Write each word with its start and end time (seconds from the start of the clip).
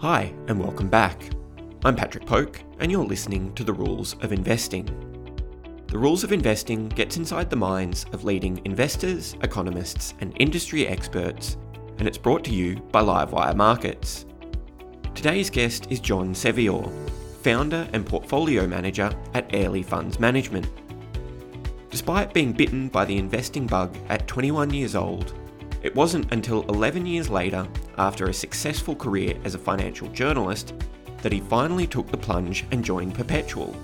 Hi, 0.00 0.32
and 0.46 0.60
welcome 0.60 0.88
back. 0.88 1.28
I'm 1.84 1.96
Patrick 1.96 2.24
Poke, 2.24 2.62
and 2.78 2.88
you're 2.88 3.04
listening 3.04 3.52
to 3.54 3.64
The 3.64 3.72
Rules 3.72 4.14
of 4.20 4.32
Investing. 4.32 4.86
The 5.88 5.98
Rules 5.98 6.22
of 6.22 6.30
Investing 6.30 6.88
gets 6.88 7.16
inside 7.16 7.50
the 7.50 7.56
minds 7.56 8.06
of 8.12 8.22
leading 8.22 8.64
investors, 8.64 9.34
economists, 9.42 10.14
and 10.20 10.36
industry 10.38 10.86
experts, 10.86 11.56
and 11.98 12.06
it's 12.06 12.16
brought 12.16 12.44
to 12.44 12.54
you 12.54 12.76
by 12.92 13.02
Livewire 13.02 13.56
Markets. 13.56 14.24
Today's 15.16 15.50
guest 15.50 15.88
is 15.90 15.98
John 15.98 16.32
Sevior, 16.32 16.84
founder 17.42 17.88
and 17.92 18.06
portfolio 18.06 18.68
manager 18.68 19.10
at 19.34 19.52
Airlie 19.52 19.82
Funds 19.82 20.20
Management. 20.20 20.70
Despite 21.90 22.32
being 22.32 22.52
bitten 22.52 22.88
by 22.88 23.04
the 23.04 23.18
investing 23.18 23.66
bug 23.66 23.98
at 24.08 24.28
21 24.28 24.72
years 24.72 24.94
old, 24.94 25.34
it 25.82 25.92
wasn't 25.96 26.32
until 26.32 26.62
11 26.68 27.04
years 27.04 27.28
later, 27.28 27.66
after 27.98 28.26
a 28.26 28.34
successful 28.34 28.94
career 28.94 29.36
as 29.44 29.54
a 29.54 29.58
financial 29.58 30.08
journalist, 30.08 30.74
that 31.22 31.32
he 31.32 31.40
finally 31.40 31.86
took 31.86 32.10
the 32.10 32.16
plunge 32.16 32.64
and 32.70 32.84
joined 32.84 33.14
Perpetual. 33.14 33.76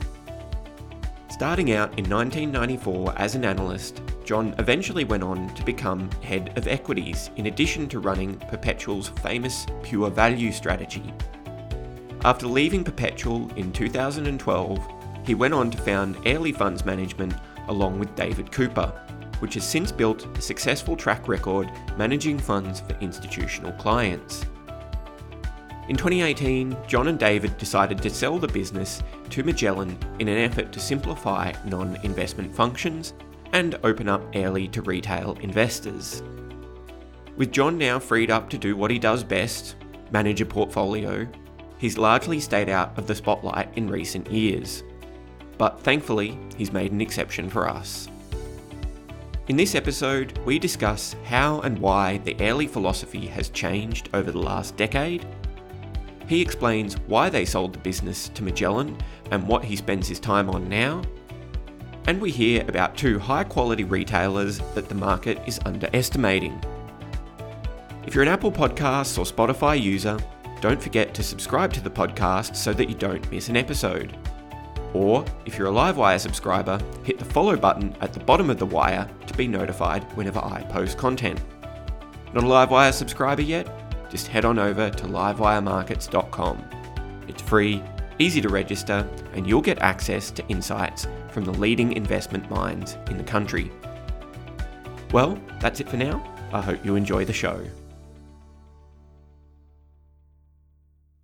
Starting 1.29 1.73
out 1.73 1.89
in 1.99 2.09
1994 2.09 3.13
as 3.17 3.35
an 3.35 3.45
analyst, 3.45 4.01
John 4.25 4.55
eventually 4.59 5.03
went 5.03 5.25
on 5.25 5.53
to 5.55 5.65
become 5.65 6.09
head 6.23 6.57
of 6.57 6.69
equities 6.69 7.31
in 7.37 7.47
addition 7.47 7.89
to 7.89 7.99
running 7.99 8.37
Perpetual's 8.49 9.09
famous 9.09 9.67
pure 9.83 10.11
value 10.11 10.53
strategy. 10.53 11.13
After 12.25 12.47
leaving 12.47 12.85
Perpetual 12.85 13.51
in 13.57 13.73
2012, 13.73 14.89
he 15.27 15.35
went 15.35 15.55
on 15.55 15.71
to 15.71 15.79
found 15.79 16.17
Airlie 16.25 16.53
Funds 16.53 16.85
Management 16.85 17.35
along 17.69 17.99
with 17.99 18.15
David 18.15 18.53
Cooper, 18.53 18.93
which 19.41 19.55
has 19.55 19.69
since 19.69 19.93
built 19.93 20.27
a 20.37 20.41
successful 20.41 20.97
track 20.97 21.29
record 21.29 21.71
managing 21.97 22.39
funds 22.39 22.81
for 22.81 22.97
institutional 23.01 23.73
clients. 23.73 24.45
In 25.89 25.97
2018, 25.97 26.77
John 26.87 27.09
and 27.09 27.19
David 27.19 27.59
decided 27.59 27.99
to 28.03 28.11
sell 28.11 28.39
the 28.39 28.49
business 28.49 29.03
to 29.31 29.43
Magellan 29.43 29.99
in 30.19 30.29
an 30.29 30.39
effort 30.39 30.73
to 30.73 30.81
simplify 30.81 31.53
non 31.67 31.97
investment 32.03 32.55
functions 32.55 33.13
and 33.53 33.79
open 33.85 34.09
up 34.09 34.23
Airlie 34.33 34.69
to 34.69 34.83
retail 34.83 35.37
investors. 35.41 36.23
With 37.37 37.53
John 37.53 37.77
now 37.77 37.99
freed 37.99 38.31
up 38.31 38.49
to 38.51 38.59
do 38.59 38.77
what 38.77 38.91
he 38.91 38.99
does 38.99 39.23
best 39.23 39.77
manage 40.11 40.41
a 40.41 40.47
portfolio 40.47 41.29
he's 41.85 41.99
largely 41.99 42.41
stayed 42.41 42.71
out 42.71 42.97
of 42.99 43.07
the 43.07 43.15
spotlight 43.15 43.69
in 43.77 43.91
recent 43.91 44.31
years. 44.31 44.83
But 45.59 45.81
thankfully, 45.81 46.39
he's 46.57 46.73
made 46.73 46.93
an 46.93 47.03
exception 47.03 47.51
for 47.51 47.69
us. 47.69 48.09
In 49.47 49.57
this 49.57 49.75
episode, 49.75 50.39
we 50.47 50.59
discuss 50.59 51.15
how 51.25 51.61
and 51.61 51.79
why 51.79 52.17
the 52.17 52.41
Airlie 52.41 52.67
philosophy 52.67 53.27
has 53.27 53.51
changed 53.51 54.09
over 54.15 54.33
the 54.33 54.39
last 54.39 54.75
decade. 54.79 55.27
He 56.27 56.41
explains 56.41 56.95
why 57.01 57.29
they 57.29 57.45
sold 57.45 57.75
the 57.75 57.79
business 57.81 58.31
to 58.31 58.43
Magellan 58.43 58.97
and 59.33 59.47
what 59.47 59.63
he 59.63 59.77
spends 59.77 60.09
his 60.09 60.19
time 60.19 60.49
on 60.49 60.67
now. 60.71 61.03
And 62.07 62.23
we 62.23 62.31
hear 62.31 62.65
about 62.69 62.97
two 62.97 63.19
high 63.19 63.45
quality 63.45 63.85
retailers 63.85 64.61
that 64.75 64.89
the 64.89 64.95
market 64.95 65.39
is 65.47 65.61
underestimating. 65.67 66.59
If 68.07 68.15
you're 68.15 68.23
an 68.23 68.31
Apple 68.31 68.53
Podcasts 68.53 69.19
or 69.19 69.27
Spotify 69.27 69.79
user, 69.79 70.19
don't 70.63 70.83
forget 70.83 71.13
to 71.13 71.23
subscribe 71.23 71.71
to 71.75 71.83
the 71.83 71.91
podcast 71.91 72.57
so 72.57 72.73
that 72.73 72.89
you 72.89 72.95
don't 72.95 73.31
miss 73.31 73.51
an 73.51 73.59
episode. 73.59 74.17
Or, 74.95 75.25
if 75.45 75.59
you're 75.59 75.67
a 75.67 75.73
Livewire 75.73 76.21
subscriber, 76.21 76.79
hit 77.03 77.19
the 77.19 77.25
follow 77.25 77.57
button 77.57 77.95
at 78.01 78.13
the 78.13 78.21
bottom 78.21 78.49
of 78.49 78.59
the 78.59 78.67
wire 78.67 79.11
to 79.27 79.35
be 79.35 79.49
notified 79.49 80.05
whenever 80.17 80.39
I 80.39 80.63
post 80.71 80.97
content. 80.97 81.41
Not 82.33 82.45
a 82.45 82.47
Livewire 82.47 82.93
subscriber 82.93 83.43
yet? 83.43 83.69
Just 84.09 84.29
head 84.29 84.45
on 84.45 84.59
over 84.61 84.91
to 84.91 85.05
livewiremarkets.com. 85.07 86.65
It's 87.27 87.43
free, 87.43 87.83
easy 88.21 88.41
to 88.41 88.49
register, 88.49 89.09
and 89.33 89.49
you'll 89.49 89.61
get 89.61 89.81
access 89.81 90.31
to 90.31 90.47
insights 90.47 91.09
from 91.31 91.45
the 91.45 91.53
leading 91.53 91.95
investment 91.95 92.49
minds 92.49 92.97
in 93.11 93.19
the 93.19 93.25
country. 93.25 93.73
Well, 95.13 95.41
that's 95.61 95.81
it 95.81 95.89
for 95.89 95.97
now. 95.97 96.23
I 96.53 96.61
hope 96.61 96.85
you 96.85 96.95
enjoy 96.95 97.25
the 97.25 97.33
show. 97.33 97.61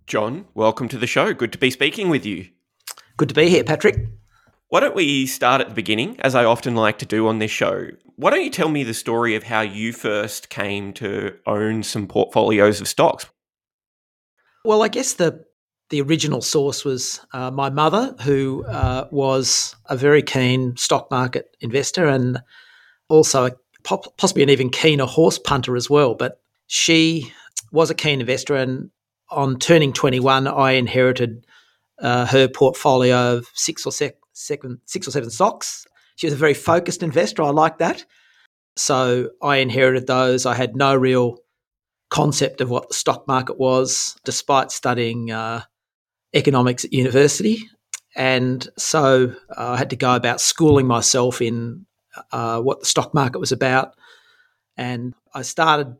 John, 0.07 0.45
welcome 0.53 0.89
to 0.89 0.97
the 0.97 1.07
show. 1.07 1.33
Good 1.33 1.53
to 1.53 1.57
be 1.57 1.71
speaking 1.71 2.09
with 2.09 2.25
you. 2.25 2.49
Good 3.21 3.29
to 3.29 3.35
be 3.35 3.49
here, 3.49 3.63
Patrick. 3.63 4.07
Why 4.69 4.79
don't 4.79 4.95
we 4.95 5.27
start 5.27 5.61
at 5.61 5.67
the 5.69 5.75
beginning, 5.75 6.19
as 6.21 6.33
I 6.33 6.43
often 6.43 6.73
like 6.73 6.97
to 6.97 7.05
do 7.05 7.27
on 7.27 7.37
this 7.37 7.51
show? 7.51 7.89
Why 8.15 8.31
don't 8.31 8.43
you 8.43 8.49
tell 8.49 8.67
me 8.67 8.83
the 8.83 8.95
story 8.95 9.35
of 9.35 9.43
how 9.43 9.61
you 9.61 9.93
first 9.93 10.49
came 10.49 10.91
to 10.93 11.35
own 11.45 11.83
some 11.83 12.07
portfolios 12.07 12.81
of 12.81 12.87
stocks? 12.87 13.27
Well, 14.65 14.81
I 14.81 14.87
guess 14.87 15.13
the 15.13 15.45
the 15.91 16.01
original 16.01 16.41
source 16.41 16.83
was 16.83 17.23
uh, 17.31 17.51
my 17.51 17.69
mother, 17.69 18.15
who 18.21 18.65
uh, 18.65 19.07
was 19.11 19.75
a 19.85 19.95
very 19.95 20.23
keen 20.23 20.75
stock 20.75 21.11
market 21.11 21.55
investor 21.59 22.07
and 22.07 22.41
also 23.07 23.45
a, 23.45 23.51
possibly 24.17 24.41
an 24.41 24.49
even 24.49 24.71
keener 24.71 25.05
horse 25.05 25.37
punter 25.37 25.75
as 25.75 25.91
well. 25.91 26.15
But 26.15 26.41
she 26.65 27.31
was 27.71 27.91
a 27.91 27.93
keen 27.93 28.19
investor, 28.19 28.55
and 28.55 28.89
on 29.29 29.59
turning 29.59 29.93
21, 29.93 30.47
I 30.47 30.71
inherited 30.71 31.45
uh, 32.01 32.25
her 32.25 32.47
portfolio 32.47 33.37
of 33.37 33.49
six 33.53 33.85
or 33.85 33.91
se- 33.91 34.13
seven, 34.33 34.81
six 34.85 35.07
or 35.07 35.11
seven 35.11 35.29
stocks. 35.29 35.85
She 36.15 36.27
was 36.27 36.33
a 36.33 36.37
very 36.37 36.53
focused 36.53 37.03
investor. 37.03 37.43
I 37.43 37.49
like 37.49 37.77
that. 37.79 38.05
So 38.75 39.29
I 39.41 39.57
inherited 39.57 40.07
those. 40.07 40.45
I 40.45 40.55
had 40.55 40.75
no 40.75 40.95
real 40.95 41.37
concept 42.09 42.61
of 42.61 42.69
what 42.69 42.89
the 42.89 42.93
stock 42.93 43.27
market 43.27 43.59
was, 43.59 44.15
despite 44.25 44.71
studying 44.71 45.31
uh, 45.31 45.61
economics 46.33 46.85
at 46.85 46.93
university. 46.93 47.69
And 48.15 48.67
so 48.77 49.33
uh, 49.55 49.71
I 49.71 49.77
had 49.77 49.89
to 49.91 49.95
go 49.95 50.15
about 50.15 50.41
schooling 50.41 50.87
myself 50.87 51.41
in 51.41 51.85
uh, 52.31 52.59
what 52.61 52.81
the 52.81 52.85
stock 52.85 53.13
market 53.13 53.39
was 53.39 53.51
about. 53.51 53.95
And 54.77 55.13
I 55.33 55.43
started 55.43 55.95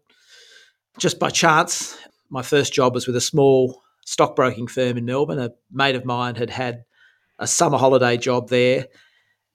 just 0.97 1.19
by 1.19 1.29
chance. 1.29 1.97
My 2.29 2.41
first 2.41 2.73
job 2.73 2.93
was 2.93 3.07
with 3.07 3.15
a 3.15 3.21
small 3.21 3.81
stockbroking 4.11 4.67
firm 4.67 4.97
in 4.97 5.05
Melbourne. 5.05 5.39
A 5.39 5.51
mate 5.71 5.95
of 5.95 6.03
mine 6.03 6.35
had 6.35 6.49
had 6.49 6.83
a 7.39 7.47
summer 7.47 7.77
holiday 7.77 8.17
job 8.17 8.49
there, 8.49 8.87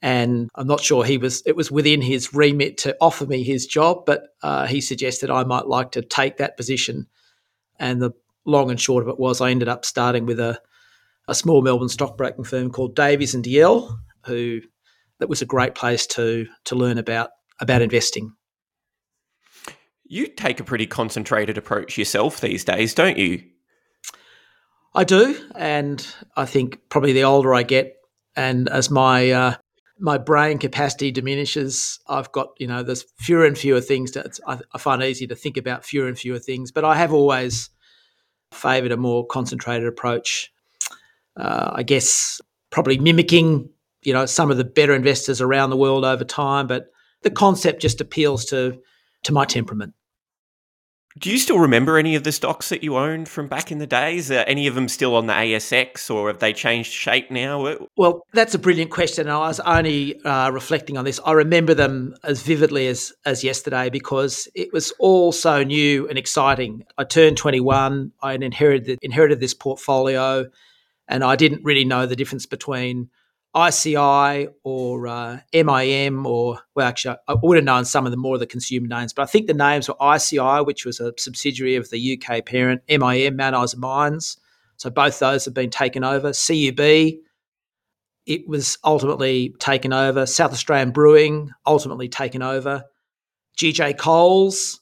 and 0.00 0.48
I'm 0.54 0.66
not 0.66 0.80
sure 0.80 1.04
he 1.04 1.18
was. 1.18 1.42
It 1.44 1.56
was 1.56 1.70
within 1.70 2.00
his 2.00 2.32
remit 2.32 2.78
to 2.78 2.96
offer 3.00 3.26
me 3.26 3.42
his 3.42 3.66
job, 3.66 4.04
but 4.06 4.22
uh, 4.42 4.66
he 4.66 4.80
suggested 4.80 5.30
I 5.30 5.44
might 5.44 5.66
like 5.66 5.92
to 5.92 6.02
take 6.02 6.38
that 6.38 6.56
position. 6.56 7.06
And 7.78 8.00
the 8.00 8.12
long 8.46 8.70
and 8.70 8.80
short 8.80 9.02
of 9.02 9.10
it 9.10 9.18
was, 9.18 9.42
I 9.42 9.50
ended 9.50 9.68
up 9.68 9.84
starting 9.84 10.24
with 10.24 10.40
a 10.40 10.58
a 11.28 11.34
small 11.34 11.60
Melbourne 11.60 11.88
stockbroking 11.88 12.44
firm 12.44 12.70
called 12.70 12.94
Davies 12.94 13.34
and 13.34 13.44
Dalziel, 13.44 13.98
who 14.24 14.60
that 15.18 15.28
was 15.28 15.42
a 15.42 15.46
great 15.46 15.74
place 15.74 16.06
to 16.08 16.46
to 16.64 16.74
learn 16.74 16.96
about 16.96 17.30
about 17.60 17.82
investing. 17.82 18.32
You 20.08 20.28
take 20.28 20.60
a 20.60 20.64
pretty 20.64 20.86
concentrated 20.86 21.58
approach 21.58 21.98
yourself 21.98 22.40
these 22.40 22.64
days, 22.64 22.94
don't 22.94 23.18
you? 23.18 23.42
I 24.96 25.04
do, 25.04 25.38
and 25.54 26.04
I 26.36 26.46
think 26.46 26.80
probably 26.88 27.12
the 27.12 27.24
older 27.24 27.54
I 27.54 27.64
get, 27.64 27.96
and 28.34 28.66
as 28.70 28.90
my 28.90 29.30
uh, 29.30 29.54
my 29.98 30.16
brain 30.16 30.56
capacity 30.56 31.10
diminishes, 31.10 32.00
I've 32.08 32.32
got 32.32 32.48
you 32.58 32.66
know 32.66 32.82
there's 32.82 33.04
fewer 33.18 33.44
and 33.44 33.58
fewer 33.58 33.82
things 33.82 34.12
that 34.12 34.38
I, 34.46 34.58
I 34.72 34.78
find 34.78 35.02
easy 35.02 35.26
to 35.26 35.36
think 35.36 35.58
about 35.58 35.84
fewer 35.84 36.08
and 36.08 36.18
fewer 36.18 36.38
things. 36.38 36.72
But 36.72 36.86
I 36.86 36.94
have 36.96 37.12
always 37.12 37.68
favoured 38.52 38.90
a 38.90 38.96
more 38.96 39.26
concentrated 39.26 39.86
approach. 39.86 40.50
Uh, 41.36 41.72
I 41.74 41.82
guess 41.82 42.40
probably 42.70 42.96
mimicking 42.98 43.68
you 44.00 44.14
know 44.14 44.24
some 44.24 44.50
of 44.50 44.56
the 44.56 44.64
better 44.64 44.94
investors 44.94 45.42
around 45.42 45.68
the 45.68 45.76
world 45.76 46.06
over 46.06 46.24
time, 46.24 46.66
but 46.66 46.86
the 47.20 47.30
concept 47.30 47.82
just 47.82 48.00
appeals 48.00 48.46
to 48.46 48.80
to 49.24 49.32
my 49.34 49.44
temperament. 49.44 49.92
Do 51.18 51.30
you 51.30 51.38
still 51.38 51.58
remember 51.58 51.96
any 51.96 52.14
of 52.14 52.24
the 52.24 52.32
stocks 52.32 52.68
that 52.68 52.82
you 52.82 52.96
owned 52.96 53.26
from 53.26 53.48
back 53.48 53.72
in 53.72 53.78
the 53.78 53.86
days? 53.86 54.30
Are 54.30 54.44
any 54.46 54.66
of 54.66 54.74
them 54.74 54.86
still 54.86 55.16
on 55.16 55.26
the 55.26 55.32
ASX 55.32 56.14
or 56.14 56.28
have 56.28 56.40
they 56.40 56.52
changed 56.52 56.92
shape 56.92 57.30
now? 57.30 57.78
Well, 57.96 58.26
that's 58.34 58.54
a 58.54 58.58
brilliant 58.58 58.90
question. 58.90 59.26
And 59.26 59.30
I 59.30 59.48
was 59.48 59.58
only 59.60 60.20
uh, 60.24 60.50
reflecting 60.50 60.98
on 60.98 61.06
this. 61.06 61.18
I 61.24 61.32
remember 61.32 61.72
them 61.72 62.14
as 62.22 62.42
vividly 62.42 62.86
as, 62.88 63.14
as 63.24 63.42
yesterday 63.42 63.88
because 63.88 64.46
it 64.54 64.74
was 64.74 64.92
all 64.98 65.32
so 65.32 65.62
new 65.62 66.06
and 66.06 66.18
exciting. 66.18 66.84
I 66.98 67.04
turned 67.04 67.38
21, 67.38 68.12
I 68.20 68.34
inherited, 68.34 68.98
inherited 69.00 69.40
this 69.40 69.54
portfolio, 69.54 70.44
and 71.08 71.24
I 71.24 71.34
didn't 71.34 71.64
really 71.64 71.86
know 71.86 72.04
the 72.04 72.16
difference 72.16 72.44
between 72.44 73.08
ICI 73.56 74.48
or 74.64 75.06
uh, 75.06 75.38
MIM 75.54 76.26
or 76.26 76.60
well, 76.74 76.86
actually, 76.86 77.16
I 77.26 77.34
would 77.42 77.56
have 77.56 77.64
known 77.64 77.84
some 77.86 78.04
of 78.04 78.10
the 78.10 78.18
more 78.18 78.34
of 78.34 78.40
the 78.40 78.46
consumer 78.46 78.86
names, 78.86 79.12
but 79.12 79.22
I 79.22 79.26
think 79.26 79.46
the 79.46 79.54
names 79.54 79.88
were 79.88 80.14
ICI, 80.14 80.62
which 80.64 80.84
was 80.84 81.00
a 81.00 81.12
subsidiary 81.16 81.76
of 81.76 81.88
the 81.90 82.20
UK 82.20 82.44
parent, 82.44 82.82
MIM, 82.88 83.36
Mount 83.36 83.56
Isa 83.56 83.78
Mines. 83.78 84.36
So 84.76 84.90
both 84.90 85.18
those 85.18 85.46
have 85.46 85.54
been 85.54 85.70
taken 85.70 86.04
over. 86.04 86.32
CUB, 86.32 86.80
it 88.26 88.46
was 88.46 88.76
ultimately 88.84 89.54
taken 89.58 89.92
over. 89.92 90.26
South 90.26 90.52
Australian 90.52 90.90
Brewing, 90.90 91.50
ultimately 91.66 92.08
taken 92.08 92.42
over. 92.42 92.84
GJ 93.56 93.96
Coles, 93.96 94.80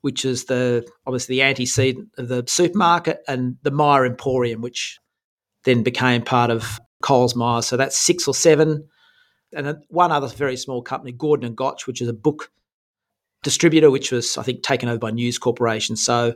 which 0.00 0.24
is 0.24 0.46
the 0.46 0.84
obviously 1.06 1.36
the 1.36 1.42
antecedent 1.42 2.08
of 2.18 2.26
the 2.26 2.44
supermarket, 2.48 3.20
and 3.28 3.56
the 3.62 3.70
Myer 3.70 4.04
Emporium, 4.04 4.62
which 4.62 4.98
then 5.62 5.84
became 5.84 6.22
part 6.22 6.50
of 6.50 6.80
Coles 7.04 7.36
Myer. 7.36 7.60
So 7.60 7.76
that's 7.76 7.98
six 7.98 8.26
or 8.26 8.34
seven. 8.34 8.88
And 9.54 9.76
one 9.88 10.10
other 10.10 10.26
very 10.26 10.56
small 10.56 10.82
company, 10.82 11.12
Gordon 11.12 11.46
and 11.46 11.56
Gotch, 11.56 11.86
which 11.86 12.00
is 12.00 12.08
a 12.08 12.14
book 12.14 12.50
distributor, 13.42 13.90
which 13.90 14.10
was 14.10 14.38
I 14.38 14.42
think 14.42 14.62
taken 14.62 14.88
over 14.88 14.98
by 14.98 15.10
News 15.10 15.38
Corporation. 15.38 15.96
So 15.96 16.34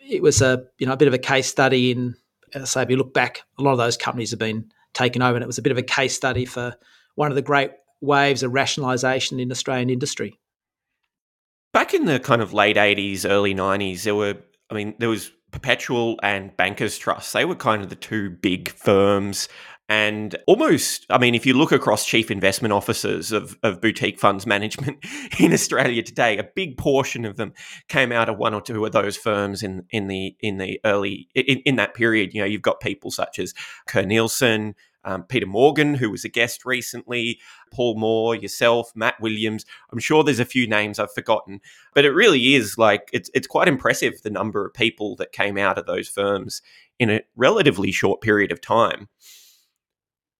it 0.00 0.20
was 0.20 0.42
a 0.42 0.64
you 0.78 0.86
know 0.86 0.92
a 0.92 0.96
bit 0.96 1.08
of 1.08 1.14
a 1.14 1.18
case 1.18 1.46
study 1.46 1.92
in. 1.92 2.16
As 2.54 2.62
I 2.62 2.64
say, 2.64 2.82
if 2.82 2.90
you 2.90 2.96
look 2.96 3.14
back, 3.14 3.42
a 3.58 3.62
lot 3.62 3.72
of 3.72 3.78
those 3.78 3.96
companies 3.96 4.30
have 4.30 4.38
been 4.38 4.70
taken 4.94 5.22
over, 5.22 5.36
and 5.36 5.42
it 5.42 5.46
was 5.46 5.58
a 5.58 5.62
bit 5.62 5.70
of 5.70 5.78
a 5.78 5.82
case 5.82 6.14
study 6.14 6.44
for 6.44 6.74
one 7.14 7.30
of 7.30 7.36
the 7.36 7.42
great 7.42 7.70
waves 8.00 8.42
of 8.42 8.52
rationalisation 8.52 9.40
in 9.40 9.52
Australian 9.52 9.90
industry. 9.90 10.38
Back 11.72 11.94
in 11.94 12.06
the 12.06 12.18
kind 12.18 12.40
of 12.40 12.54
late 12.54 12.76
80s, 12.76 13.28
early 13.28 13.54
90s, 13.54 14.04
there 14.04 14.14
were, 14.14 14.36
I 14.70 14.74
mean, 14.74 14.94
there 14.98 15.10
was 15.10 15.30
Perpetual 15.50 16.18
and 16.22 16.56
Bankers 16.56 16.98
Trust. 16.98 17.32
They 17.32 17.44
were 17.44 17.54
kind 17.54 17.82
of 17.82 17.88
the 17.88 17.96
two 17.96 18.30
big 18.30 18.68
firms 18.68 19.48
and 19.90 20.36
almost, 20.46 21.06
I 21.08 21.16
mean, 21.16 21.34
if 21.34 21.46
you 21.46 21.54
look 21.54 21.72
across 21.72 22.04
chief 22.04 22.30
investment 22.30 22.72
officers 22.72 23.32
of, 23.32 23.56
of 23.62 23.80
boutique 23.80 24.18
funds 24.18 24.46
management 24.46 24.98
in 25.40 25.52
Australia 25.54 26.02
today, 26.02 26.36
a 26.36 26.44
big 26.44 26.76
portion 26.76 27.24
of 27.24 27.36
them 27.36 27.54
came 27.88 28.12
out 28.12 28.28
of 28.28 28.36
one 28.36 28.52
or 28.52 28.60
two 28.60 28.84
of 28.84 28.92
those 28.92 29.16
firms 29.16 29.62
in 29.62 29.86
in 29.90 30.08
the 30.08 30.36
in 30.40 30.58
the 30.58 30.78
early 30.84 31.28
in, 31.34 31.60
in 31.60 31.76
that 31.76 31.94
period. 31.94 32.34
You 32.34 32.42
know, 32.42 32.46
you've 32.46 32.60
got 32.60 32.80
people 32.80 33.10
such 33.10 33.38
as 33.38 33.54
Kerr 33.86 34.02
Neilson, 34.02 34.74
um, 35.08 35.22
Peter 35.22 35.46
Morgan, 35.46 35.94
who 35.94 36.10
was 36.10 36.24
a 36.26 36.28
guest 36.28 36.66
recently, 36.66 37.40
Paul 37.72 37.98
Moore, 37.98 38.34
yourself, 38.34 38.92
Matt 38.94 39.18
Williams. 39.20 39.64
I'm 39.90 39.98
sure 39.98 40.22
there's 40.22 40.38
a 40.38 40.44
few 40.44 40.68
names 40.68 40.98
I've 40.98 41.14
forgotten, 41.14 41.60
but 41.94 42.04
it 42.04 42.10
really 42.10 42.54
is 42.54 42.76
like 42.76 43.08
it's 43.10 43.30
it's 43.32 43.46
quite 43.46 43.68
impressive 43.68 44.20
the 44.20 44.28
number 44.28 44.66
of 44.66 44.74
people 44.74 45.16
that 45.16 45.32
came 45.32 45.56
out 45.56 45.78
of 45.78 45.86
those 45.86 46.08
firms 46.08 46.60
in 46.98 47.08
a 47.08 47.22
relatively 47.36 47.90
short 47.90 48.20
period 48.20 48.52
of 48.52 48.60
time. 48.60 49.08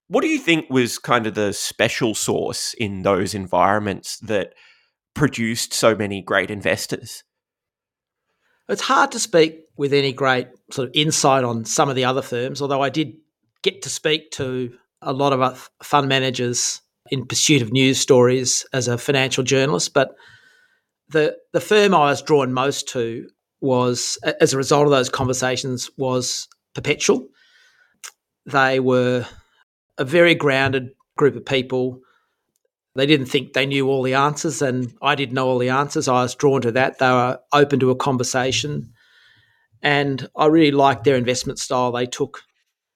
What 0.08 0.20
do 0.20 0.28
you 0.28 0.38
think 0.38 0.68
was 0.68 0.98
kind 0.98 1.26
of 1.26 1.34
the 1.34 1.54
special 1.54 2.14
sauce 2.14 2.74
in 2.74 3.02
those 3.02 3.34
environments 3.34 4.18
that 4.18 4.52
produced 5.14 5.72
so 5.72 5.94
many 5.94 6.20
great 6.20 6.50
investors? 6.50 7.24
It's 8.68 8.82
hard 8.82 9.12
to 9.12 9.18
speak 9.18 9.64
with 9.78 9.94
any 9.94 10.12
great 10.12 10.48
sort 10.70 10.88
of 10.88 10.94
insight 10.94 11.42
on 11.42 11.64
some 11.64 11.88
of 11.88 11.96
the 11.96 12.04
other 12.04 12.20
firms, 12.20 12.60
although 12.60 12.82
I 12.82 12.90
did 12.90 13.14
get 13.62 13.82
to 13.82 13.90
speak 13.90 14.30
to 14.32 14.72
a 15.02 15.12
lot 15.12 15.32
of 15.32 15.70
fund 15.82 16.08
managers 16.08 16.80
in 17.10 17.26
pursuit 17.26 17.62
of 17.62 17.72
news 17.72 17.98
stories 17.98 18.66
as 18.72 18.88
a 18.88 18.98
financial 18.98 19.44
journalist. 19.44 19.94
But 19.94 20.14
the 21.08 21.36
the 21.52 21.60
firm 21.60 21.94
I 21.94 22.10
was 22.10 22.22
drawn 22.22 22.52
most 22.52 22.88
to 22.90 23.28
was, 23.60 24.18
as 24.40 24.52
a 24.52 24.56
result 24.56 24.84
of 24.86 24.90
those 24.90 25.08
conversations, 25.08 25.90
was 25.96 26.48
Perpetual. 26.74 27.26
They 28.46 28.78
were 28.78 29.26
a 29.96 30.04
very 30.04 30.34
grounded 30.34 30.90
group 31.16 31.34
of 31.34 31.44
people. 31.44 32.00
They 32.94 33.06
didn't 33.06 33.26
think 33.26 33.52
they 33.52 33.66
knew 33.66 33.88
all 33.88 34.02
the 34.02 34.14
answers, 34.14 34.62
and 34.62 34.92
I 35.02 35.14
didn't 35.14 35.34
know 35.34 35.48
all 35.48 35.58
the 35.58 35.70
answers. 35.70 36.06
I 36.06 36.22
was 36.22 36.34
drawn 36.34 36.60
to 36.62 36.72
that. 36.72 36.98
They 36.98 37.08
were 37.08 37.40
open 37.52 37.80
to 37.80 37.90
a 37.90 37.96
conversation, 37.96 38.92
and 39.82 40.28
I 40.36 40.46
really 40.46 40.70
liked 40.70 41.04
their 41.04 41.16
investment 41.16 41.58
style. 41.58 41.90
They 41.90 42.06
took 42.06 42.42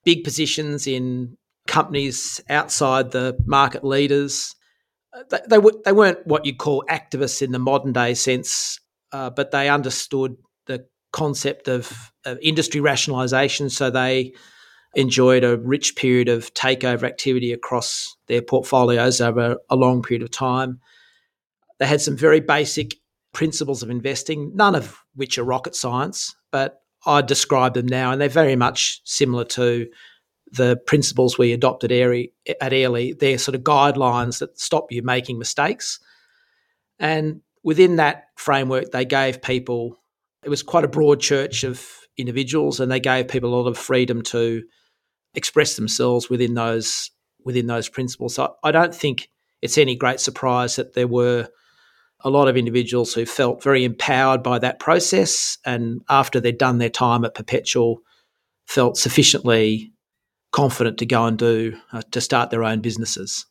big 0.05 0.25
positions 0.25 0.87
in 0.87 1.37
companies 1.67 2.41
outside 2.49 3.11
the 3.11 3.37
market 3.47 3.85
leaders. 3.85 4.55
They, 5.31 5.39
they, 5.49 5.59
they 5.85 5.93
weren't 5.93 6.27
what 6.27 6.45
you'd 6.45 6.59
call 6.59 6.85
activists 6.89 7.43
in 7.43 7.53
the 7.53 7.59
modern 7.59 7.93
day 7.93 8.15
sense, 8.15 8.79
uh, 9.13 9.31
but 9.31 9.51
they 9.51 9.69
understood 9.69 10.37
the 10.67 10.87
concept 11.13 11.69
of, 11.69 12.13
of 12.25 12.39
industry 12.43 12.81
rationalisation. 12.81 13.71
So 13.71 13.91
they 13.91 14.33
enjoyed 14.95 15.45
a 15.45 15.57
rich 15.59 15.97
period 15.97 16.29
of 16.29 16.53
takeover 16.55 17.05
activity 17.05 17.53
across 17.53 18.17
their 18.27 18.43
portfolios 18.43 19.21
over 19.21 19.57
a 19.71 19.77
long 19.77 20.03
period 20.03 20.23
of 20.23 20.31
time. 20.31 20.81
They 21.79 21.87
had 21.87 22.01
some 22.01 22.17
very 22.17 22.41
basic 22.41 22.97
principles 23.33 23.83
of 23.83 23.91
investing, 23.91 24.53
none 24.55 24.75
of 24.75 24.99
which 25.15 25.39
are 25.39 25.45
rocket 25.45 25.75
science, 25.75 26.35
but 26.51 26.82
I 27.05 27.23
describe 27.23 27.75
them 27.75 27.87
now, 27.87 28.13
and 28.13 28.21
they're 28.21 28.29
very 28.29 28.57
much 28.57 29.01
similar 29.05 29.45
to 29.45 29.89
the 30.53 30.77
principles 30.87 31.39
we 31.39 31.53
adopted 31.53 31.91
at 31.91 32.73
Airlie. 32.73 33.13
They're 33.15 33.39
sort 33.39 33.55
of 33.55 33.63
guidelines 33.63 34.39
that 34.39 34.59
stop 34.59 34.93
you 34.93 35.03
making 35.03 35.39
mistakes. 35.39 35.99
And 36.99 37.41
within 37.65 37.97
that 37.97 38.27
framework, 38.37 38.91
they 38.93 39.05
gave 39.05 39.43
people, 39.43 39.99
it 40.45 40.51
was 40.51 40.63
quite 40.63 40.85
a 40.85 40.89
broad 40.89 41.21
church 41.21 41.65
of 41.65 41.85
individuals, 42.17 42.81
and 42.81 42.93
they 42.93 43.01
gave 43.01 43.29
people 43.29 43.53
a 43.53 43.57
lot 43.57 43.67
of 43.69 43.79
freedom 43.79 44.23
to 44.23 44.63
express 45.35 45.77
themselves 45.77 46.29
within 46.29 46.55
those 46.55 47.11
within 47.45 47.67
those 47.67 47.89
principles. 47.89 48.35
So 48.35 48.55
I 48.63 48.71
don't 48.71 48.95
think 48.95 49.29
it's 49.63 49.79
any 49.79 49.97
great 49.97 50.21
surprise 50.21 50.77
that 50.77 50.95
there 50.95 51.09
were 51.09 51.49
a 52.25 52.31
lot 52.31 52.49
of 52.49 52.57
individuals 52.57 53.15
who 53.15 53.27
felt 53.27 53.63
very 53.63 53.85
empowered 53.85 54.43
by 54.43 54.59
that 54.59 54.79
process, 54.79 55.59
and 55.65 56.03
after 56.09 56.41
they'd 56.41 56.59
done 56.59 56.79
their 56.79 56.91
time 56.91 57.25
at 57.25 57.35
Perpetual, 57.35 58.01
felt 58.67 58.97
sufficiently 58.97 59.93
confident 60.53 60.99
to 60.99 61.07
go 61.07 61.25
and 61.25 61.39
do 61.39 61.79
uh, 61.93 62.03
to 62.11 62.21
start 62.21 62.51
their 62.51 62.65
own 62.65 62.81
businesses. 62.81 63.47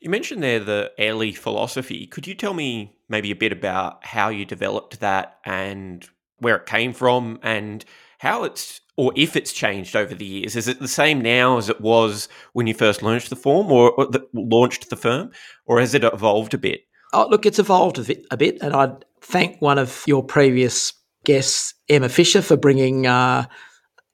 You 0.00 0.10
mentioned 0.10 0.42
there 0.42 0.60
the 0.60 0.92
early 0.98 1.32
philosophy. 1.32 2.06
Could 2.06 2.26
you 2.26 2.34
tell 2.34 2.54
me 2.54 2.96
maybe 3.08 3.30
a 3.30 3.36
bit 3.36 3.52
about 3.52 4.04
how 4.04 4.28
you 4.28 4.44
developed 4.44 5.00
that 5.00 5.38
and 5.44 6.06
where 6.38 6.56
it 6.56 6.66
came 6.66 6.92
from 6.92 7.38
and 7.42 7.84
how 8.18 8.44
it's 8.44 8.80
or 8.96 9.12
if 9.14 9.36
it's 9.36 9.52
changed 9.52 9.94
over 9.94 10.14
the 10.14 10.24
years. 10.24 10.56
Is 10.56 10.68
it 10.68 10.80
the 10.80 10.88
same 10.88 11.20
now 11.20 11.58
as 11.58 11.68
it 11.68 11.80
was 11.82 12.28
when 12.54 12.66
you 12.66 12.72
first 12.72 13.02
launched 13.02 13.28
the 13.28 13.36
form 13.36 13.70
or, 13.70 13.90
or 13.92 14.06
the, 14.06 14.26
launched 14.32 14.88
the 14.88 14.96
firm, 14.96 15.32
or 15.66 15.80
has 15.80 15.92
it 15.92 16.02
evolved 16.02 16.54
a 16.54 16.58
bit? 16.58 16.85
Oh, 17.12 17.28
look, 17.30 17.46
it's 17.46 17.58
evolved 17.58 17.98
a 17.98 18.02
bit, 18.02 18.26
a 18.30 18.36
bit, 18.36 18.58
and 18.60 18.74
I'd 18.74 19.04
thank 19.20 19.60
one 19.60 19.78
of 19.78 20.02
your 20.06 20.24
previous 20.24 20.92
guests, 21.24 21.74
Emma 21.88 22.08
Fisher, 22.08 22.42
for 22.42 22.56
bringing 22.56 23.06
uh, 23.06 23.46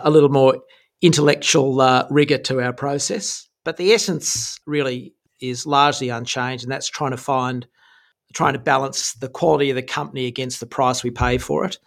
a 0.01 0.11
little 0.11 0.29
more 0.29 0.59
intellectual 1.01 1.81
uh, 1.81 2.07
rigor 2.11 2.39
to 2.39 2.61
our 2.61 2.73
process. 2.73 3.49
But 3.65 3.77
the 3.77 3.93
essence 3.93 4.59
really 4.67 5.15
is 5.41 5.67
largely 5.67 6.09
unchanged, 6.09 6.65
and 6.65 6.73
that's 6.73 6.89
trying 6.89 7.11
to 7.11 7.17
find, 7.17 7.67
trying 8.35 8.53
to 8.55 8.59
balance 8.59 9.15
the 9.15 9.29
quality 9.29 9.71
of 9.71 9.77
the 9.77 9.83
company 9.83 10.27
against 10.27 10.61
the 10.61 10.67
price 10.67 11.03
we 11.03 11.11
pay 11.11 11.39
for 11.39 11.65
it. 11.65 11.79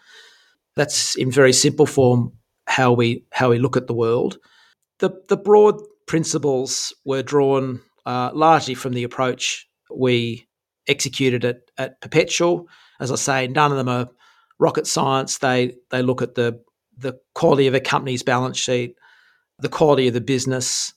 That's 0.75 1.15
in 1.15 1.31
very 1.31 1.53
simple 1.53 1.85
form 1.85 2.33
how 2.67 2.91
we 2.91 3.25
how 3.31 3.49
we 3.49 3.59
look 3.59 3.77
at 3.77 3.87
the 3.87 3.93
world. 3.93 4.37
The 4.99 5.11
the 5.29 5.37
broad 5.37 5.81
principles 6.05 6.93
were 7.05 7.23
drawn 7.23 7.81
uh, 8.05 8.31
largely 8.33 8.75
from 8.75 8.93
the 8.93 9.03
approach 9.03 9.67
we 9.95 10.44
executed 10.87 11.45
at, 11.45 11.57
at 11.77 12.01
Perpetual. 12.01 12.67
As 12.99 13.11
I 13.11 13.15
say, 13.15 13.47
none 13.47 13.71
of 13.71 13.77
them 13.77 13.89
are 13.89 14.07
rocket 14.59 14.87
science. 14.87 15.37
They 15.39 15.75
they 15.89 16.01
look 16.01 16.21
at 16.21 16.35
the 16.35 16.61
the 16.97 17.13
quality 17.33 17.67
of 17.67 17.73
a 17.73 17.79
company's 17.79 18.23
balance 18.23 18.57
sheet, 18.57 18.95
the 19.59 19.69
quality 19.69 20.07
of 20.07 20.13
the 20.13 20.21
business. 20.21 20.93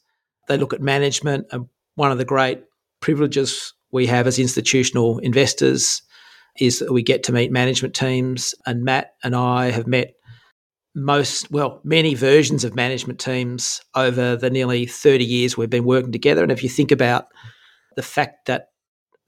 They 0.49 0.57
look 0.57 0.73
at 0.73 0.81
management, 0.81 1.47
and 1.51 1.67
one 1.97 2.13
of 2.13 2.19
the 2.19 2.25
great 2.25 2.63
privileges 3.01 3.75
we 3.91 4.07
have 4.07 4.27
as 4.27 4.39
institutional 4.39 5.19
investors 5.19 6.03
is 6.59 6.79
that 6.81 6.93
we 6.93 7.03
get 7.03 7.23
to 7.25 7.33
meet 7.33 7.53
management 7.53 7.95
teams. 7.95 8.55
And 8.67 8.85
Matt 8.85 9.13
and 9.23 9.35
I 9.35 9.71
have 9.71 9.87
met 9.87 10.15
most, 10.95 11.51
well, 11.51 11.81
many 11.85 12.15
versions 12.15 12.65
of 12.65 12.75
management 12.75 13.21
teams 13.21 13.81
over 13.95 14.37
the 14.37 14.51
nearly 14.51 14.87
30 14.87 15.25
years 15.25 15.57
we've 15.57 15.71
been 15.71 15.85
working 15.85 16.13
together. 16.13 16.43
And 16.43 16.53
if 16.53 16.63
you 16.63 16.69
think 16.69 16.91
about 16.91 17.27
the 17.97 18.03
fact 18.03 18.47
that 18.47 18.69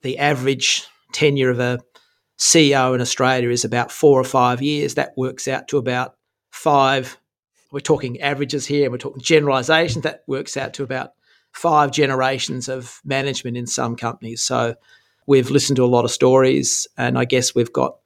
the 0.03 0.19
average 0.19 0.87
tenure 1.13 1.51
of 1.51 1.61
a 1.61 1.81
CEO 2.39 2.95
in 2.95 3.01
Australia 3.01 3.51
is 3.51 3.65
about 3.65 3.93
four 3.93 4.21
or 4.21 4.25
five 4.25 4.63
years, 4.63 4.95
that 4.95 5.13
works 5.17 5.47
out 5.47 5.69
to 5.69 5.79
about 5.79 6.15
five. 6.51 7.19
We're 7.71 7.81
talking 7.81 8.21
averages 8.21 8.67
here, 8.67 8.91
we're 8.91 8.99
talking 8.99 9.23
generalizations. 9.23 10.05
That 10.05 10.23
works 10.27 10.57
out 10.57 10.75
to 10.75 10.83
about 10.83 11.13
five 11.53 11.91
generations 11.91 12.69
of 12.69 13.01
management 13.05 13.57
in 13.57 13.67
some 13.67 13.97
companies. 13.97 14.43
So 14.43 14.75
we've 15.27 15.51
listened 15.51 15.77
to 15.77 15.85
a 15.85 15.87
lot 15.87 16.05
of 16.05 16.11
stories, 16.11 16.87
and 16.97 17.19
I 17.19 17.25
guess 17.25 17.55
we've 17.55 17.73
got 17.73 17.97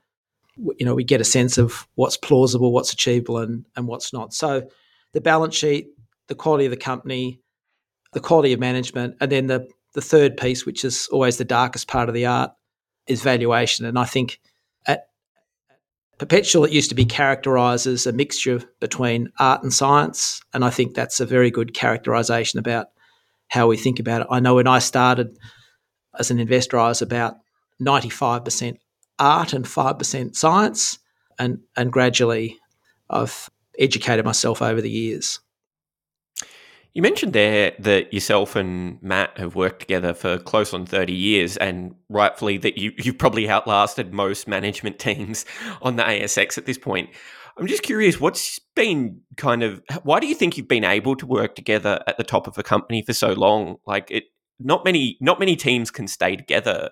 you 0.57 0.87
know, 0.87 0.95
we 0.95 1.05
get 1.05 1.21
a 1.21 1.25
sense 1.25 1.59
of 1.59 1.87
what's 1.95 2.17
plausible, 2.17 2.73
what's 2.73 2.93
achievable, 2.93 3.39
and 3.39 3.65
and 3.77 3.87
what's 3.87 4.13
not. 4.13 4.33
So, 4.33 4.69
the 5.13 5.21
balance 5.21 5.55
sheet, 5.55 5.89
the 6.29 6.35
quality 6.35 6.67
of 6.67 6.71
the 6.71 6.77
company, 6.77 7.41
the 8.13 8.21
quality 8.21 8.53
of 8.53 8.61
management, 8.61 9.17
and 9.21 9.31
then 9.31 9.47
the 9.47 9.69
the 9.95 10.03
third 10.03 10.37
piece, 10.37 10.67
which 10.67 10.85
is 10.85 11.09
always 11.11 11.39
the 11.39 11.45
darkest 11.45 11.89
part 11.89 12.09
of 12.09 12.15
the 12.15 12.27
art, 12.27 12.53
is 13.07 13.23
valuation. 13.23 13.85
And 13.85 13.99
I 13.99 14.05
think 14.05 14.41
at 14.87 15.09
Perpetual, 16.19 16.65
it 16.65 16.73
used 16.73 16.91
to 16.91 16.95
be 16.95 17.05
characterised 17.05 17.87
as 17.87 18.07
a 18.07 18.13
mixture 18.13 18.63
between 18.81 19.31
art 19.39 19.63
and 19.63 19.73
science, 19.73 20.41
and 20.53 20.65
I 20.65 20.71
think 20.71 20.95
that's 20.95 21.21
a 21.21 21.27
very 21.27 21.51
good 21.51 21.75
characterisation 21.75 22.59
about 22.59 22.89
how 23.49 23.67
we 23.67 23.77
think 23.77 23.99
about 23.99 24.23
it. 24.23 24.29
I 24.31 24.41
know 24.41 24.55
when 24.57 24.67
I 24.67 24.79
started 24.79 25.37
as 26.19 26.31
an 26.31 26.39
investor, 26.39 26.79
I 26.79 26.89
was 26.89 27.03
about 27.03 27.37
ninety 27.81 28.11
five 28.11 28.45
percent 28.45 28.79
art 29.19 29.53
and 29.53 29.65
5% 29.65 30.35
science. 30.35 30.99
And, 31.39 31.61
and 31.77 31.93
gradually, 31.93 32.59
I've 33.11 33.51
educated 33.79 34.25
myself 34.25 34.63
over 34.63 34.81
the 34.81 34.91
years. 34.91 35.41
You 36.95 37.03
mentioned 37.03 37.33
there 37.33 37.73
that 37.81 38.15
yourself 38.15 38.55
and 38.55 39.03
Matt 39.03 39.37
have 39.39 39.57
worked 39.57 39.81
together 39.81 40.15
for 40.15 40.39
close 40.39 40.73
on 40.73 40.87
30 40.87 41.13
years, 41.13 41.57
and 41.57 41.97
rightfully 42.09 42.57
that 42.59 42.79
you, 42.79 42.93
you've 42.97 43.19
probably 43.19 43.49
outlasted 43.49 44.15
most 44.15 44.47
management 44.47 44.99
teams 45.01 45.45
on 45.83 45.97
the 45.97 46.05
ASX 46.05 46.57
at 46.57 46.67
this 46.67 46.79
point. 46.79 47.11
I'm 47.57 47.67
just 47.67 47.83
curious, 47.83 48.21
what's 48.21 48.61
been 48.75 49.21
kind 49.37 49.63
of 49.63 49.83
why 50.03 50.21
do 50.21 50.27
you 50.27 50.35
think 50.35 50.57
you've 50.57 50.69
been 50.69 50.85
able 50.85 51.17
to 51.17 51.27
work 51.27 51.57
together 51.57 52.03
at 52.07 52.17
the 52.17 52.25
top 52.25 52.47
of 52.47 52.59
a 52.59 52.63
company 52.63 53.03
for 53.03 53.13
so 53.13 53.33
long? 53.33 53.77
Like 53.87 54.11
it, 54.11 54.25
not 54.61 54.85
many, 54.85 55.19
not 55.21 55.41
many 55.41 55.57
teams 55.57 55.91
can 55.91 56.07
stay 56.07 56.37
together, 56.37 56.91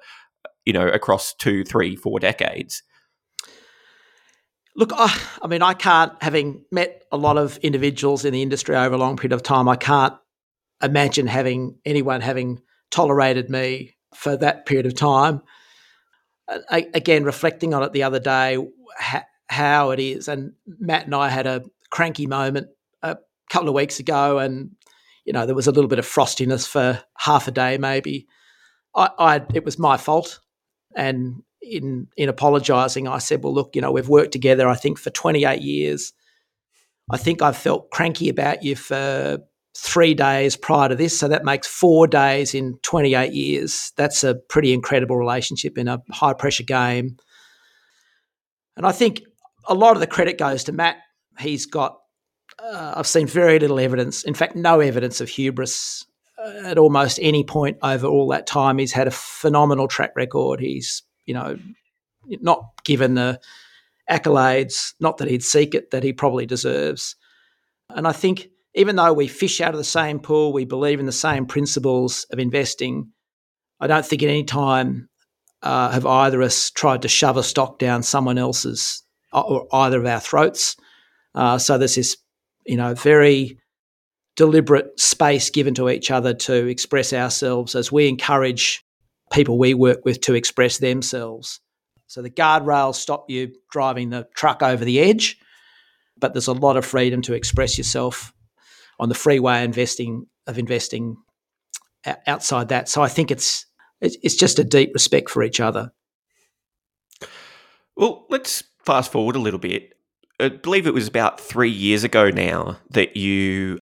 you 0.64 0.72
know, 0.72 0.88
across 0.88 1.32
two, 1.34 1.64
three, 1.64 1.94
four 1.94 2.18
decades. 2.18 2.82
Look, 4.74 4.92
I, 4.94 5.14
I 5.42 5.46
mean, 5.46 5.62
I 5.62 5.74
can't, 5.74 6.12
having 6.22 6.64
met 6.70 7.04
a 7.12 7.16
lot 7.16 7.36
of 7.36 7.58
individuals 7.58 8.24
in 8.24 8.32
the 8.32 8.42
industry 8.42 8.74
over 8.74 8.94
a 8.94 8.98
long 8.98 9.16
period 9.16 9.32
of 9.32 9.42
time, 9.42 9.68
I 9.68 9.76
can't 9.76 10.14
imagine 10.82 11.26
having 11.26 11.78
anyone 11.84 12.20
having 12.20 12.60
tolerated 12.90 13.50
me 13.50 13.94
for 14.14 14.36
that 14.36 14.66
period 14.66 14.86
of 14.86 14.94
time. 14.94 15.42
I, 16.70 16.88
again, 16.94 17.24
reflecting 17.24 17.74
on 17.74 17.82
it 17.82 17.92
the 17.92 18.02
other 18.02 18.18
day, 18.18 18.58
ha, 18.98 19.24
how 19.48 19.90
it 19.90 20.00
is, 20.00 20.28
and 20.28 20.52
Matt 20.66 21.06
and 21.06 21.14
I 21.14 21.28
had 21.28 21.46
a 21.46 21.62
cranky 21.90 22.26
moment 22.26 22.68
a 23.02 23.16
couple 23.50 23.68
of 23.68 23.74
weeks 23.74 24.00
ago, 24.00 24.38
and 24.38 24.72
you 25.24 25.32
know 25.32 25.46
there 25.46 25.54
was 25.54 25.66
a 25.66 25.72
little 25.72 25.88
bit 25.88 25.98
of 25.98 26.06
frostiness 26.06 26.66
for 26.66 27.02
half 27.16 27.48
a 27.48 27.50
day, 27.50 27.78
maybe. 27.78 28.26
I, 28.94 29.10
I 29.18 29.42
it 29.54 29.64
was 29.64 29.78
my 29.78 29.96
fault, 29.96 30.40
and 30.96 31.42
in 31.62 32.08
in 32.16 32.28
apologising, 32.28 33.08
I 33.08 33.18
said, 33.18 33.42
"Well, 33.42 33.54
look, 33.54 33.74
you 33.74 33.82
know, 33.82 33.92
we've 33.92 34.08
worked 34.08 34.32
together. 34.32 34.68
I 34.68 34.74
think 34.74 34.98
for 34.98 35.10
28 35.10 35.60
years. 35.62 36.12
I 37.10 37.16
think 37.16 37.42
I've 37.42 37.56
felt 37.56 37.90
cranky 37.90 38.28
about 38.28 38.62
you 38.62 38.76
for 38.76 39.38
three 39.76 40.14
days 40.14 40.56
prior 40.56 40.88
to 40.88 40.94
this, 40.94 41.18
so 41.18 41.28
that 41.28 41.44
makes 41.44 41.66
four 41.66 42.06
days 42.06 42.54
in 42.54 42.78
28 42.82 43.32
years. 43.32 43.92
That's 43.96 44.22
a 44.22 44.34
pretty 44.34 44.72
incredible 44.72 45.16
relationship 45.16 45.78
in 45.78 45.88
a 45.88 46.02
high 46.10 46.34
pressure 46.34 46.62
game. 46.62 47.16
And 48.76 48.86
I 48.86 48.92
think 48.92 49.22
a 49.66 49.74
lot 49.74 49.94
of 49.94 50.00
the 50.00 50.06
credit 50.06 50.38
goes 50.38 50.64
to 50.64 50.72
Matt. 50.72 50.96
He's 51.38 51.66
got. 51.66 51.98
Uh, 52.62 52.94
I've 52.96 53.06
seen 53.06 53.26
very 53.26 53.58
little 53.58 53.80
evidence, 53.80 54.22
in 54.24 54.34
fact, 54.34 54.54
no 54.54 54.80
evidence 54.80 55.20
of 55.20 55.28
hubris 55.28 56.04
uh, 56.38 56.62
at 56.66 56.78
almost 56.78 57.18
any 57.22 57.44
point 57.44 57.78
over 57.82 58.06
all 58.06 58.28
that 58.28 58.46
time. 58.46 58.78
He's 58.78 58.92
had 58.92 59.08
a 59.08 59.12
phenomenal 59.12 59.88
track 59.88 60.12
record. 60.16 60.60
He's 60.60 61.02
you 61.26 61.34
know, 61.34 61.58
not 62.26 62.64
given 62.84 63.14
the 63.14 63.40
accolades, 64.10 64.94
not 65.00 65.18
that 65.18 65.28
he'd 65.28 65.42
seek 65.42 65.74
it, 65.74 65.90
that 65.90 66.02
he 66.02 66.12
probably 66.12 66.46
deserves. 66.46 67.16
And 67.90 68.06
I 68.06 68.12
think 68.12 68.48
even 68.74 68.96
though 68.96 69.12
we 69.12 69.28
fish 69.28 69.60
out 69.60 69.74
of 69.74 69.78
the 69.78 69.84
same 69.84 70.18
pool, 70.18 70.52
we 70.52 70.64
believe 70.64 71.00
in 71.00 71.06
the 71.06 71.12
same 71.12 71.46
principles 71.46 72.26
of 72.30 72.38
investing, 72.38 73.12
I 73.80 73.86
don't 73.86 74.04
think 74.04 74.22
at 74.22 74.28
any 74.28 74.44
time 74.44 75.08
uh, 75.62 75.90
have 75.90 76.06
either 76.06 76.40
of 76.40 76.46
us 76.46 76.70
tried 76.70 77.02
to 77.02 77.08
shove 77.08 77.36
a 77.36 77.42
stock 77.42 77.78
down 77.78 78.02
someone 78.02 78.38
else's 78.38 79.02
or 79.32 79.66
either 79.72 80.00
of 80.00 80.06
our 80.06 80.20
throats. 80.20 80.76
Uh, 81.34 81.58
so 81.58 81.78
there's 81.78 81.94
this, 81.94 82.16
you 82.66 82.76
know, 82.76 82.94
very 82.94 83.58
deliberate 84.36 84.98
space 84.98 85.50
given 85.50 85.74
to 85.74 85.88
each 85.88 86.10
other 86.10 86.34
to 86.34 86.66
express 86.66 87.12
ourselves 87.12 87.74
as 87.74 87.92
we 87.92 88.08
encourage 88.08 88.81
people 89.32 89.58
we 89.58 89.74
work 89.74 90.04
with 90.04 90.20
to 90.22 90.34
express 90.34 90.78
themselves. 90.78 91.60
So 92.06 92.22
the 92.22 92.30
guardrails 92.30 92.96
stop 92.96 93.24
you 93.28 93.54
driving 93.70 94.10
the 94.10 94.28
truck 94.34 94.62
over 94.62 94.84
the 94.84 95.00
edge, 95.00 95.38
but 96.18 96.34
there's 96.34 96.48
a 96.48 96.52
lot 96.52 96.76
of 96.76 96.84
freedom 96.84 97.22
to 97.22 97.34
express 97.34 97.78
yourself 97.78 98.32
on 99.00 99.08
the 99.08 99.14
freeway 99.14 99.64
investing 99.64 100.26
of 100.46 100.58
investing 100.58 101.16
outside 102.26 102.68
that. 102.68 102.88
So 102.88 103.02
I 103.02 103.08
think 103.08 103.30
it's 103.30 103.66
it's 104.00 104.34
just 104.34 104.58
a 104.58 104.64
deep 104.64 104.90
respect 104.94 105.30
for 105.30 105.42
each 105.44 105.60
other. 105.60 105.92
Well, 107.96 108.26
let's 108.30 108.64
fast 108.84 109.12
forward 109.12 109.36
a 109.36 109.40
little 109.40 109.60
bit. 109.60 109.92
I 110.40 110.48
believe 110.48 110.86
it 110.88 110.94
was 110.94 111.06
about 111.06 111.38
three 111.38 111.70
years 111.70 112.02
ago 112.02 112.30
now 112.30 112.78
that 112.90 113.16
you, 113.16 113.78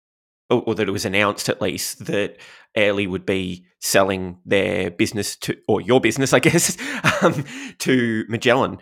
or 0.49 0.75
that 0.75 0.87
it 0.87 0.91
was 0.91 1.05
announced 1.05 1.49
at 1.49 1.61
least, 1.61 2.05
that 2.05 2.37
Airlie 2.75 3.07
would 3.07 3.25
be 3.25 3.65
selling 3.79 4.37
their 4.45 4.89
business 4.89 5.35
to, 5.37 5.57
or 5.67 5.81
your 5.81 5.99
business, 5.99 6.33
I 6.33 6.39
guess, 6.47 6.77
um, 7.21 7.43
to 7.79 8.25
Magellan. 8.29 8.77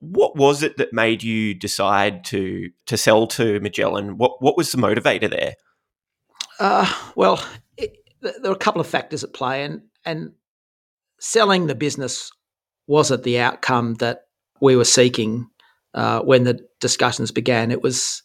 What 0.00 0.36
was 0.36 0.62
it 0.62 0.76
that 0.76 0.92
made 0.92 1.22
you 1.22 1.54
decide 1.54 2.24
to 2.26 2.70
to 2.86 2.96
sell 2.96 3.26
to 3.28 3.60
Magellan? 3.60 4.18
What 4.18 4.42
what 4.42 4.56
was 4.56 4.70
the 4.70 4.78
motivator 4.78 5.30
there? 5.30 5.54
Uh, 6.58 6.92
well, 7.14 7.42
it, 7.76 7.96
there 8.20 8.50
were 8.50 8.52
a 8.52 8.56
couple 8.56 8.80
of 8.80 8.86
factors 8.86 9.24
at 9.24 9.32
play, 9.32 9.64
and 9.64 9.82
and 10.04 10.32
selling 11.18 11.66
the 11.66 11.74
business 11.74 12.30
wasn't 12.86 13.22
the 13.22 13.38
outcome 13.38 13.94
that 13.94 14.26
we 14.60 14.76
were 14.76 14.84
seeking 14.84 15.48
uh, 15.94 16.20
when 16.20 16.44
the 16.44 16.60
discussions 16.80 17.30
began. 17.30 17.70
It 17.70 17.82
was, 17.82 18.22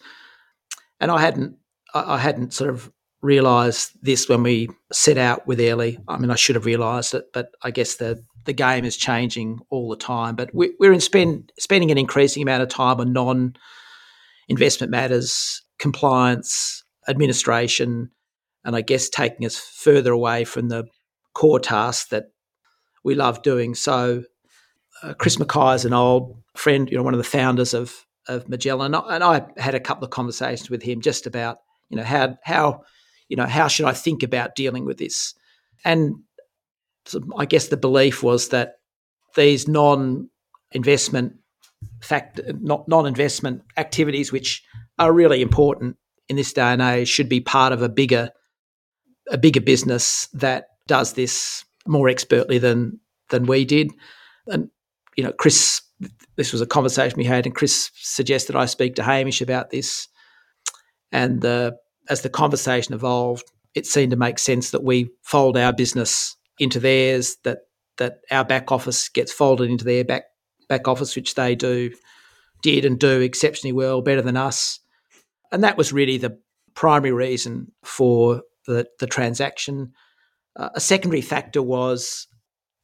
and 1.00 1.10
I 1.10 1.22
hadn't 1.22 1.56
I 1.94 2.18
hadn't 2.18 2.54
sort 2.54 2.70
of 2.70 2.92
realised 3.22 3.92
this 4.02 4.28
when 4.28 4.44
we 4.44 4.70
set 4.92 5.18
out 5.18 5.46
with 5.46 5.60
Airlie. 5.60 6.00
I 6.08 6.18
mean, 6.18 6.32
I 6.32 6.36
should 6.36 6.56
have 6.56 6.66
realised 6.66 7.14
it, 7.14 7.26
but 7.34 7.50
I 7.62 7.72
guess 7.72 7.96
the 7.96 8.24
the 8.46 8.54
game 8.54 8.86
is 8.86 8.98
changing 8.98 9.60
all 9.70 9.90
the 9.90 9.96
time. 9.96 10.36
But 10.36 10.54
we, 10.54 10.74
are 10.82 10.92
in 10.92 11.00
spend, 11.00 11.52
spending 11.60 11.92
an 11.92 11.98
increasing 11.98 12.42
amount 12.42 12.64
of 12.64 12.70
time 12.70 13.00
on 13.00 13.14
non 13.14 13.56
investment 14.48 14.92
matters, 14.92 15.62
compliance, 15.78 16.84
administration, 17.08 18.10
and 18.64 18.76
I 18.76 18.82
guess 18.82 19.10
taking 19.10 19.46
us 19.46 19.58
further 19.58 20.12
away 20.12 20.44
from 20.44 20.70
the 20.70 20.86
core 21.34 21.60
tasks 21.60 22.10
that 22.10 22.32
we 23.04 23.16
love 23.16 23.44
doing. 23.44 23.76
So, 23.76 24.24
uh, 25.04 25.14
Chris 25.14 25.40
Mackay 25.40 25.76
is 25.76 25.86
an 25.86 25.94
old 25.94 26.42
friend, 26.56 26.90
you 26.90 26.98
know, 26.98 27.04
one 27.04 27.14
of 27.14 27.20
the 27.20 27.24
founders 27.24 27.74
of 27.74 28.06
of 28.28 28.48
Magellan, 28.48 28.94
and 28.94 29.24
I 29.24 29.48
had 29.58 29.74
a 29.74 29.80
couple 29.80 30.04
of 30.04 30.12
conversations 30.12 30.70
with 30.70 30.84
him 30.84 31.02
just 31.02 31.26
about 31.26 31.58
you 31.92 31.98
know 31.98 32.04
how 32.04 32.38
how 32.44 32.82
you 33.32 33.38
know, 33.38 33.46
how 33.46 33.70
should 33.70 33.86
I 33.86 33.94
think 33.94 34.24
about 34.24 34.56
dealing 34.56 34.84
with 34.84 34.98
this? 34.98 35.34
And 35.86 36.16
I 37.38 37.46
guess 37.46 37.70
the 37.70 37.78
belief 37.78 38.22
was 38.22 38.50
that 38.50 38.74
these 39.38 39.70
non-investment 39.70 41.36
fact, 42.02 42.42
not 42.60 42.90
non-investment 42.90 43.62
activities, 43.78 44.34
which 44.34 44.62
are 45.00 45.14
really 45.14 45.42
important 45.42 45.96
in 46.28 46.36
this 46.36 46.52
day 46.52 46.74
and 46.74 46.82
age, 46.82 47.08
should 47.08 47.30
be 47.30 47.40
part 47.40 47.72
of 47.72 47.82
a 47.82 47.88
bigger, 47.88 48.32
a 49.30 49.38
bigger 49.38 49.62
business 49.62 50.28
that 50.34 50.66
does 50.88 51.14
this 51.14 51.64
more 51.88 52.10
expertly 52.10 52.58
than 52.58 53.00
than 53.30 53.46
we 53.46 53.64
did. 53.64 53.92
And 54.48 54.70
you 55.16 55.24
know, 55.24 55.32
Chris, 55.32 55.82
this 56.36 56.52
was 56.52 56.60
a 56.60 56.68
conversation 56.68 57.18
we 57.18 57.24
had, 57.24 57.46
and 57.46 57.56
Chris 57.56 57.92
suggested 57.96 58.58
I 58.58 58.66
speak 58.66 58.96
to 58.96 59.04
Hamish 59.04 59.40
about 59.40 59.70
this. 59.70 60.10
And 61.14 61.40
the 61.40 61.78
as 62.10 62.22
the 62.22 62.30
conversation 62.30 62.94
evolved, 62.94 63.52
it 63.74 63.86
seemed 63.86 64.12
to 64.12 64.18
make 64.18 64.40
sense 64.40 64.72
that 64.72 64.84
we 64.84 65.12
fold 65.24 65.58
our 65.58 65.74
business 65.74 66.36
into 66.60 66.80
theirs, 66.80 67.38
that 67.44 67.60
that 67.98 68.20
our 68.32 68.44
back 68.44 68.72
office 68.72 69.10
gets 69.10 69.32
folded 69.32 69.70
into 69.70 69.86
their 69.86 70.04
back 70.04 70.24
back 70.68 70.88
office, 70.88 71.16
which 71.16 71.36
they 71.36 71.56
do 71.56 71.92
did 72.62 72.86
and 72.86 73.00
do 73.00 73.22
exceptionally 73.22 73.74
well, 73.74 74.02
better 74.02 74.22
than 74.22 74.38
us. 74.38 74.80
And 75.52 75.64
that 75.64 75.78
was 75.78 75.92
really 75.92 76.18
the 76.18 76.40
primary 76.76 77.12
reason 77.12 77.72
for 77.84 78.44
the, 78.68 78.88
the 79.00 79.08
transaction. 79.08 79.94
Uh, 80.56 80.70
a 80.76 80.80
secondary 80.80 81.22
factor 81.22 81.62
was 81.62 82.28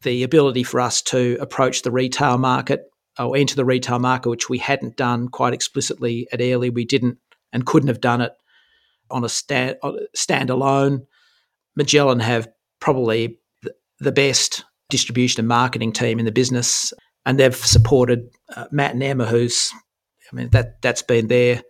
the 0.01 0.24
ability 0.24 0.63
for 0.63 0.79
us 0.79 1.01
to 1.03 1.38
approach 1.39 1.81
the 1.81 1.91
retail 1.91 2.38
market 2.38 2.81
or 3.19 3.38
enter 3.38 3.55
the 3.55 3.65
retail 3.65 4.00
market, 4.00 4.29
which 4.29 4.50
we 4.50 4.57
hadn't 4.57 4.97
done 4.97 5.27
quite 5.27 5.53
explicitly 5.53 6.27
at 6.31 6.41
Airlie. 6.41 6.69
We 6.69 6.86
didn't 6.86 7.17
and 7.53 7.65
couldn't 7.65 7.88
have 7.88 8.01
done 8.01 8.21
it 8.21 8.33
on 9.10 9.24
a 9.24 9.30
stand, 9.30 9.78
standalone. 10.16 11.06
Magellan 11.76 12.20
have 12.20 12.48
probably 12.80 13.40
the 14.00 14.12
best 14.12 14.64
distribution 14.90 15.42
and 15.42 15.48
marketing 15.48 15.92
team 15.92 16.20
in 16.20 16.26
the 16.26 16.32
business, 16.32 16.94
and 17.26 17.40
they've 17.40 17.56
supported 17.56 18.30
uh, 18.56 18.66
Matt 18.72 18.94
and 18.94 19.04
Emma, 19.04 19.26
who's, 19.26 19.72
I 20.32 20.36
mean, 20.36 20.50
that 20.52 20.82
that's 20.82 21.02
been 21.02 21.28
their 21.28 21.64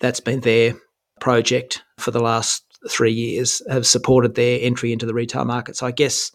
that's 0.00 0.20
been 0.20 0.40
their 0.40 0.74
project 1.20 1.82
for 1.98 2.10
the 2.10 2.20
last 2.20 2.64
three 2.88 3.12
years. 3.12 3.62
Have 3.68 3.86
supported 3.86 4.34
their 4.34 4.58
entry 4.62 4.92
into 4.92 5.06
the 5.06 5.14
retail 5.14 5.44
market. 5.44 5.76
So 5.76 5.86
I 5.86 5.90
guess, 5.90 6.30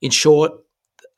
in 0.00 0.10
short, 0.10 0.52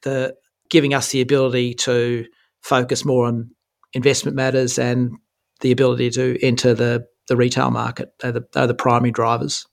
the 0.03 0.35
giving 0.71 0.95
us 0.95 1.11
the 1.11 1.21
ability 1.21 1.75
to 1.75 2.27
focus 2.63 3.05
more 3.05 3.27
on 3.27 3.51
investment 3.93 4.37
matters 4.37 4.79
and 4.79 5.13
the 5.61 5.73
ability 5.73 6.11
to 6.11 6.39
enter 6.43 6.75
the 6.75 7.07
the 7.31 7.37
retail 7.37 7.71
market 7.71 8.13
are 8.23 8.33
the, 8.33 8.47
are 8.55 8.67
the 8.67 8.75
primary 8.75 9.13
drivers. 9.13 9.67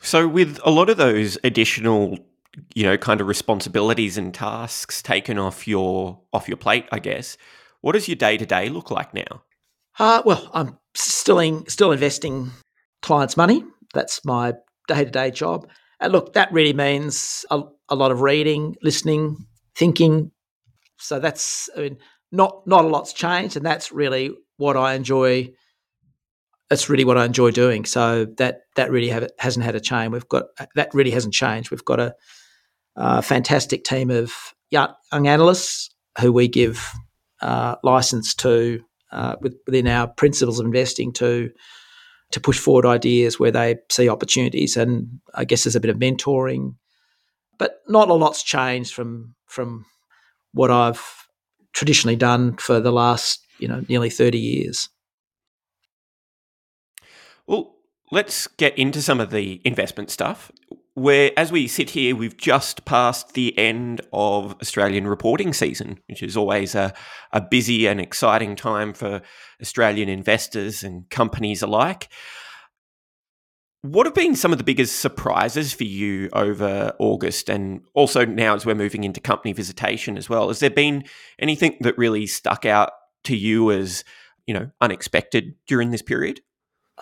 So, 0.00 0.26
with 0.26 0.58
a 0.64 0.70
lot 0.70 0.90
of 0.90 0.96
those 0.96 1.38
additional 1.44 2.18
you 2.74 2.84
know, 2.84 2.96
kind 2.96 3.20
of 3.20 3.26
responsibilities 3.26 4.18
and 4.18 4.34
tasks 4.34 5.02
taken 5.02 5.38
off 5.38 5.66
your 5.66 6.20
off 6.32 6.48
your 6.48 6.56
plate, 6.56 6.86
I 6.92 6.98
guess. 6.98 7.36
What 7.80 7.92
does 7.92 8.08
your 8.08 8.16
day 8.16 8.36
to 8.36 8.46
day 8.46 8.68
look 8.68 8.90
like 8.90 9.14
now? 9.14 9.42
Uh, 9.98 10.22
well, 10.24 10.50
I'm 10.52 10.78
still 10.94 11.38
in, 11.38 11.68
still 11.68 11.92
investing 11.92 12.50
clients' 13.00 13.36
money. 13.36 13.64
That's 13.94 14.24
my 14.24 14.54
day 14.88 15.04
to 15.04 15.10
day 15.10 15.30
job. 15.30 15.68
And 16.00 16.12
look, 16.12 16.32
that 16.34 16.52
really 16.52 16.72
means 16.72 17.44
a, 17.50 17.62
a, 17.88 17.94
lot 17.94 18.10
of 18.10 18.22
reading, 18.22 18.76
listening, 18.82 19.46
thinking. 19.74 20.30
So 20.98 21.20
that's 21.20 21.68
I 21.76 21.80
mean, 21.80 21.98
not 22.30 22.66
not 22.66 22.84
a 22.84 22.88
lot's 22.88 23.12
changed, 23.12 23.56
and 23.56 23.64
that's 23.64 23.92
really 23.92 24.34
what 24.56 24.76
I 24.76 24.94
enjoy. 24.94 25.52
That's 26.72 26.88
really 26.88 27.04
what 27.04 27.18
I 27.18 27.26
enjoy 27.26 27.50
doing. 27.50 27.84
So 27.84 28.24
that 28.38 28.62
that 28.76 28.90
really 28.90 29.10
have, 29.10 29.30
hasn't 29.38 29.62
had 29.62 29.74
a 29.74 29.80
change. 29.80 30.10
We've 30.10 30.26
got 30.26 30.44
that 30.74 30.88
really 30.94 31.10
hasn't 31.10 31.34
changed. 31.34 31.70
We've 31.70 31.84
got 31.84 32.00
a, 32.00 32.14
a 32.96 33.20
fantastic 33.20 33.84
team 33.84 34.10
of 34.10 34.32
young, 34.70 34.94
analysts 35.12 35.90
who 36.18 36.32
we 36.32 36.48
give 36.48 36.90
uh, 37.42 37.76
license 37.82 38.34
to 38.36 38.82
uh, 39.10 39.36
within 39.66 39.86
our 39.86 40.08
principles 40.08 40.58
of 40.58 40.64
investing 40.64 41.12
to 41.12 41.50
to 42.30 42.40
push 42.40 42.58
forward 42.58 42.86
ideas 42.86 43.38
where 43.38 43.50
they 43.50 43.76
see 43.90 44.08
opportunities. 44.08 44.74
And 44.74 45.20
I 45.34 45.44
guess 45.44 45.64
there's 45.64 45.76
a 45.76 45.80
bit 45.80 45.90
of 45.90 45.98
mentoring, 45.98 46.76
but 47.58 47.82
not 47.86 48.08
a 48.08 48.14
lot's 48.14 48.42
changed 48.42 48.94
from 48.94 49.34
from 49.44 49.84
what 50.54 50.70
I've 50.70 51.04
traditionally 51.74 52.16
done 52.16 52.56
for 52.56 52.80
the 52.80 52.92
last 52.92 53.46
you 53.58 53.68
know 53.68 53.84
nearly 53.90 54.08
30 54.08 54.38
years. 54.38 54.88
Well, 57.46 57.76
let's 58.10 58.46
get 58.46 58.78
into 58.78 59.02
some 59.02 59.20
of 59.20 59.30
the 59.30 59.60
investment 59.64 60.10
stuff 60.10 60.52
where 60.94 61.30
as 61.36 61.50
we 61.50 61.66
sit 61.66 61.90
here, 61.90 62.14
we've 62.14 62.36
just 62.36 62.84
passed 62.84 63.32
the 63.32 63.56
end 63.58 64.02
of 64.12 64.54
Australian 64.60 65.06
reporting 65.06 65.52
season, 65.52 65.98
which 66.06 66.22
is 66.22 66.36
always 66.36 66.74
a, 66.74 66.92
a 67.32 67.40
busy 67.40 67.86
and 67.86 68.00
exciting 68.00 68.54
time 68.56 68.92
for 68.92 69.22
Australian 69.60 70.08
investors 70.08 70.82
and 70.82 71.08
companies 71.08 71.62
alike. 71.62 72.08
What 73.80 74.06
have 74.06 74.14
been 74.14 74.36
some 74.36 74.52
of 74.52 74.58
the 74.58 74.64
biggest 74.64 75.00
surprises 75.00 75.72
for 75.72 75.84
you 75.84 76.28
over 76.34 76.92
August 77.00 77.48
and 77.48 77.80
also 77.94 78.24
now 78.24 78.54
as 78.54 78.64
we're 78.64 78.74
moving 78.76 79.02
into 79.02 79.20
company 79.20 79.52
visitation 79.52 80.16
as 80.16 80.28
well? 80.28 80.48
Has 80.48 80.60
there 80.60 80.70
been 80.70 81.04
anything 81.38 81.78
that 81.80 81.98
really 81.98 82.26
stuck 82.26 82.64
out 82.64 82.92
to 83.24 83.34
you 83.34 83.72
as, 83.72 84.04
you 84.46 84.54
know, 84.54 84.70
unexpected 84.80 85.54
during 85.66 85.90
this 85.90 86.02
period? 86.02 86.42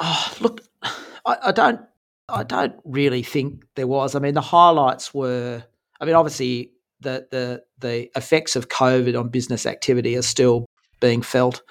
Oh, 0.01 0.35
look, 0.41 0.63
I, 0.83 1.37
I 1.45 1.53
don't 1.53 1.81
I 2.29 2.43
don't 2.45 2.75
really 2.85 3.23
think 3.23 3.65
there 3.77 3.87
was. 3.87 4.15
I 4.15 4.19
mean, 4.19 4.35
the 4.35 4.41
highlights 4.41 5.13
were. 5.13 5.63
I 6.01 6.05
mean, 6.05 6.15
obviously, 6.15 6.73
the 7.01 7.27
the 7.31 7.63
the 7.79 8.09
effects 8.17 8.57
of 8.57 8.69
COVID 8.69 9.19
on 9.19 9.29
business 9.29 9.67
activity 9.67 10.17
are 10.17 10.23
still 10.23 10.67
being 11.01 11.23
felt. 11.23 11.63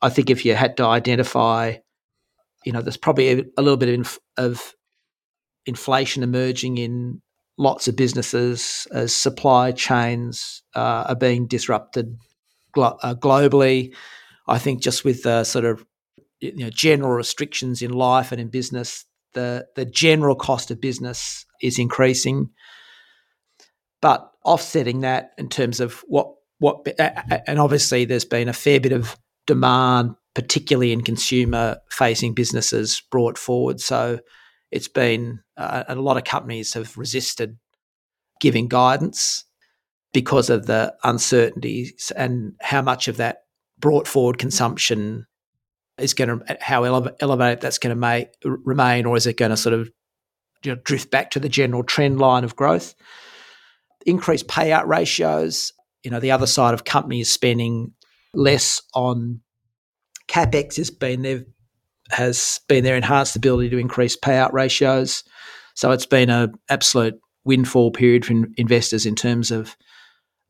I 0.00 0.08
think 0.08 0.30
if 0.30 0.44
you 0.44 0.54
had 0.54 0.76
to 0.78 0.84
identify, 0.84 1.76
you 2.64 2.72
know, 2.72 2.82
there's 2.82 2.96
probably 2.96 3.28
a, 3.28 3.44
a 3.56 3.62
little 3.62 3.76
bit 3.76 3.88
of, 3.88 3.94
inf- 3.94 4.18
of 4.36 4.74
inflation 5.64 6.22
emerging 6.22 6.78
in 6.78 7.22
lots 7.56 7.86
of 7.86 7.94
businesses 7.94 8.88
as 8.92 9.14
supply 9.14 9.70
chains 9.70 10.62
uh, 10.74 11.04
are 11.08 11.14
being 11.14 11.46
disrupted 11.46 12.16
glo- 12.72 12.98
uh, 13.02 13.14
globally. 13.14 13.94
I 14.48 14.58
think 14.58 14.82
just 14.82 15.04
with 15.04 15.22
the 15.22 15.44
sort 15.44 15.64
of 15.64 15.84
you 16.42 16.64
know 16.64 16.70
general 16.70 17.12
restrictions 17.12 17.82
in 17.82 17.92
life 17.92 18.32
and 18.32 18.40
in 18.40 18.48
business, 18.48 19.04
the 19.34 19.66
the 19.76 19.84
general 19.84 20.34
cost 20.34 20.70
of 20.70 20.80
business 20.80 21.46
is 21.62 21.78
increasing, 21.78 22.50
but 24.00 24.30
offsetting 24.44 25.00
that 25.00 25.30
in 25.38 25.48
terms 25.48 25.80
of 25.80 26.02
what 26.06 26.34
what 26.58 26.86
and 27.46 27.58
obviously 27.58 28.04
there's 28.04 28.24
been 28.24 28.48
a 28.48 28.52
fair 28.52 28.80
bit 28.80 28.92
of 28.92 29.16
demand, 29.46 30.10
particularly 30.34 30.92
in 30.92 31.02
consumer 31.02 31.78
facing 31.90 32.34
businesses, 32.34 33.02
brought 33.10 33.38
forward. 33.38 33.80
So 33.80 34.18
it's 34.70 34.88
been 34.88 35.40
uh, 35.56 35.84
a 35.88 35.94
lot 35.94 36.16
of 36.16 36.24
companies 36.24 36.74
have 36.74 36.96
resisted 36.98 37.58
giving 38.40 38.66
guidance 38.66 39.44
because 40.12 40.50
of 40.50 40.66
the 40.66 40.94
uncertainties 41.04 42.10
and 42.16 42.54
how 42.60 42.82
much 42.82 43.06
of 43.08 43.16
that 43.16 43.38
brought 43.78 44.06
forward 44.06 44.38
consumption 44.38 45.26
is 45.98 46.14
going 46.14 46.40
to 46.40 46.58
how 46.60 46.84
ele- 46.84 47.16
elevated 47.20 47.60
that's 47.60 47.78
going 47.78 47.94
to 47.94 48.00
make 48.00 48.28
remain, 48.44 49.06
or 49.06 49.16
is 49.16 49.26
it 49.26 49.36
going 49.36 49.50
to 49.50 49.56
sort 49.56 49.74
of 49.74 49.90
you 50.64 50.74
know, 50.74 50.80
drift 50.84 51.10
back 51.10 51.30
to 51.32 51.40
the 51.40 51.48
general 51.48 51.82
trend 51.82 52.18
line 52.18 52.44
of 52.44 52.56
growth? 52.56 52.94
Increased 54.06 54.48
payout 54.48 54.86
ratios. 54.86 55.72
You 56.02 56.10
know, 56.10 56.20
the 56.20 56.32
other 56.32 56.46
side 56.46 56.74
of 56.74 56.84
companies 56.84 57.30
spending 57.30 57.92
less 58.34 58.80
on 58.94 59.40
capex 60.28 60.76
has 60.76 60.90
been 60.90 61.22
there 61.22 61.44
has 62.10 62.60
been 62.68 62.84
their 62.84 62.96
enhanced 62.96 63.36
ability 63.36 63.70
to 63.70 63.78
increase 63.78 64.16
payout 64.16 64.52
ratios. 64.52 65.24
So 65.74 65.90
it's 65.92 66.06
been 66.06 66.30
an 66.30 66.52
absolute 66.68 67.18
windfall 67.44 67.90
period 67.90 68.24
for 68.24 68.34
investors 68.56 69.06
in 69.06 69.14
terms 69.14 69.50
of 69.50 69.76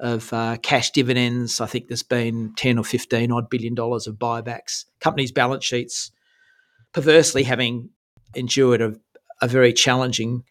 of 0.03 0.33
uh, 0.33 0.57
cash 0.62 0.91
dividends. 0.91 1.61
I 1.61 1.67
think 1.67 1.87
there's 1.87 2.03
been 2.03 2.53
10 2.57 2.77
or 2.77 2.85
15 2.85 3.31
odd 3.31 3.49
billion 3.49 3.75
dollars 3.75 4.07
of 4.07 4.17
buybacks. 4.17 4.85
Companies' 5.01 5.33
balance 5.33 5.65
sheets 5.65 6.11
perversely 6.93 7.45
having 7.45 7.91
endured 8.35 8.83
a, 8.83 8.95
a 9.41 9.49
very 9.49 9.73
challenging 9.73 10.43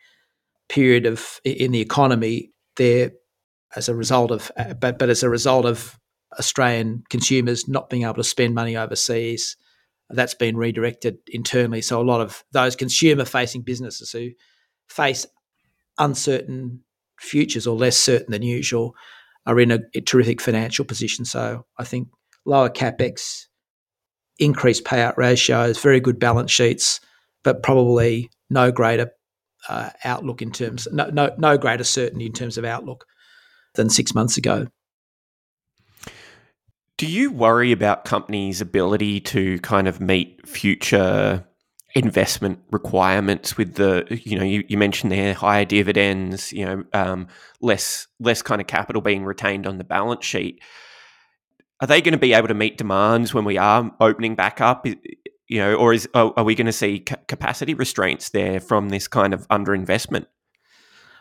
period 0.69 1.05
of 1.05 1.41
in 1.43 1.71
the 1.73 1.81
economy 1.81 2.51
there 2.77 3.11
as 3.75 3.89
a 3.89 3.95
result 3.95 4.31
of 4.31 4.51
but 4.79 4.97
but 4.97 5.09
as 5.09 5.21
a 5.21 5.29
result 5.29 5.65
of 5.65 5.99
Australian 6.39 7.03
consumers 7.09 7.67
not 7.67 7.89
being 7.89 8.03
able 8.03 8.13
to 8.13 8.23
spend 8.23 8.55
money 8.55 8.77
overseas 8.77 9.57
that's 10.09 10.33
been 10.33 10.55
redirected 10.55 11.17
internally 11.27 11.81
so 11.81 11.99
a 11.99 12.03
lot 12.03 12.21
of 12.21 12.45
those 12.53 12.77
consumer 12.77 13.25
facing 13.25 13.61
businesses 13.61 14.11
who 14.11 14.29
face 14.87 15.25
uncertain 15.97 16.81
futures 17.19 17.67
or 17.67 17.75
less 17.75 17.97
certain 17.97 18.31
than 18.31 18.41
usual 18.41 18.95
are 19.45 19.59
in 19.59 19.71
a, 19.71 19.79
terrific 20.01 20.41
financial 20.41 20.85
position. 20.85 21.25
So 21.25 21.65
I 21.77 21.83
think 21.83 22.09
lower 22.45 22.69
capex, 22.69 23.45
increased 24.39 24.83
payout 24.83 25.17
ratios, 25.17 25.81
very 25.81 25.99
good 25.99 26.19
balance 26.19 26.51
sheets, 26.51 26.99
but 27.43 27.63
probably 27.63 28.29
no 28.49 28.71
greater 28.71 29.11
uh, 29.69 29.89
outlook 30.03 30.41
in 30.41 30.51
terms 30.51 30.87
no, 30.91 31.07
no 31.11 31.31
no 31.37 31.57
greater 31.57 31.83
certainty 31.83 32.25
in 32.25 32.33
terms 32.33 32.57
of 32.57 32.65
outlook 32.65 33.05
than 33.75 33.89
six 33.89 34.15
months 34.15 34.37
ago. 34.37 34.67
Do 36.97 37.07
you 37.07 37.31
worry 37.31 37.71
about 37.71 38.05
companies' 38.05 38.61
ability 38.61 39.21
to 39.21 39.59
kind 39.59 39.87
of 39.87 39.99
meet 39.99 40.47
future 40.47 41.45
investment 41.93 42.59
requirements 42.71 43.57
with 43.57 43.75
the 43.75 44.05
you 44.23 44.37
know 44.37 44.45
you, 44.45 44.63
you 44.67 44.77
mentioned 44.77 45.11
there 45.11 45.33
higher 45.33 45.65
dividends 45.65 46.53
you 46.53 46.65
know 46.65 46.83
um, 46.93 47.27
less 47.59 48.07
less 48.19 48.41
kind 48.41 48.61
of 48.61 48.67
capital 48.67 49.01
being 49.01 49.25
retained 49.25 49.67
on 49.67 49.77
the 49.77 49.83
balance 49.83 50.25
sheet. 50.25 50.61
Are 51.81 51.87
they 51.87 52.01
going 52.01 52.13
to 52.13 52.19
be 52.19 52.33
able 52.33 52.47
to 52.47 52.53
meet 52.53 52.77
demands 52.77 53.33
when 53.33 53.43
we 53.43 53.57
are 53.57 53.91
opening 53.99 54.35
back 54.35 54.61
up? 54.61 54.85
You 54.85 55.59
know 55.59 55.75
or 55.75 55.93
is 55.93 56.07
are 56.13 56.43
we 56.43 56.55
going 56.55 56.67
to 56.67 56.71
see 56.71 56.99
capacity 56.99 57.73
restraints 57.73 58.29
there 58.29 58.59
from 58.59 58.89
this 58.89 59.07
kind 59.07 59.33
of 59.33 59.47
underinvestment? 59.49 60.27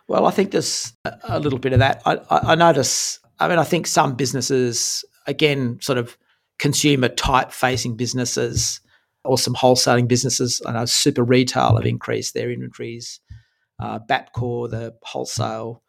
Well 0.06 0.26
i 0.26 0.30
think 0.30 0.50
there's 0.52 0.92
a 1.24 1.40
little 1.40 1.58
bit 1.58 1.72
of 1.72 1.80
that. 1.80 2.02
I, 2.04 2.18
I 2.30 2.54
notice 2.54 3.18
i 3.38 3.48
mean 3.48 3.58
i 3.58 3.64
think 3.64 3.86
some 3.86 4.14
businesses 4.14 5.04
again 5.26 5.78
sort 5.80 5.98
of 5.98 6.16
consumer 6.58 7.08
type 7.08 7.52
facing 7.52 7.96
businesses 7.96 8.80
or 9.24 9.38
some 9.38 9.54
wholesaling 9.54 10.08
businesses. 10.08 10.62
I 10.66 10.72
know 10.72 10.84
Super 10.84 11.24
Retail 11.24 11.76
have 11.76 11.86
increased 11.86 12.34
their 12.34 12.50
inventories. 12.50 13.20
Uh, 13.78 13.98
Bapcor, 13.98 14.70
the 14.70 14.94
wholesale 15.02 15.82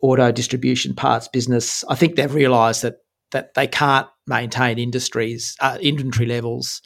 auto 0.00 0.30
distribution 0.30 0.94
parts 0.94 1.28
business, 1.28 1.84
I 1.88 1.94
think 1.94 2.16
they've 2.16 2.32
realised 2.32 2.82
that 2.82 2.96
that 3.30 3.52
they 3.54 3.66
can't 3.66 4.06
maintain 4.26 4.78
industries 4.78 5.54
uh, 5.60 5.76
inventory 5.80 6.26
levels 6.26 6.80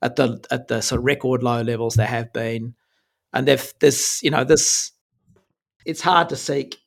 at 0.00 0.16
the 0.16 0.42
at 0.50 0.68
the 0.68 0.80
sort 0.80 0.98
of 1.00 1.04
record 1.04 1.42
low 1.42 1.62
levels 1.62 1.94
they 1.94 2.06
have 2.06 2.32
been, 2.32 2.74
and 3.32 3.46
they've 3.46 3.72
there's 3.80 4.20
you 4.22 4.30
know 4.30 4.44
this 4.44 4.92
it's 5.84 6.00
hard 6.00 6.28
to 6.28 6.36
seek 6.36 6.78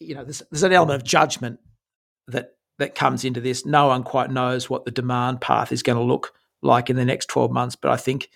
you 0.00 0.14
know 0.14 0.24
there's, 0.24 0.42
there's 0.50 0.62
an 0.62 0.72
element 0.72 1.00
of 1.00 1.06
judgment 1.06 1.60
that 2.26 2.50
that 2.78 2.94
comes 2.94 3.24
into 3.24 3.40
this. 3.40 3.66
No 3.66 3.88
one 3.88 4.02
quite 4.02 4.30
knows 4.30 4.70
what 4.70 4.84
the 4.84 4.90
demand 4.90 5.40
path 5.40 5.72
is 5.72 5.82
going 5.82 5.98
to 5.98 6.04
look 6.04 6.32
like 6.62 6.90
in 6.90 6.96
the 6.96 7.04
next 7.04 7.26
12 7.26 7.50
months. 7.50 7.76
But 7.76 7.90
I 7.90 7.96
think 7.96 8.28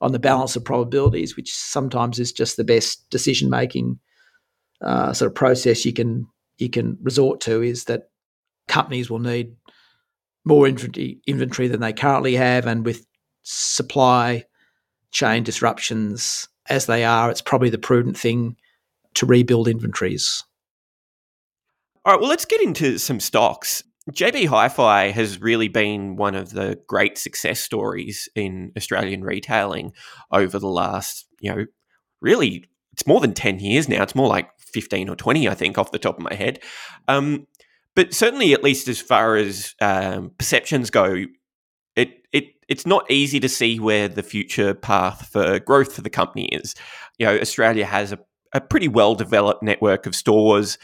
on 0.00 0.12
the 0.12 0.18
balance 0.18 0.56
of 0.56 0.64
probabilities, 0.64 1.36
which 1.36 1.52
sometimes 1.52 2.18
is 2.18 2.32
just 2.32 2.56
the 2.56 2.64
best 2.64 3.08
decision 3.10 3.50
making 3.50 3.98
uh, 4.80 5.12
sort 5.12 5.30
of 5.30 5.34
process 5.34 5.84
you 5.84 5.92
can 5.92 6.26
you 6.58 6.68
can 6.68 6.98
resort 7.02 7.40
to, 7.42 7.62
is 7.62 7.84
that 7.84 8.10
companies 8.68 9.10
will 9.10 9.18
need 9.18 9.54
more 10.44 10.66
inventory, 10.66 11.20
inventory 11.26 11.68
than 11.68 11.80
they 11.80 11.92
currently 11.92 12.34
have, 12.34 12.66
and 12.66 12.84
with 12.84 13.06
supply 13.42 14.44
chain 15.12 15.42
disruptions 15.42 16.48
as 16.68 16.86
they 16.86 17.04
are, 17.04 17.30
it's 17.30 17.42
probably 17.42 17.70
the 17.70 17.78
prudent 17.78 18.16
thing 18.16 18.56
to 19.14 19.26
rebuild 19.26 19.68
inventories. 19.68 20.44
All 22.04 22.12
right, 22.12 22.20
well, 22.20 22.30
let's 22.30 22.44
get 22.44 22.62
into 22.62 22.98
some 22.98 23.20
stocks. 23.20 23.84
JB 24.12 24.46
Hi 24.48 24.68
Fi 24.68 25.10
has 25.10 25.40
really 25.40 25.68
been 25.68 26.16
one 26.16 26.34
of 26.34 26.50
the 26.50 26.78
great 26.86 27.18
success 27.18 27.60
stories 27.60 28.28
in 28.34 28.72
Australian 28.76 29.24
retailing 29.24 29.92
over 30.30 30.58
the 30.58 30.68
last, 30.68 31.26
you 31.40 31.54
know, 31.54 31.64
really, 32.20 32.64
it's 32.92 33.06
more 33.06 33.20
than 33.20 33.32
10 33.32 33.60
years 33.60 33.88
now. 33.88 34.02
It's 34.02 34.14
more 34.14 34.28
like 34.28 34.50
15 34.58 35.08
or 35.08 35.16
20, 35.16 35.48
I 35.48 35.54
think, 35.54 35.78
off 35.78 35.92
the 35.92 35.98
top 35.98 36.16
of 36.18 36.22
my 36.22 36.34
head. 36.34 36.60
Um, 37.08 37.46
but 37.94 38.14
certainly, 38.14 38.52
at 38.52 38.62
least 38.62 38.88
as 38.88 39.00
far 39.00 39.36
as 39.36 39.74
um, 39.80 40.30
perceptions 40.38 40.90
go, 40.90 41.24
it, 41.96 42.22
it 42.32 42.44
it's 42.68 42.86
not 42.86 43.10
easy 43.10 43.38
to 43.40 43.48
see 43.48 43.78
where 43.78 44.08
the 44.08 44.22
future 44.22 44.74
path 44.74 45.28
for 45.30 45.58
growth 45.58 45.94
for 45.94 46.00
the 46.00 46.10
company 46.10 46.46
is. 46.46 46.74
You 47.18 47.26
know, 47.26 47.38
Australia 47.38 47.84
has 47.84 48.12
a, 48.12 48.18
a 48.54 48.60
pretty 48.60 48.88
well 48.88 49.14
developed 49.14 49.62
network 49.62 50.06
of 50.06 50.14
stores. 50.14 50.78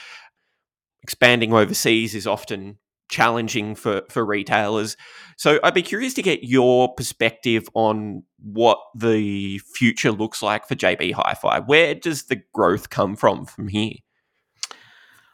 Expanding 1.02 1.54
overseas 1.54 2.14
is 2.14 2.26
often 2.26 2.76
challenging 3.08 3.74
for, 3.74 4.02
for 4.10 4.24
retailers. 4.24 4.96
So 5.36 5.58
I'd 5.62 5.74
be 5.74 5.82
curious 5.82 6.14
to 6.14 6.22
get 6.22 6.44
your 6.44 6.94
perspective 6.94 7.68
on 7.74 8.24
what 8.42 8.78
the 8.94 9.58
future 9.74 10.12
looks 10.12 10.42
like 10.42 10.66
for 10.66 10.74
JB 10.74 11.12
Hi 11.14 11.34
Fi. 11.34 11.60
Where 11.60 11.94
does 11.94 12.24
the 12.24 12.42
growth 12.52 12.90
come 12.90 13.16
from 13.16 13.46
from 13.46 13.68
here? 13.68 13.94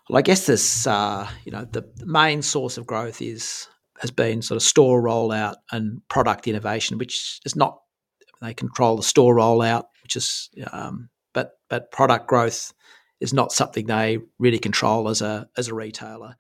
Well, 0.08 0.18
I 0.18 0.22
guess 0.22 0.46
this, 0.46 0.86
uh, 0.86 1.28
you 1.44 1.52
know, 1.52 1.64
the 1.64 1.88
main 2.04 2.42
source 2.42 2.76
of 2.76 2.86
growth 2.86 3.22
is 3.22 3.68
has 4.00 4.10
been 4.10 4.42
sort 4.42 4.56
of 4.56 4.62
store 4.62 5.02
rollout 5.02 5.54
and 5.70 6.02
product 6.08 6.46
innovation, 6.46 6.98
which 6.98 7.40
is 7.44 7.56
not 7.56 7.78
they 8.42 8.52
control 8.52 8.96
the 8.96 9.02
store 9.02 9.36
rollout, 9.36 9.84
which 10.02 10.16
is 10.16 10.50
um, 10.72 11.08
but 11.32 11.52
but 11.70 11.90
product 11.90 12.26
growth 12.26 12.74
is 13.20 13.32
not 13.32 13.52
something 13.52 13.86
they 13.86 14.18
really 14.38 14.58
control 14.58 15.08
as 15.08 15.22
a 15.22 15.48
as 15.56 15.68
a 15.68 15.74
retailer. 15.74 16.36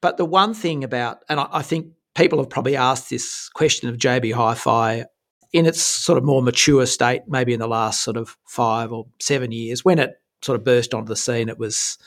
But 0.00 0.16
the 0.16 0.24
one 0.24 0.54
thing 0.54 0.84
about, 0.84 1.24
and 1.28 1.40
I, 1.40 1.48
I 1.52 1.62
think 1.62 1.88
people 2.14 2.38
have 2.38 2.50
probably 2.50 2.76
asked 2.76 3.10
this 3.10 3.48
question 3.54 3.88
of 3.88 3.96
JB 3.96 4.32
Hi-Fi 4.34 5.04
in 5.52 5.66
its 5.66 5.82
sort 5.82 6.16
of 6.16 6.24
more 6.24 6.42
mature 6.42 6.86
state, 6.86 7.22
maybe 7.26 7.52
in 7.52 7.60
the 7.60 7.68
last 7.68 8.02
sort 8.02 8.16
of 8.16 8.36
five 8.46 8.92
or 8.92 9.06
seven 9.20 9.52
years, 9.52 9.84
when 9.84 9.98
it 9.98 10.14
sort 10.42 10.58
of 10.58 10.64
burst 10.64 10.94
onto 10.94 11.08
the 11.08 11.16
scene, 11.16 11.48
it 11.48 11.58
was, 11.58 11.98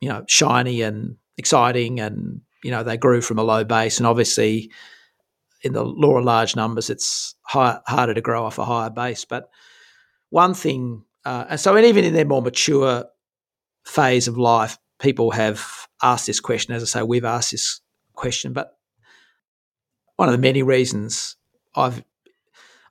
you 0.00 0.08
know, 0.08 0.24
shiny 0.28 0.82
and 0.82 1.16
exciting, 1.36 2.00
and 2.00 2.40
you 2.64 2.70
know 2.70 2.82
they 2.82 2.96
grew 2.96 3.20
from 3.20 3.38
a 3.38 3.42
low 3.42 3.64
base, 3.64 3.98
and 3.98 4.06
obviously, 4.06 4.70
in 5.62 5.72
the 5.72 5.84
law 5.84 6.18
of 6.18 6.24
large 6.24 6.56
numbers, 6.56 6.90
it's 6.90 7.34
high, 7.42 7.78
harder 7.86 8.14
to 8.14 8.20
grow 8.20 8.44
off 8.44 8.58
a 8.58 8.64
higher 8.64 8.90
base. 8.90 9.24
But 9.24 9.50
one 10.30 10.54
thing, 10.54 11.04
uh, 11.24 11.44
and 11.50 11.60
so 11.60 11.76
and 11.76 11.86
even 11.86 12.04
in 12.04 12.14
their 12.14 12.24
more 12.24 12.42
mature 12.42 13.04
phase 13.84 14.26
of 14.26 14.38
life, 14.38 14.78
people 15.02 15.32
have 15.32 15.88
asked 16.02 16.26
this 16.26 16.40
question. 16.40 16.72
As 16.72 16.82
I 16.82 16.86
say, 16.86 17.02
we've 17.02 17.24
asked 17.24 17.50
this 17.50 17.80
question, 18.14 18.52
but 18.52 18.78
one 20.16 20.28
of 20.28 20.32
the 20.32 20.38
many 20.38 20.62
reasons 20.62 21.36
I've 21.74 22.02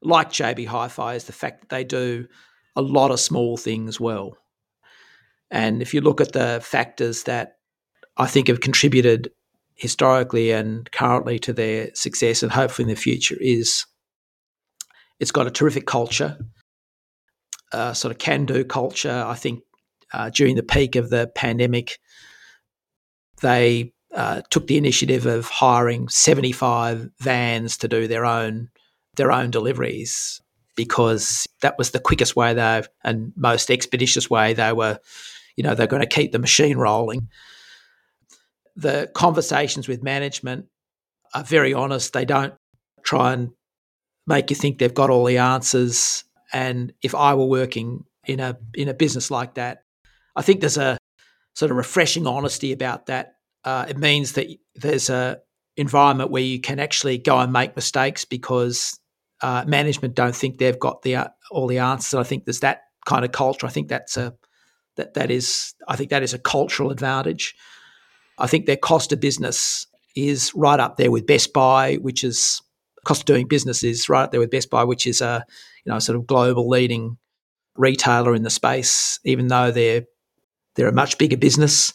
liked 0.03 0.33
JB 0.33 0.67
Hi-Fi 0.67 1.15
is 1.15 1.23
the 1.23 1.33
fact 1.33 1.61
that 1.61 1.69
they 1.69 1.83
do 1.83 2.27
a 2.75 2.81
lot 2.81 3.11
of 3.11 3.19
small 3.19 3.57
things 3.57 3.99
well. 3.99 4.37
And 5.49 5.81
if 5.81 5.93
you 5.93 6.01
look 6.01 6.21
at 6.21 6.33
the 6.33 6.59
factors 6.63 7.23
that 7.23 7.57
I 8.17 8.27
think 8.27 8.47
have 8.47 8.59
contributed 8.59 9.31
historically 9.75 10.51
and 10.51 10.91
currently 10.91 11.39
to 11.39 11.53
their 11.53 11.89
success 11.93 12.43
and 12.43 12.51
hopefully 12.51 12.89
in 12.89 12.95
the 12.95 13.01
future 13.01 13.37
is 13.39 13.85
it's 15.19 15.31
got 15.31 15.47
a 15.47 15.51
terrific 15.51 15.85
culture, 15.85 16.37
a 17.71 17.95
sort 17.95 18.11
of 18.11 18.17
can 18.17 18.45
do 18.45 18.63
culture. 18.63 19.23
I 19.25 19.35
think 19.35 19.63
uh, 20.13 20.29
during 20.29 20.55
the 20.55 20.63
peak 20.63 20.95
of 20.95 21.09
the 21.09 21.31
pandemic, 21.35 21.99
they 23.41 23.93
uh, 24.13 24.41
took 24.49 24.67
the 24.67 24.77
initiative 24.77 25.25
of 25.25 25.47
hiring 25.47 26.07
75 26.09 27.09
vans 27.19 27.77
to 27.77 27.87
do 27.87 28.07
their 28.07 28.25
own 28.25 28.69
their 29.17 29.31
own 29.31 29.51
deliveries 29.51 30.41
because 30.75 31.47
that 31.61 31.77
was 31.77 31.91
the 31.91 31.99
quickest 31.99 32.35
way 32.35 32.53
they 32.53 32.81
and 33.03 33.33
most 33.35 33.69
expeditious 33.69 34.29
way 34.29 34.53
they 34.53 34.71
were 34.71 34.97
you 35.57 35.63
know 35.63 35.75
they're 35.75 35.87
going 35.87 36.01
to 36.01 36.07
keep 36.07 36.31
the 36.31 36.39
machine 36.39 36.77
rolling. 36.77 37.29
The 38.75 39.11
conversations 39.13 39.87
with 39.87 40.01
management 40.01 40.67
are 41.33 41.43
very 41.43 41.73
honest. 41.73 42.13
They 42.13 42.25
don't 42.25 42.53
try 43.03 43.33
and 43.33 43.51
make 44.27 44.49
you 44.49 44.55
think 44.55 44.79
they've 44.79 44.93
got 44.93 45.09
all 45.09 45.25
the 45.25 45.37
answers. 45.37 46.23
And 46.53 46.93
if 47.01 47.15
i 47.15 47.33
were 47.33 47.45
working 47.45 48.03
in 48.25 48.39
a 48.39 48.57
in 48.73 48.87
a 48.87 48.93
business 48.93 49.31
like 49.31 49.55
that 49.55 49.83
i 50.35 50.41
think 50.41 50.59
there's 50.59 50.77
a 50.77 50.97
sort 51.53 51.71
of 51.71 51.77
refreshing 51.77 52.27
honesty 52.27 52.71
about 52.71 53.07
that. 53.07 53.35
Uh, 53.63 53.85
it 53.87 53.97
means 53.97 54.33
that 54.33 54.47
there's 54.75 55.09
a 55.09 55.39
environment 55.77 56.31
where 56.31 56.41
you 56.41 56.59
can 56.59 56.79
actually 56.79 57.17
go 57.17 57.37
and 57.39 57.53
make 57.53 57.75
mistakes 57.75 58.25
because 58.25 58.99
uh, 59.41 59.63
management 59.67 60.15
don't 60.15 60.35
think 60.35 60.57
they've 60.57 60.79
got 60.79 61.01
the 61.01 61.15
uh, 61.15 61.27
all 61.51 61.67
the 61.67 61.79
answers. 61.79 62.13
I 62.19 62.23
think 62.23 62.45
there's 62.45 62.61
that 62.61 62.81
kind 63.05 63.25
of 63.25 63.31
culture. 63.31 63.67
I 63.67 63.69
think 63.69 63.89
that's 63.89 64.17
a 64.17 64.33
that 64.97 65.13
that 65.13 65.31
is 65.31 65.73
I 65.87 65.95
think 65.95 66.09
that 66.09 66.23
is 66.23 66.33
a 66.33 66.39
cultural 66.39 66.91
advantage. 66.91 67.55
I 68.37 68.47
think 68.47 68.65
their 68.65 68.77
cost 68.77 69.11
of 69.11 69.19
business 69.19 69.85
is 70.15 70.51
right 70.55 70.79
up 70.79 70.97
there 70.97 71.11
with 71.11 71.27
Best 71.27 71.53
Buy, 71.53 71.95
which 71.95 72.23
is 72.23 72.61
cost 73.05 73.21
of 73.21 73.25
doing 73.25 73.47
business 73.47 73.83
is 73.83 74.09
right 74.09 74.23
up 74.23 74.31
there 74.31 74.39
with 74.39 74.51
Best 74.51 74.69
Buy, 74.69 74.83
which 74.83 75.07
is 75.07 75.21
a 75.21 75.45
you 75.85 75.91
know 75.91 75.99
sort 75.99 76.17
of 76.17 76.27
global 76.27 76.67
leading 76.69 77.17
retailer 77.75 78.35
in 78.35 78.43
the 78.43 78.49
space, 78.49 79.19
even 79.23 79.47
though 79.47 79.71
they're 79.71 80.05
they're 80.75 80.87
a 80.87 80.93
much 80.93 81.17
bigger 81.17 81.37
business. 81.37 81.93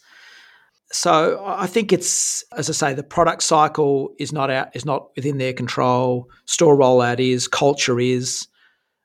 So 0.92 1.42
I 1.44 1.66
think 1.66 1.92
it's, 1.92 2.44
as 2.56 2.70
I 2.70 2.72
say, 2.72 2.94
the 2.94 3.02
product 3.02 3.42
cycle 3.42 4.14
is 4.18 4.32
not 4.32 4.50
out, 4.50 4.74
is 4.74 4.84
not 4.84 5.08
within 5.16 5.38
their 5.38 5.52
control. 5.52 6.30
Store 6.44 6.76
rollout 6.76 7.18
is, 7.18 7.48
culture 7.48 7.98
is, 7.98 8.46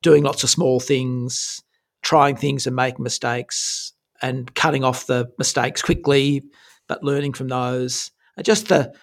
doing 0.01 0.23
lots 0.23 0.43
of 0.43 0.49
small 0.49 0.79
things, 0.79 1.61
trying 2.01 2.35
things 2.35 2.67
and 2.67 2.75
making 2.75 3.03
mistakes, 3.03 3.93
and 4.21 4.53
cutting 4.53 4.83
off 4.83 5.07
the 5.07 5.31
mistakes 5.37 5.81
quickly, 5.81 6.43
but 6.87 7.03
learning 7.03 7.33
from 7.33 7.47
those. 7.47 8.11
And 8.37 8.45
just 8.45 8.67
the, 8.67 8.93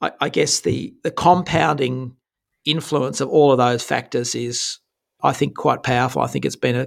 I, 0.00 0.12
I 0.20 0.28
guess 0.28 0.60
the 0.60 0.94
the 1.02 1.10
compounding 1.10 2.16
influence 2.64 3.20
of 3.20 3.28
all 3.28 3.52
of 3.52 3.58
those 3.58 3.82
factors 3.82 4.34
is, 4.34 4.78
I 5.22 5.32
think, 5.32 5.56
quite 5.56 5.82
powerful. 5.82 6.22
I 6.22 6.26
think 6.28 6.44
it's 6.44 6.56
been 6.56 6.76
a 6.76 6.86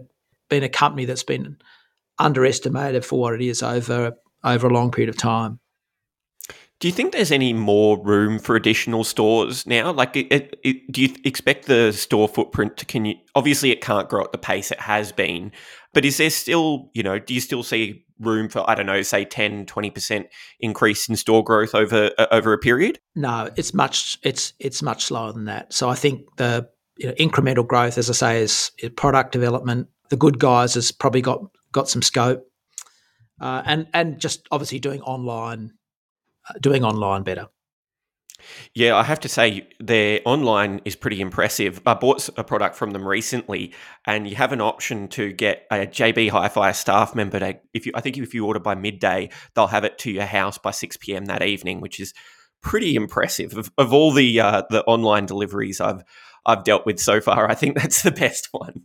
been 0.50 0.64
a 0.64 0.70
company 0.70 1.06
that's 1.06 1.24
been 1.24 1.58
underestimated 2.20 3.06
for 3.06 3.20
what 3.20 3.34
it 3.34 3.42
is 3.42 3.64
over 3.64 4.14
over 4.44 4.68
a 4.68 4.74
long 4.74 4.92
period 4.92 5.10
of 5.10 5.18
time. 5.18 5.60
Do 6.80 6.90
you 6.90 6.94
think 6.94 7.14
there's 7.14 7.32
any 7.32 7.54
more 7.54 8.04
room 8.04 8.40
for 8.40 8.58
additional 8.58 9.06
stores 9.06 9.66
now? 9.66 9.94
Like, 9.94 10.18
it, 10.18 10.60
it, 10.66 10.92
do 10.92 11.02
you 11.02 11.16
expect 11.24 11.68
the 11.68 11.94
store 11.94 12.28
footprint 12.28 12.76
to 12.76 12.86
can 12.86 13.06
you? 13.06 13.16
Obviously, 13.36 13.72
it 13.72 13.80
can't 13.80 14.10
grow 14.10 14.22
at 14.26 14.34
the 14.34 14.38
pace 14.38 14.70
it 14.70 14.82
has 14.82 15.14
been, 15.14 15.54
but 15.94 16.04
is 16.04 16.18
there 16.18 16.30
still, 16.30 16.90
you 16.94 17.02
know, 17.02 17.20
do 17.20 17.34
you 17.34 17.40
still 17.40 17.64
see 17.64 18.04
room 18.20 18.50
for 18.50 18.70
I 18.70 18.76
don't 18.76 18.86
know, 18.86 19.02
say 19.02 19.24
10, 19.24 19.66
20 19.66 19.90
percent 19.92 20.28
increase 20.60 21.08
in 21.08 21.16
store 21.16 21.44
growth 21.44 21.74
over 21.74 22.12
uh, 22.18 22.28
over 22.32 22.52
a 22.52 22.58
period? 22.58 23.00
No, 23.16 23.50
it's 23.56 23.74
much 23.74 24.18
it's 24.22 24.52
it's 24.60 24.82
much 24.82 25.06
slower 25.06 25.32
than 25.32 25.46
that. 25.46 25.74
So 25.74 25.88
I 25.88 25.96
think 25.96 26.26
the 26.36 26.68
you 26.98 27.08
know, 27.08 27.14
incremental 27.14 27.66
growth, 27.66 27.98
as 27.98 28.10
I 28.10 28.14
say, 28.14 28.42
is, 28.42 28.72
is 28.80 28.90
product 28.90 29.32
development. 29.32 29.88
The 30.10 30.18
good 30.18 30.38
guys 30.38 30.74
has 30.74 30.92
probably 30.92 31.22
got 31.22 31.40
got 31.74 31.90
some 31.90 32.02
scope, 32.02 32.48
uh, 33.42 33.62
and 33.66 33.88
and 33.94 34.20
just 34.20 34.48
obviously 34.52 34.80
doing 34.80 35.02
online, 35.02 35.74
uh, 36.50 36.54
doing 36.62 36.86
online 36.86 37.24
better. 37.24 37.50
Yeah, 38.74 38.96
I 38.96 39.04
have 39.04 39.20
to 39.22 39.30
say 39.30 39.68
their 39.80 40.20
online 40.26 40.82
is 40.86 40.96
pretty 40.96 41.22
impressive. 41.22 41.82
I 41.86 41.94
bought 41.94 42.28
a 42.38 42.44
product 42.44 42.76
from 42.76 42.92
them 42.92 43.08
recently, 43.08 43.74
and 44.06 44.28
you 44.28 44.36
have 44.36 44.52
an 44.52 44.62
option 44.62 45.08
to 45.10 45.32
get 45.32 45.66
a 45.72 45.88
JB 45.88 46.30
Hi-Fi 46.30 46.72
staff 46.74 47.16
member 47.16 47.40
to, 47.40 47.60
if 47.74 47.86
you, 47.86 47.92
I 47.96 48.02
think 48.02 48.18
if 48.18 48.34
you 48.34 48.46
order 48.46 48.60
by 48.60 48.76
midday, 48.76 49.30
they'll 49.56 49.68
have 49.68 49.84
it 49.84 49.98
to 50.00 50.12
your 50.12 50.26
house 50.26 50.58
by 50.58 50.72
six 50.72 50.98
pm 50.98 51.26
that 51.26 51.42
evening, 51.42 51.82
which 51.82 52.00
is 52.00 52.14
pretty 52.62 52.96
impressive. 52.96 53.56
Of, 53.58 53.72
of 53.78 53.94
all 53.94 54.12
the 54.12 54.40
uh, 54.40 54.64
the 54.70 54.84
online 54.86 55.26
deliveries 55.26 55.80
I've 55.80 56.04
I've 56.46 56.64
dealt 56.64 56.86
with 56.86 57.00
so 57.00 57.22
far, 57.22 57.50
I 57.50 57.56
think 57.56 57.78
that's 57.78 58.02
the 58.02 58.12
best 58.12 58.50
one. 58.52 58.84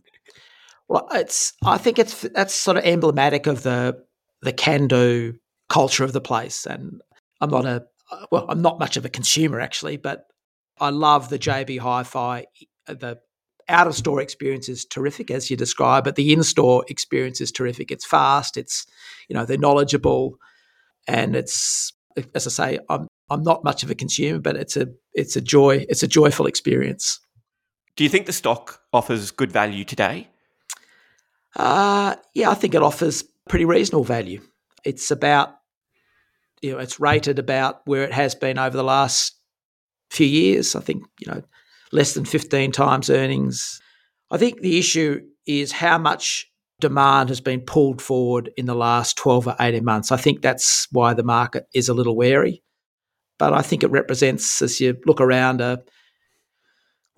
Well, 0.89 1.07
it's 1.11 1.53
I 1.63 1.77
think 1.77 1.99
it's 1.99 2.23
that's 2.33 2.53
sort 2.53 2.77
of 2.77 2.83
emblematic 2.83 3.47
of 3.47 3.63
the 3.63 4.03
the 4.41 4.51
can 4.51 4.87
do 4.87 5.35
culture 5.69 6.03
of 6.03 6.13
the 6.13 6.21
place. 6.21 6.65
And 6.65 6.99
I'm 7.39 7.51
not 7.51 7.65
a 7.65 7.85
well, 8.31 8.47
I'm 8.49 8.61
not 8.61 8.79
much 8.79 8.97
of 8.97 9.05
a 9.05 9.09
consumer 9.09 9.59
actually, 9.59 9.97
but 9.97 10.25
I 10.79 10.89
love 10.89 11.29
the 11.29 11.39
JB 11.39 11.79
Hi-Fi. 11.79 12.45
The 12.87 13.19
out 13.67 13.85
of 13.85 13.95
store 13.95 14.19
experience 14.19 14.67
is 14.67 14.83
terrific, 14.83 15.29
as 15.29 15.51
you 15.51 15.55
describe, 15.55 16.03
but 16.03 16.15
the 16.15 16.33
in 16.33 16.41
store 16.41 16.83
experience 16.87 17.39
is 17.39 17.51
terrific. 17.51 17.91
It's 17.91 18.05
fast. 18.05 18.57
It's 18.57 18.87
you 19.27 19.35
know 19.35 19.45
they're 19.45 19.59
knowledgeable, 19.59 20.37
and 21.07 21.35
it's 21.35 21.93
as 22.33 22.47
I 22.47 22.49
say, 22.49 22.79
I'm 22.89 23.07
I'm 23.29 23.43
not 23.43 23.63
much 23.63 23.83
of 23.83 23.91
a 23.91 23.95
consumer, 23.95 24.39
but 24.39 24.55
it's 24.55 24.75
a 24.75 24.87
it's 25.13 25.35
a 25.35 25.41
joy. 25.41 25.85
It's 25.87 26.01
a 26.01 26.07
joyful 26.07 26.47
experience. 26.47 27.19
Do 27.95 28.03
you 28.03 28.09
think 28.09 28.25
the 28.25 28.33
stock 28.33 28.81
offers 28.91 29.29
good 29.29 29.51
value 29.51 29.83
today? 29.83 30.29
Uh, 31.55 32.15
yeah, 32.33 32.49
I 32.49 32.53
think 32.53 32.75
it 32.75 32.83
offers 32.83 33.23
pretty 33.47 33.65
reasonable 33.65 34.03
value. 34.03 34.41
It's 34.83 35.11
about, 35.11 35.55
you 36.61 36.71
know, 36.71 36.79
it's 36.79 36.99
rated 36.99 37.39
about 37.39 37.81
where 37.85 38.03
it 38.03 38.13
has 38.13 38.35
been 38.35 38.57
over 38.57 38.75
the 38.75 38.83
last 38.83 39.35
few 40.09 40.27
years. 40.27 40.75
I 40.75 40.81
think, 40.81 41.03
you 41.19 41.31
know, 41.31 41.41
less 41.91 42.13
than 42.13 42.25
15 42.25 42.71
times 42.71 43.09
earnings. 43.09 43.81
I 44.31 44.37
think 44.37 44.61
the 44.61 44.77
issue 44.77 45.21
is 45.45 45.71
how 45.71 45.97
much 45.97 46.49
demand 46.79 47.29
has 47.29 47.41
been 47.41 47.61
pulled 47.61 48.01
forward 48.01 48.51
in 48.55 48.65
the 48.65 48.75
last 48.75 49.17
12 49.17 49.47
or 49.47 49.55
18 49.59 49.83
months. 49.83 50.11
I 50.11 50.17
think 50.17 50.41
that's 50.41 50.87
why 50.91 51.13
the 51.13 51.23
market 51.23 51.67
is 51.73 51.89
a 51.89 51.93
little 51.93 52.15
wary. 52.15 52.63
But 53.37 53.53
I 53.53 53.61
think 53.61 53.83
it 53.83 53.91
represents, 53.91 54.61
as 54.61 54.79
you 54.79 54.97
look 55.05 55.21
around, 55.21 55.61
a 55.61 55.81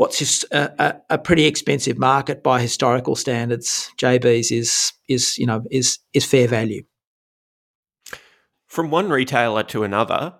what's 0.01 0.17
just 0.17 0.43
a, 0.45 0.99
a, 1.11 1.19
pretty 1.19 1.45
expensive 1.45 1.99
market 1.99 2.41
by 2.41 2.59
historical 2.59 3.15
standards. 3.15 3.91
JB's 3.99 4.51
is 4.51 4.93
is 5.07 5.37
you 5.37 5.45
know 5.45 5.63
is 5.69 5.99
is 6.11 6.25
fair 6.25 6.47
value. 6.47 6.81
From 8.65 8.89
one 8.89 9.11
retailer 9.11 9.61
to 9.63 9.83
another, 9.83 10.33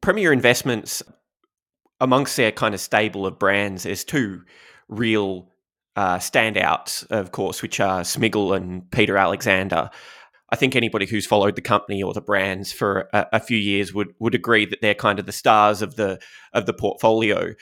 Premier 0.00 0.32
Investments, 0.32 1.04
amongst 2.00 2.36
their 2.36 2.50
kind 2.50 2.74
of 2.74 2.80
stable 2.80 3.26
of 3.26 3.38
brands, 3.38 3.84
there's 3.84 4.02
two 4.02 4.42
real 4.88 5.52
uh, 5.94 6.18
standouts, 6.18 7.08
of 7.12 7.30
course, 7.30 7.62
which 7.62 7.78
are 7.78 8.00
Smiggle 8.00 8.56
and 8.56 8.90
Peter 8.90 9.16
Alexander. 9.16 9.90
I 10.52 10.56
think 10.56 10.74
anybody 10.74 11.06
who's 11.06 11.26
followed 11.26 11.54
the 11.54 11.62
company 11.62 12.02
or 12.02 12.12
the 12.12 12.20
brands 12.20 12.72
for 12.72 13.08
a, 13.12 13.26
a, 13.34 13.40
few 13.40 13.56
years 13.56 13.94
would 13.94 14.14
would 14.18 14.34
agree 14.34 14.66
that 14.66 14.80
they're 14.82 14.94
kind 14.94 15.20
of 15.20 15.26
the 15.26 15.32
stars 15.32 15.80
of 15.80 15.94
the 15.94 16.18
of 16.52 16.66
the 16.66 16.72
portfolio. 16.72 17.54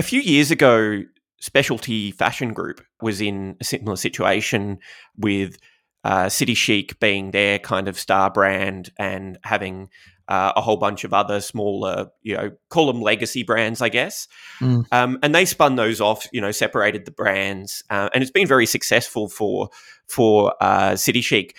A 0.00 0.02
few 0.02 0.22
years 0.22 0.50
ago, 0.50 1.02
Specialty 1.40 2.10
Fashion 2.10 2.54
Group 2.54 2.80
was 3.02 3.20
in 3.20 3.58
a 3.60 3.64
similar 3.64 3.96
situation 3.96 4.78
with 5.18 5.58
uh, 6.04 6.30
City 6.30 6.54
Chic 6.54 6.98
being 7.00 7.32
their 7.32 7.58
kind 7.58 7.86
of 7.86 7.98
star 7.98 8.30
brand 8.30 8.92
and 8.98 9.36
having 9.44 9.90
uh, 10.26 10.54
a 10.56 10.62
whole 10.62 10.78
bunch 10.78 11.04
of 11.04 11.12
other 11.12 11.38
smaller, 11.42 12.06
you 12.22 12.34
know, 12.34 12.50
call 12.70 12.86
them 12.86 13.02
legacy 13.02 13.42
brands, 13.42 13.82
I 13.82 13.90
guess. 13.90 14.26
Mm. 14.60 14.86
Um, 14.90 15.18
and 15.22 15.34
they 15.34 15.44
spun 15.44 15.76
those 15.76 16.00
off, 16.00 16.26
you 16.32 16.40
know, 16.40 16.50
separated 16.50 17.04
the 17.04 17.10
brands, 17.10 17.84
uh, 17.90 18.08
and 18.14 18.22
it's 18.22 18.32
been 18.32 18.48
very 18.48 18.64
successful 18.64 19.28
for 19.28 19.68
for 20.06 20.54
uh, 20.62 20.96
City 20.96 21.20
Chic. 21.20 21.54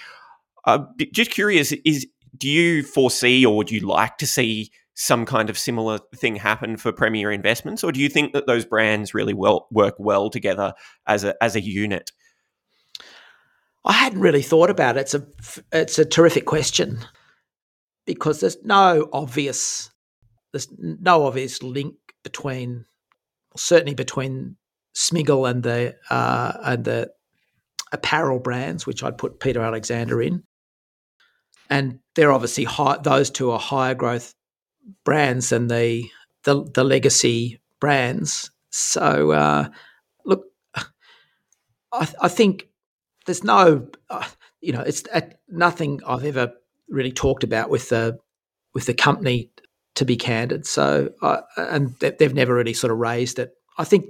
Uh, 0.65 0.85
just 1.11 1.29
curious, 1.29 1.73
is 1.85 2.07
do 2.35 2.49
you 2.49 2.81
foresee 2.81 3.45
or 3.45 3.55
would 3.55 3.69
you 3.69 3.81
like 3.81 4.17
to 4.17 4.25
see 4.25 4.71
some 4.93 5.25
kind 5.25 5.49
of 5.49 5.57
similar 5.57 5.99
thing 6.15 6.35
happen 6.35 6.77
for 6.77 6.91
Premier 6.91 7.31
Investments, 7.31 7.83
or 7.83 7.91
do 7.91 7.99
you 7.99 8.09
think 8.09 8.33
that 8.33 8.47
those 8.47 8.65
brands 8.65 9.13
really 9.13 9.33
well 9.33 9.67
work 9.71 9.95
well 9.97 10.29
together 10.29 10.73
as 11.07 11.23
a 11.23 11.35
as 11.41 11.55
a 11.55 11.61
unit? 11.61 12.11
I 13.83 13.93
hadn't 13.93 14.19
really 14.19 14.41
thought 14.41 14.69
about 14.69 14.97
it. 14.97 15.01
It's 15.01 15.13
a 15.13 15.27
it's 15.71 15.99
a 15.99 16.05
terrific 16.05 16.45
question 16.45 16.99
because 18.05 18.39
there's 18.39 18.57
no 18.63 19.09
obvious 19.13 19.89
there's 20.51 20.67
no 20.77 21.25
obvious 21.25 21.63
link 21.63 21.95
between 22.23 22.85
certainly 23.55 23.95
between 23.95 24.57
Smiggle 24.95 25.49
and 25.49 25.63
the 25.63 25.95
uh, 26.09 26.53
and 26.63 26.83
the 26.83 27.11
apparel 27.91 28.39
brands, 28.39 28.85
which 28.85 29.03
I'd 29.03 29.17
put 29.17 29.39
Peter 29.39 29.61
Alexander 29.61 30.21
in, 30.21 30.43
and 31.69 31.99
they're 32.15 32.31
obviously 32.31 32.65
high. 32.65 32.97
Those 33.01 33.29
two 33.29 33.51
are 33.51 33.59
higher 33.59 33.95
growth 33.95 34.33
brands 35.03 35.49
than 35.49 35.67
the 35.67 36.09
the, 36.43 36.63
the 36.73 36.83
legacy 36.83 37.59
brands. 37.79 38.49
So 38.69 39.31
uh, 39.31 39.69
look, 40.25 40.45
I, 41.93 42.07
I, 42.21 42.27
think 42.27 42.67
there's 43.25 43.43
no, 43.43 43.87
uh, 44.09 44.27
you 44.61 44.73
know, 44.73 44.81
it's 44.81 45.03
uh, 45.13 45.21
nothing 45.49 46.01
I've 46.07 46.25
ever 46.25 46.53
really 46.89 47.11
talked 47.11 47.43
about 47.43 47.69
with 47.69 47.89
the 47.89 48.17
with 48.73 48.85
the 48.85 48.93
company. 48.93 49.49
To 49.95 50.05
be 50.05 50.15
candid, 50.15 50.65
so 50.65 51.11
uh, 51.21 51.41
and 51.57 51.93
they've 51.99 52.33
never 52.33 52.55
really 52.55 52.73
sort 52.73 52.91
of 52.91 52.97
raised 52.97 53.39
it. 53.39 53.51
I 53.77 53.83
think 53.83 54.05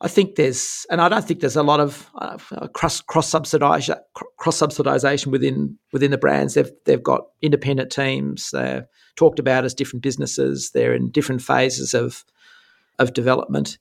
I 0.00 0.06
think 0.06 0.36
there's, 0.36 0.86
and 0.90 1.00
I 1.00 1.08
don't 1.08 1.26
think 1.26 1.40
there's 1.40 1.56
a 1.56 1.62
lot 1.62 1.80
of 1.80 2.08
uh, 2.14 2.38
cross 2.68 3.00
cross 3.00 3.28
subsidization 3.28 3.98
cross 4.36 4.60
subsidization 4.60 5.26
within 5.26 5.76
within 5.92 6.12
the 6.12 6.18
brands. 6.18 6.54
They've 6.54 6.70
they've 6.84 7.02
got 7.02 7.22
independent 7.42 7.90
teams. 7.90 8.50
They're 8.52 8.86
talked 9.16 9.40
about 9.40 9.64
as 9.64 9.74
different 9.74 10.04
businesses. 10.04 10.70
They're 10.70 10.94
in 10.94 11.10
different 11.10 11.42
phases 11.42 11.94
of 11.94 12.24
of 13.00 13.12
development. 13.12 13.78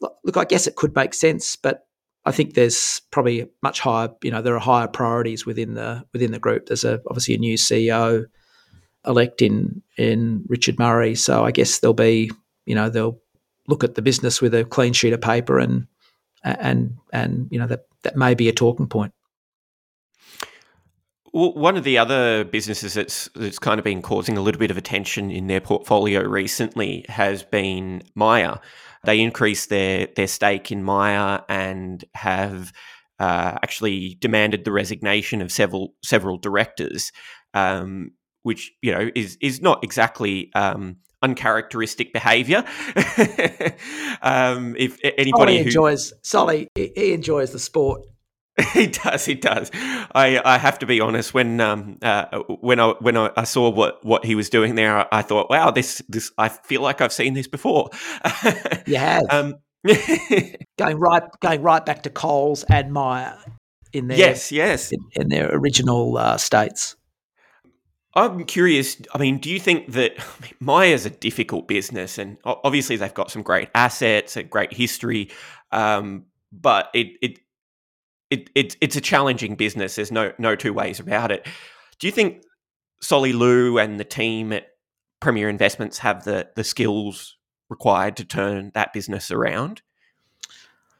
Look, 0.00 0.36
I 0.36 0.44
guess 0.44 0.66
it 0.66 0.76
could 0.76 0.94
make 0.94 1.12
sense, 1.12 1.54
but 1.54 1.86
I 2.24 2.32
think 2.32 2.54
there's 2.54 3.00
probably 3.10 3.46
much 3.62 3.80
higher. 3.80 4.08
You 4.22 4.30
know, 4.30 4.40
there 4.40 4.56
are 4.56 4.60
higher 4.60 4.88
priorities 4.88 5.44
within 5.44 5.74
the 5.74 6.04
within 6.14 6.32
the 6.32 6.38
group. 6.38 6.66
There's 6.66 6.84
a, 6.84 7.00
obviously 7.08 7.34
a 7.34 7.38
new 7.38 7.56
CEO 7.56 8.24
elect 9.06 9.42
in 9.42 9.82
in 9.98 10.44
Richard 10.48 10.78
Murray, 10.78 11.14
so 11.14 11.44
I 11.44 11.50
guess 11.50 11.78
there'll 11.78 11.94
be 11.94 12.30
you 12.64 12.74
know 12.74 12.88
they'll 12.88 13.20
look 13.68 13.84
at 13.84 13.94
the 13.94 14.02
business 14.02 14.40
with 14.40 14.54
a 14.54 14.64
clean 14.64 14.92
sheet 14.92 15.12
of 15.12 15.20
paper 15.20 15.58
and 15.58 15.86
and 16.42 16.96
and 17.12 17.48
you 17.50 17.58
know 17.58 17.66
that 17.66 17.86
that 18.02 18.16
may 18.16 18.34
be 18.34 18.48
a 18.48 18.52
talking 18.52 18.86
point. 18.86 19.12
Well, 21.32 21.52
one 21.52 21.76
of 21.76 21.84
the 21.84 21.98
other 21.98 22.44
businesses 22.44 22.94
that's 22.94 23.28
that's 23.34 23.58
kind 23.58 23.78
of 23.78 23.84
been 23.84 24.00
causing 24.02 24.38
a 24.38 24.40
little 24.40 24.58
bit 24.58 24.70
of 24.70 24.78
attention 24.78 25.30
in 25.30 25.48
their 25.48 25.60
portfolio 25.60 26.22
recently 26.22 27.04
has 27.08 27.42
been 27.42 28.02
Myer. 28.14 28.58
They 29.04 29.20
increased 29.20 29.68
their 29.68 30.08
their 30.16 30.28
stake 30.28 30.72
in 30.72 30.82
Myer 30.82 31.42
and 31.48 32.04
have 32.14 32.72
uh, 33.18 33.58
actually 33.62 34.16
demanded 34.20 34.64
the 34.64 34.72
resignation 34.72 35.42
of 35.42 35.52
several 35.52 35.94
several 36.02 36.38
directors, 36.38 37.12
um, 37.54 38.12
which 38.42 38.72
you 38.80 38.92
know 38.92 39.10
is 39.14 39.36
is 39.40 39.60
not 39.60 39.84
exactly 39.84 40.50
um, 40.54 40.96
uncharacteristic 41.26 42.12
behaviour. 42.12 42.64
um, 44.22 44.76
if 44.78 44.98
anybody 45.02 45.56
Solly 45.56 45.58
enjoys 45.58 46.12
Solly, 46.22 46.68
he 46.74 47.12
enjoys 47.12 47.50
the 47.52 47.58
sport 47.58 48.02
He 48.72 48.86
does. 48.86 49.24
He 49.24 49.34
does. 49.34 49.70
I, 49.74 50.40
I 50.44 50.56
have 50.58 50.78
to 50.78 50.86
be 50.86 51.00
honest. 51.00 51.34
When 51.34 51.60
um 51.60 51.98
uh, 52.00 52.38
when 52.60 52.80
I 52.80 52.94
when 53.00 53.16
I, 53.16 53.44
saw 53.44 53.70
what, 53.70 54.04
what 54.04 54.24
he 54.24 54.34
was 54.34 54.48
doing 54.48 54.76
there, 54.76 54.98
I, 54.98 55.06
I, 55.12 55.22
thought, 55.22 55.50
wow, 55.50 55.70
this 55.70 56.00
this 56.08 56.32
I 56.38 56.48
feel 56.48 56.80
like 56.80 57.00
I've 57.00 57.12
seen 57.12 57.34
this 57.34 57.48
before. 57.48 57.90
you 58.86 58.96
have. 58.96 59.24
Um, 59.30 59.56
going 60.78 60.98
right 60.98 61.22
going 61.40 61.62
right 61.62 61.84
back 61.84 62.02
to 62.04 62.10
Coles 62.10 62.64
and 62.64 62.92
Myer 62.92 63.38
in 63.92 64.08
their 64.08 64.18
yes 64.18 64.50
yes 64.50 64.90
in, 64.90 65.00
in 65.12 65.28
their 65.28 65.54
original 65.54 66.16
uh, 66.16 66.38
states. 66.38 66.96
I'm 68.16 68.44
curious. 68.44 68.96
I 69.14 69.18
mean, 69.18 69.38
do 69.38 69.50
you 69.50 69.60
think 69.60 69.92
that 69.92 70.12
I 70.18 70.42
mean, 70.42 70.54
Myer's 70.58 71.06
a 71.06 71.10
difficult 71.10 71.68
business, 71.68 72.18
and 72.18 72.38
obviously 72.44 72.96
they've 72.96 73.12
got 73.12 73.30
some 73.30 73.42
great 73.42 73.68
assets, 73.74 74.36
a 74.36 74.42
great 74.42 74.72
history, 74.72 75.30
um, 75.70 76.24
but 76.50 76.90
it 76.94 77.08
it 77.20 77.38
it, 78.30 78.50
it, 78.56 78.76
it's 78.80 78.96
a 78.96 79.00
challenging 79.00 79.54
business. 79.54 79.96
There's 79.96 80.10
no 80.10 80.32
no 80.38 80.56
two 80.56 80.72
ways 80.72 80.98
about 80.98 81.30
it. 81.30 81.46
Do 81.98 82.06
you 82.06 82.12
think 82.12 82.42
Solly 83.00 83.32
Lew 83.32 83.78
and 83.78 84.00
the 84.00 84.04
team 84.04 84.52
at 84.52 84.68
Premier 85.20 85.48
Investments 85.48 85.98
have 85.98 86.24
the 86.24 86.48
the 86.56 86.64
skills 86.64 87.36
required 87.68 88.16
to 88.16 88.24
turn 88.24 88.72
that 88.74 88.92
business 88.92 89.30
around? 89.30 89.82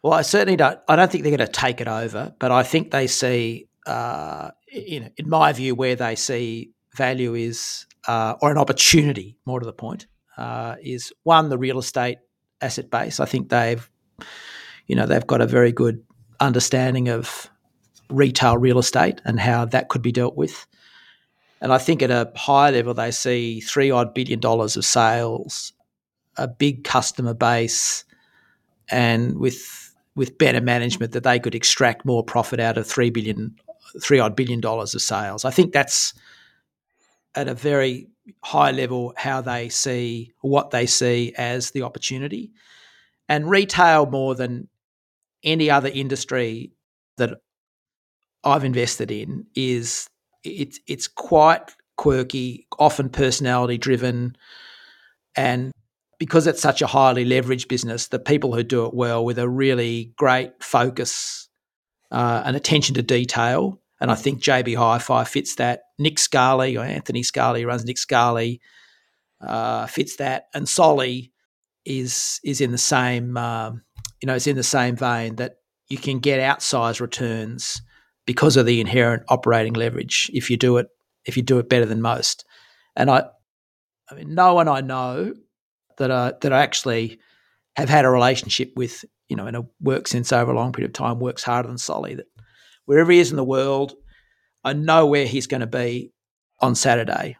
Well, 0.02 0.12
I 0.12 0.22
certainly 0.22 0.56
don't. 0.56 0.78
I 0.86 0.96
don't 0.96 1.10
think 1.10 1.24
they're 1.24 1.36
going 1.36 1.46
to 1.46 1.52
take 1.52 1.80
it 1.80 1.88
over, 1.88 2.34
but 2.38 2.52
I 2.52 2.62
think 2.62 2.90
they 2.90 3.06
see, 3.06 3.68
uh, 3.86 4.50
in, 4.70 5.10
in 5.16 5.28
my 5.28 5.52
view, 5.52 5.74
where 5.74 5.96
they 5.96 6.14
see 6.14 6.74
value 6.96 7.34
is, 7.34 7.86
uh, 8.08 8.34
or 8.40 8.50
an 8.50 8.58
opportunity, 8.58 9.36
more 9.44 9.60
to 9.60 9.66
the 9.66 9.72
point, 9.72 10.06
uh, 10.36 10.76
is 10.82 11.12
one 11.22 11.48
the 11.48 11.58
real 11.58 11.78
estate 11.78 12.18
asset 12.60 12.90
base. 12.90 13.20
I 13.20 13.26
think 13.26 13.48
they've, 13.48 13.88
you 14.86 14.96
know, 14.96 15.06
they've 15.06 15.26
got 15.26 15.40
a 15.40 15.46
very 15.46 15.72
good 15.72 16.02
understanding 16.40 17.08
of 17.08 17.50
retail 18.10 18.56
real 18.56 18.78
estate 18.78 19.20
and 19.24 19.40
how 19.40 19.64
that 19.66 19.88
could 19.88 20.02
be 20.02 20.12
dealt 20.12 20.36
with. 20.36 20.66
And 21.60 21.72
I 21.72 21.78
think 21.78 22.02
at 22.02 22.10
a 22.10 22.30
high 22.36 22.70
level, 22.70 22.94
they 22.94 23.10
see 23.10 23.60
three 23.60 23.90
odd 23.90 24.14
billion 24.14 24.40
dollars 24.40 24.76
of 24.76 24.84
sales, 24.84 25.72
a 26.36 26.46
big 26.46 26.84
customer 26.84 27.34
base, 27.34 28.04
and 28.90 29.38
with 29.38 29.94
with 30.14 30.38
better 30.38 30.60
management 30.60 31.12
that 31.12 31.24
they 31.24 31.38
could 31.38 31.54
extract 31.54 32.04
more 32.04 32.24
profit 32.24 32.60
out 32.60 32.78
of 32.78 32.86
three 32.86 33.10
billion, 33.10 33.54
three 34.02 34.18
odd 34.18 34.36
billion 34.36 34.60
dollars 34.60 34.94
of 34.94 35.02
sales. 35.02 35.44
I 35.44 35.50
think 35.50 35.72
that's 35.72 36.14
at 37.36 37.48
a 37.48 37.54
very 37.54 38.08
high 38.42 38.70
level 38.70 39.12
how 39.16 39.40
they 39.40 39.68
see 39.68 40.32
what 40.40 40.70
they 40.70 40.86
see 40.86 41.32
as 41.36 41.70
the 41.70 41.82
opportunity. 41.82 42.52
And 43.28 43.48
retail 43.48 44.06
more 44.06 44.34
than 44.34 44.68
any 45.44 45.70
other 45.70 45.88
industry 45.88 46.72
that 47.18 47.38
I've 48.44 48.64
invested 48.64 49.10
in 49.10 49.46
is 49.54 50.08
it's 50.44 50.80
it's 50.86 51.08
quite 51.08 51.74
quirky, 51.96 52.66
often 52.78 53.08
personality 53.08 53.78
driven, 53.78 54.36
and 55.34 55.72
because 56.18 56.46
it's 56.46 56.62
such 56.62 56.82
a 56.82 56.86
highly 56.86 57.24
leveraged 57.24 57.68
business, 57.68 58.08
the 58.08 58.18
people 58.18 58.54
who 58.54 58.62
do 58.62 58.86
it 58.86 58.94
well 58.94 59.24
with 59.24 59.38
a 59.38 59.48
really 59.48 60.12
great 60.16 60.62
focus 60.62 61.46
uh, 62.10 62.42
an 62.44 62.54
attention 62.54 62.94
to 62.94 63.02
detail. 63.02 63.80
And 64.00 64.10
I 64.10 64.14
think 64.14 64.42
JB 64.42 64.76
Hi-Fi 64.76 65.24
fits 65.24 65.54
that. 65.56 65.82
Nick 65.98 66.18
Scali 66.18 66.76
or 66.76 66.84
Anthony 66.84 67.22
Scali 67.22 67.64
runs 67.64 67.84
Nick 67.84 67.98
Scali 67.98 68.60
uh, 69.40 69.86
fits 69.86 70.16
that, 70.16 70.46
and 70.54 70.68
Solly 70.68 71.32
is 71.84 72.40
is 72.44 72.60
in 72.60 72.72
the 72.72 72.78
same 72.78 73.36
um, 73.36 73.82
you 74.20 74.26
know 74.26 74.34
it's 74.34 74.48
in 74.48 74.56
the 74.56 74.62
same 74.62 74.96
vein 74.96 75.36
that 75.36 75.56
you 75.88 75.96
can 75.96 76.18
get 76.18 76.40
outsized 76.40 77.00
returns 77.00 77.80
because 78.26 78.56
of 78.56 78.66
the 78.66 78.80
inherent 78.80 79.22
operating 79.28 79.72
leverage 79.72 80.28
if 80.34 80.50
you 80.50 80.56
do 80.56 80.76
it 80.78 80.88
if 81.26 81.36
you 81.36 81.42
do 81.42 81.58
it 81.58 81.68
better 81.68 81.86
than 81.86 82.00
most. 82.00 82.44
And 82.94 83.10
I, 83.10 83.24
I 84.10 84.14
mean, 84.14 84.34
no 84.34 84.54
one 84.54 84.68
I 84.68 84.80
know 84.80 85.34
that 85.98 86.10
I, 86.10 86.32
that 86.40 86.52
I 86.52 86.62
actually 86.62 87.18
have 87.76 87.88
had 87.88 88.04
a 88.04 88.10
relationship 88.10 88.72
with, 88.76 89.04
you 89.28 89.36
know, 89.36 89.46
in 89.46 89.54
a 89.54 89.64
work 89.80 90.06
since 90.06 90.32
over 90.32 90.52
a 90.52 90.54
long 90.54 90.72
period 90.72 90.90
of 90.90 90.94
time, 90.94 91.18
works 91.18 91.42
harder 91.42 91.68
than 91.68 91.78
Solly. 91.78 92.14
That 92.14 92.26
wherever 92.86 93.12
he 93.12 93.18
is 93.18 93.30
in 93.30 93.36
the 93.36 93.44
world, 93.44 93.94
I 94.64 94.72
know 94.72 95.06
where 95.06 95.26
he's 95.26 95.46
going 95.46 95.60
to 95.60 95.66
be 95.66 96.12
on 96.60 96.74
Saturday, 96.74 97.36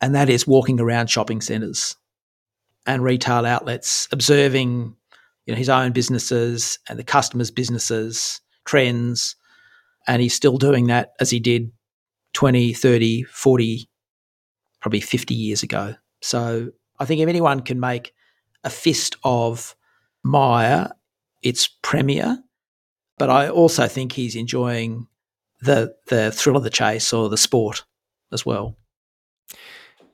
and 0.00 0.14
that 0.14 0.28
is 0.28 0.46
walking 0.46 0.78
around 0.78 1.08
shopping 1.08 1.40
centres 1.40 1.96
and 2.86 3.02
retail 3.02 3.44
outlets, 3.46 4.08
observing, 4.12 4.94
you 5.46 5.52
know, 5.52 5.58
his 5.58 5.68
own 5.68 5.92
businesses 5.92 6.78
and 6.88 6.98
the 6.98 7.04
customers' 7.04 7.50
businesses, 7.50 8.40
trends, 8.64 9.36
and 10.06 10.22
he's 10.22 10.34
still 10.34 10.58
doing 10.58 10.86
that 10.86 11.12
as 11.20 11.30
he 11.30 11.40
did 11.40 11.72
20, 12.34 12.72
30, 12.72 13.24
40, 13.24 13.90
probably 14.80 15.00
50 15.00 15.34
years 15.34 15.62
ago. 15.62 15.94
So 16.22 16.70
I 16.98 17.04
think 17.04 17.20
if 17.20 17.28
anyone 17.28 17.60
can 17.60 17.80
make 17.80 18.12
a 18.64 18.70
fist 18.70 19.16
of 19.24 19.74
Myer, 20.22 20.92
it's 21.42 21.68
Premier. 21.82 22.38
But 23.20 23.28
I 23.28 23.50
also 23.50 23.86
think 23.86 24.12
he's 24.12 24.34
enjoying 24.34 25.06
the 25.60 25.94
the 26.06 26.32
thrill 26.32 26.56
of 26.56 26.62
the 26.62 26.70
chase 26.70 27.12
or 27.12 27.28
the 27.28 27.36
sport 27.36 27.84
as 28.32 28.46
well. 28.46 28.78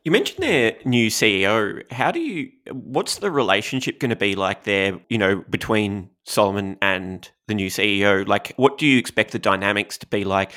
You 0.02 0.10
mentioned 0.10 0.42
their 0.42 0.76
new 0.84 1.08
CEO. 1.08 1.88
How 1.92 2.10
do 2.10 2.18
you? 2.18 2.50
What's 2.72 3.18
the 3.18 3.30
relationship 3.30 4.00
going 4.00 4.10
to 4.10 4.16
be 4.16 4.34
like 4.34 4.64
there? 4.64 4.98
You 5.08 5.18
know, 5.18 5.44
between 5.48 6.10
Solomon 6.24 6.78
and 6.82 7.30
the 7.46 7.54
new 7.54 7.70
CEO. 7.70 8.26
Like, 8.26 8.52
what 8.56 8.76
do 8.76 8.86
you 8.88 8.98
expect 8.98 9.30
the 9.30 9.38
dynamics 9.38 9.96
to 9.98 10.06
be 10.08 10.24
like? 10.24 10.50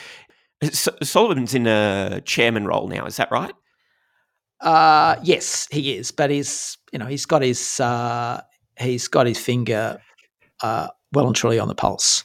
Solomon's 0.71 1.53
in 1.53 1.67
a 1.67 2.19
chairman 2.25 2.65
role 2.65 2.87
now. 2.87 3.05
Is 3.05 3.17
that 3.17 3.31
right? 3.31 3.53
Uh, 4.59 5.17
yes, 5.21 5.67
he 5.69 5.97
is. 5.97 6.09
But 6.09 6.31
he's 6.31 6.79
you 6.91 6.97
know 6.97 7.05
he's 7.05 7.27
got 7.27 7.43
his 7.43 7.79
uh, 7.79 8.41
he's 8.79 9.07
got 9.07 9.27
his 9.27 9.37
finger 9.37 10.01
uh, 10.63 10.87
well 11.13 11.27
and 11.27 11.35
truly 11.35 11.59
on 11.59 11.67
the 11.67 11.75
pulse. 11.75 12.23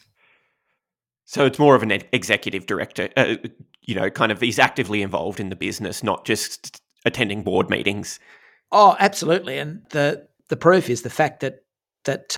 So 1.34 1.44
it's 1.44 1.58
more 1.58 1.74
of 1.74 1.82
an 1.82 1.90
executive 2.12 2.66
director. 2.66 3.08
Uh, 3.16 3.34
you 3.82 3.96
know, 3.96 4.08
kind 4.08 4.30
of 4.30 4.40
he's 4.40 4.60
actively 4.60 5.02
involved 5.02 5.40
in 5.40 5.48
the 5.48 5.56
business, 5.56 6.04
not 6.04 6.24
just 6.24 6.80
attending 7.04 7.42
board 7.42 7.68
meetings. 7.68 8.20
Oh, 8.70 8.94
absolutely. 9.00 9.58
And 9.58 9.82
the 9.90 10.28
the 10.48 10.56
proof 10.56 10.88
is 10.88 11.02
the 11.02 11.10
fact 11.10 11.40
that 11.40 11.64
that 12.04 12.36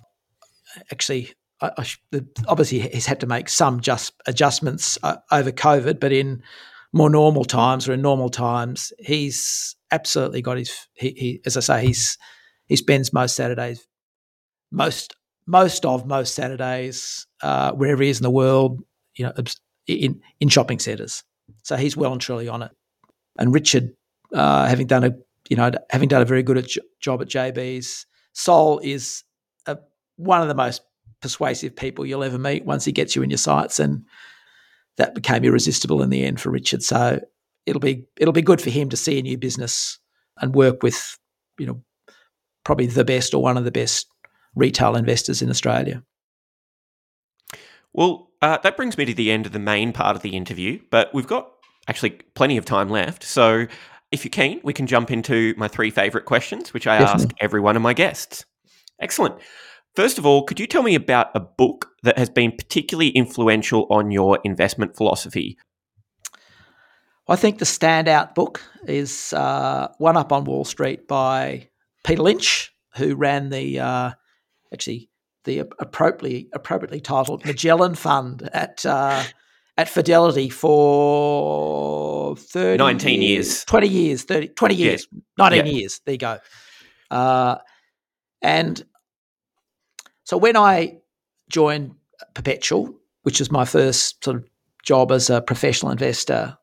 actually 0.91 1.31
I, 1.61 1.69
I, 1.77 2.21
obviously 2.47 2.79
he's 2.79 3.05
had 3.05 3.19
to 3.19 3.27
make 3.27 3.49
some 3.49 3.81
just 3.81 4.13
adjustments 4.25 4.97
uh, 5.03 5.17
over 5.31 5.51
COVID, 5.51 5.99
but 5.99 6.11
in 6.11 6.41
more 6.91 7.11
normal 7.11 7.45
times 7.45 7.87
or 7.87 7.93
in 7.93 8.01
normal 8.01 8.29
times, 8.29 8.91
he's 8.97 9.75
absolutely 9.91 10.41
got 10.41 10.57
his. 10.57 10.87
He, 10.95 11.09
he 11.11 11.41
as 11.45 11.55
I 11.55 11.59
say, 11.59 11.85
he's 11.85 12.17
he 12.65 12.75
spends 12.75 13.13
most 13.13 13.35
Saturdays, 13.35 13.87
most 14.71 15.13
most 15.47 15.85
of 15.85 16.05
most 16.05 16.35
Saturdays 16.35 17.25
uh, 17.41 17.71
wherever 17.71 18.03
he 18.03 18.09
is 18.09 18.19
in 18.19 18.23
the 18.23 18.29
world, 18.29 18.83
you 19.15 19.25
know, 19.25 19.33
in 19.87 20.21
in 20.39 20.49
shopping 20.49 20.77
centres. 20.77 21.23
So 21.63 21.75
he's 21.77 21.97
well 21.97 22.11
and 22.11 22.21
truly 22.21 22.47
on 22.47 22.61
it. 22.61 22.71
And 23.39 23.53
Richard, 23.53 23.93
uh, 24.33 24.67
having 24.67 24.87
done 24.87 25.03
a 25.05 25.11
you 25.49 25.55
know 25.55 25.71
having 25.89 26.09
done 26.09 26.21
a 26.21 26.25
very 26.25 26.43
good 26.43 26.69
job 26.99 27.21
at 27.21 27.29
JB's, 27.29 28.05
Sol 28.33 28.79
is 28.83 29.23
a, 29.65 29.77
one 30.17 30.41
of 30.41 30.49
the 30.49 30.55
most 30.55 30.81
persuasive 31.21 31.75
people 31.75 32.05
you'll 32.05 32.23
ever 32.23 32.37
meet 32.37 32.65
once 32.65 32.85
he 32.85 32.91
gets 32.91 33.15
you 33.15 33.23
in 33.23 33.29
your 33.29 33.37
sights, 33.37 33.79
and 33.79 34.03
that 34.97 35.15
became 35.15 35.43
irresistible 35.45 36.03
in 36.03 36.09
the 36.09 36.25
end 36.25 36.41
for 36.41 36.51
Richard. 36.51 36.83
So 36.83 37.21
it'll 37.65 37.79
be 37.79 38.05
it'll 38.17 38.33
be 38.33 38.41
good 38.41 38.61
for 38.61 38.69
him 38.69 38.89
to 38.89 38.97
see 38.97 39.17
a 39.17 39.23
new 39.23 39.37
business 39.37 39.97
and 40.39 40.53
work 40.53 40.83
with 40.83 41.17
you 41.57 41.65
know 41.65 41.81
probably 42.65 42.87
the 42.87 43.05
best 43.05 43.33
or 43.33 43.41
one 43.41 43.55
of 43.55 43.63
the 43.63 43.71
best 43.71 44.07
retail 44.57 44.95
investors 44.95 45.41
in 45.41 45.49
Australia. 45.49 46.03
Well, 47.93 48.29
uh, 48.41 48.57
that 48.59 48.77
brings 48.77 48.97
me 48.97 49.05
to 49.05 49.13
the 49.13 49.31
end 49.31 49.45
of 49.45 49.51
the 49.51 49.59
main 49.59 49.93
part 49.93 50.15
of 50.15 50.21
the 50.21 50.35
interview, 50.35 50.79
but 50.91 51.13
we've 51.13 51.27
got 51.27 51.51
actually 51.87 52.11
plenty 52.35 52.57
of 52.57 52.65
time 52.65 52.89
left. 52.89 53.23
So 53.23 53.67
if 54.11 54.23
you're 54.23 54.29
keen, 54.29 54.61
we 54.63 54.73
can 54.73 54.87
jump 54.87 55.11
into 55.11 55.53
my 55.57 55.67
three 55.67 55.89
favourite 55.89 56.25
questions, 56.25 56.73
which 56.73 56.87
I 56.87 56.99
Definitely. 56.99 57.25
ask 57.25 57.35
every 57.39 57.59
one 57.59 57.75
of 57.75 57.81
my 57.81 57.93
guests. 57.93 58.45
Excellent. 59.01 59.35
First 59.95 60.19
of 60.19 60.25
all, 60.25 60.43
could 60.43 60.59
you 60.59 60.67
tell 60.67 60.83
me 60.83 60.93
about 60.93 61.31
a 61.33 61.39
book 61.39 61.89
that 62.03 62.17
has 62.17 62.29
been 62.29 62.51
particularly 62.51 63.09
influential 63.09 63.87
on 63.89 64.11
your 64.11 64.39
investment 64.43 64.95
philosophy? 64.95 65.57
I 67.27 67.35
think 67.35 67.57
the 67.57 67.65
standout 67.65 68.35
book 68.35 68.61
is 68.85 69.33
uh, 69.33 69.89
One 69.97 70.15
Up 70.15 70.31
on 70.31 70.45
Wall 70.45 70.63
Street 70.63 71.07
by 71.07 71.69
Peter 72.05 72.21
Lynch, 72.21 72.71
who 72.95 73.15
ran 73.15 73.49
the 73.49 73.79
uh, 73.79 74.11
actually 74.73 75.09
the 75.43 75.59
appropriately 75.79 76.49
appropriately 76.53 76.99
titled 76.99 77.45
Magellan 77.45 77.95
Fund 77.95 78.49
at 78.53 78.85
uh, 78.85 79.23
at 79.77 79.89
Fidelity 79.89 80.49
for 80.49 82.35
30 82.35 82.77
19 82.77 83.21
years, 83.21 83.63
20 83.65 83.87
years, 83.87 84.23
30, 84.23 84.49
20 84.49 84.75
years, 84.75 85.07
yeah. 85.11 85.19
19 85.37 85.65
yeah. 85.65 85.71
years. 85.71 86.01
There 86.05 86.13
you 86.13 86.19
go. 86.19 86.39
Uh, 87.09 87.57
and 88.41 88.83
so 90.23 90.37
when 90.37 90.57
I 90.57 90.97
joined 91.49 91.95
Perpetual, 92.33 92.93
which 93.23 93.39
is 93.39 93.51
my 93.51 93.65
first 93.65 94.23
sort 94.23 94.37
of 94.37 94.49
job 94.83 95.11
as 95.11 95.29
a 95.29 95.41
professional 95.41 95.91
investor, 95.91 96.57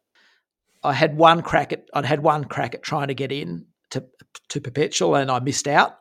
I 0.83 0.93
had 0.93 1.17
one 1.17 1.43
crack 1.43 1.73
at 1.73 1.88
I'd 1.95 2.05
had 2.05 2.23
one 2.23 2.45
crack 2.45 2.75
at 2.75 2.83
trying 2.83 3.09
to 3.09 3.14
get 3.14 3.33
in 3.33 3.67
to 3.90 4.05
to 4.51 4.61
Perpetual, 4.61 5.14
and 5.14 5.31
I 5.31 5.40
missed 5.40 5.67
out. 5.67 5.97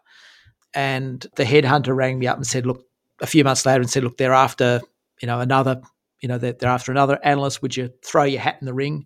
And 0.73 1.25
the 1.35 1.43
headhunter 1.43 1.95
rang 1.95 2.19
me 2.19 2.27
up 2.27 2.37
and 2.37 2.47
said, 2.47 2.65
"Look," 2.65 2.85
a 3.21 3.27
few 3.27 3.43
months 3.43 3.65
later, 3.65 3.81
and 3.81 3.89
said, 3.89 4.03
"Look, 4.03 4.17
they're 4.17 4.33
after 4.33 4.81
you 5.21 5.27
know 5.27 5.39
another 5.39 5.81
you 6.21 6.29
know 6.29 6.37
they're, 6.37 6.53
they're 6.53 6.69
after 6.69 6.91
another 6.91 7.19
analyst. 7.23 7.61
Would 7.61 7.77
you 7.77 7.89
throw 8.03 8.23
your 8.23 8.41
hat 8.41 8.57
in 8.61 8.65
the 8.65 8.73
ring?" 8.73 9.05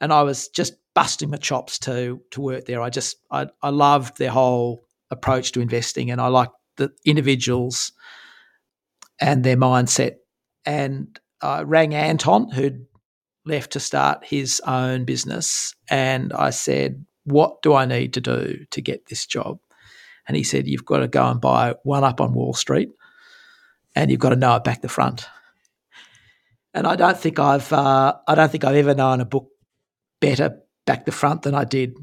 And 0.00 0.12
I 0.12 0.22
was 0.22 0.48
just 0.48 0.74
busting 0.94 1.30
my 1.30 1.36
chops 1.36 1.78
to 1.80 2.20
to 2.30 2.40
work 2.40 2.64
there. 2.66 2.80
I 2.80 2.90
just 2.90 3.16
I 3.30 3.48
I 3.62 3.70
loved 3.70 4.18
their 4.18 4.30
whole 4.30 4.80
approach 5.10 5.52
to 5.52 5.60
investing, 5.60 6.10
and 6.10 6.20
I 6.20 6.28
liked 6.28 6.54
the 6.76 6.90
individuals 7.04 7.92
and 9.20 9.44
their 9.44 9.56
mindset. 9.56 10.16
And 10.64 11.18
I 11.40 11.62
rang 11.62 11.94
Anton, 11.94 12.50
who'd 12.50 12.86
left 13.44 13.72
to 13.72 13.80
start 13.80 14.24
his 14.24 14.60
own 14.66 15.04
business, 15.04 15.74
and 15.88 16.32
I 16.32 16.50
said, 16.50 17.04
What 17.24 17.62
do 17.62 17.74
I 17.74 17.86
need 17.86 18.14
to 18.14 18.20
do 18.20 18.64
to 18.70 18.80
get 18.80 19.06
this 19.06 19.26
job? 19.26 19.58
And 20.28 20.36
he 20.36 20.44
said, 20.44 20.68
You've 20.68 20.84
got 20.84 20.98
to 20.98 21.08
go 21.08 21.26
and 21.26 21.40
buy 21.40 21.74
one 21.82 22.04
up 22.04 22.20
on 22.20 22.34
Wall 22.34 22.54
Street, 22.54 22.90
and 23.96 24.10
you've 24.10 24.20
got 24.20 24.30
to 24.30 24.36
know 24.36 24.54
it 24.56 24.64
back 24.64 24.82
to 24.82 24.88
front. 24.88 25.26
And 26.74 26.86
I 26.86 26.94
don't 26.94 27.18
think 27.18 27.38
I've 27.38 27.72
uh, 27.72 28.14
I 28.28 28.34
don't 28.34 28.52
think 28.52 28.64
I've 28.64 28.76
ever 28.76 28.94
known 28.94 29.20
a 29.20 29.24
book 29.24 29.48
better 30.20 30.60
back 30.86 31.06
to 31.06 31.12
front 31.12 31.42
than 31.42 31.54
I 31.54 31.64
did 31.64 31.96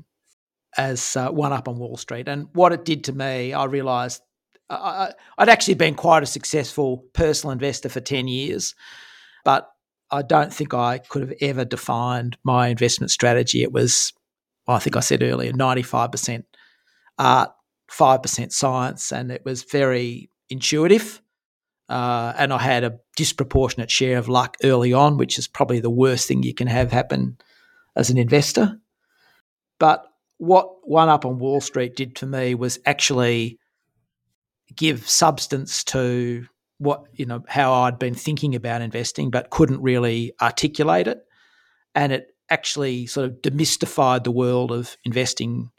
as 0.78 1.16
uh, 1.16 1.30
One 1.30 1.54
Up 1.54 1.68
on 1.68 1.78
Wall 1.78 1.98
Street. 1.98 2.28
And 2.28 2.48
what 2.54 2.74
it 2.74 2.84
did 2.84 3.06
to 3.06 3.14
me, 3.14 3.54
I 3.54 3.66
realised 3.66 4.22
I, 4.70 5.14
would 5.40 5.50
actually 5.50 5.76
been 5.76 5.96
quite 5.96 6.24
a 6.24 6.28
successful 6.28 7.06
personal 7.14 7.52
investor 7.52 7.90
for 7.90 8.00
10 8.00 8.28
years, 8.28 8.76
but 9.44 9.70
I 10.12 10.22
don't 10.22 10.54
think 10.54 10.74
I 10.74 10.98
could 10.98 11.22
have 11.22 11.34
ever 11.42 11.66
defined 11.66 12.38
my 12.44 12.68
investment 12.68 13.12
strategy. 13.12 13.64
It 13.64 13.72
was, 13.72 14.14
well, 14.68 14.78
I 14.78 14.80
think 14.80 14.96
I 14.96 15.02
said 15.02 15.24
earlier, 15.24 15.52
95% 15.52 16.44
art, 17.18 17.52
5% 17.92 18.52
science, 18.52 19.12
and 19.12 19.32
it 19.32 19.44
was 19.46 19.64
very 19.64 20.30
intuitive. 20.50 21.22
Uh, 21.88 22.34
and 22.38 22.52
I 22.52 22.58
had 22.58 22.84
a 22.84 22.98
disproportionate 23.16 23.92
share 23.92 24.18
of 24.18 24.28
luck 24.28 24.58
early 24.64 24.92
on, 24.92 25.18
which 25.18 25.38
is 25.38 25.48
probably 25.48 25.80
the 25.80 25.90
worst 25.90 26.28
thing 26.28 26.42
you 26.42 26.54
can 26.54 26.68
have 26.68 26.92
happen 26.92 27.38
as 27.96 28.10
an 28.10 28.18
investor. 28.18 28.80
But 29.80 30.04
what 30.38 30.70
One 30.84 31.10
Up 31.10 31.26
on 31.26 31.40
Wall 31.40 31.62
Street 31.62 31.96
did 31.96 32.18
for 32.18 32.26
me 32.26 32.56
was 32.56 32.80
actually 32.86 33.60
give 34.76 35.08
substance 35.08 35.84
to 35.86 36.48
what 36.78 37.04
you 37.14 37.26
know 37.26 37.44
how 37.48 37.72
I'd 37.72 38.00
been 38.00 38.16
thinking 38.16 38.56
about 38.56 38.82
investing, 38.82 39.30
but 39.30 39.50
couldn't 39.50 39.82
really 39.82 40.34
articulate 40.42 41.08
it, 41.08 41.20
and 41.94 42.12
it 42.12 42.28
actually 42.50 43.08
sort 43.08 43.28
of 43.28 43.42
demystified 43.42 44.24
the 44.24 44.32
world 44.32 44.72
of 44.72 44.98
investing 45.06 45.72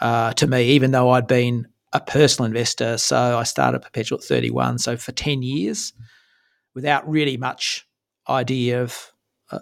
uh, 0.00 0.32
to 0.34 0.46
me, 0.46 0.70
even 0.70 0.90
though 0.90 1.10
I'd 1.10 1.26
been 1.26 1.68
a 1.92 2.00
personal 2.00 2.46
investor. 2.46 2.98
So 2.98 3.38
I 3.38 3.44
started 3.44 3.80
Perpetual 3.80 4.18
at 4.18 4.24
31, 4.24 4.78
so 4.78 4.96
for 4.96 5.12
10 5.12 5.42
years, 5.42 5.92
without 6.74 7.08
really 7.08 7.36
much 7.36 7.86
idea 8.28 8.82
of 8.82 9.12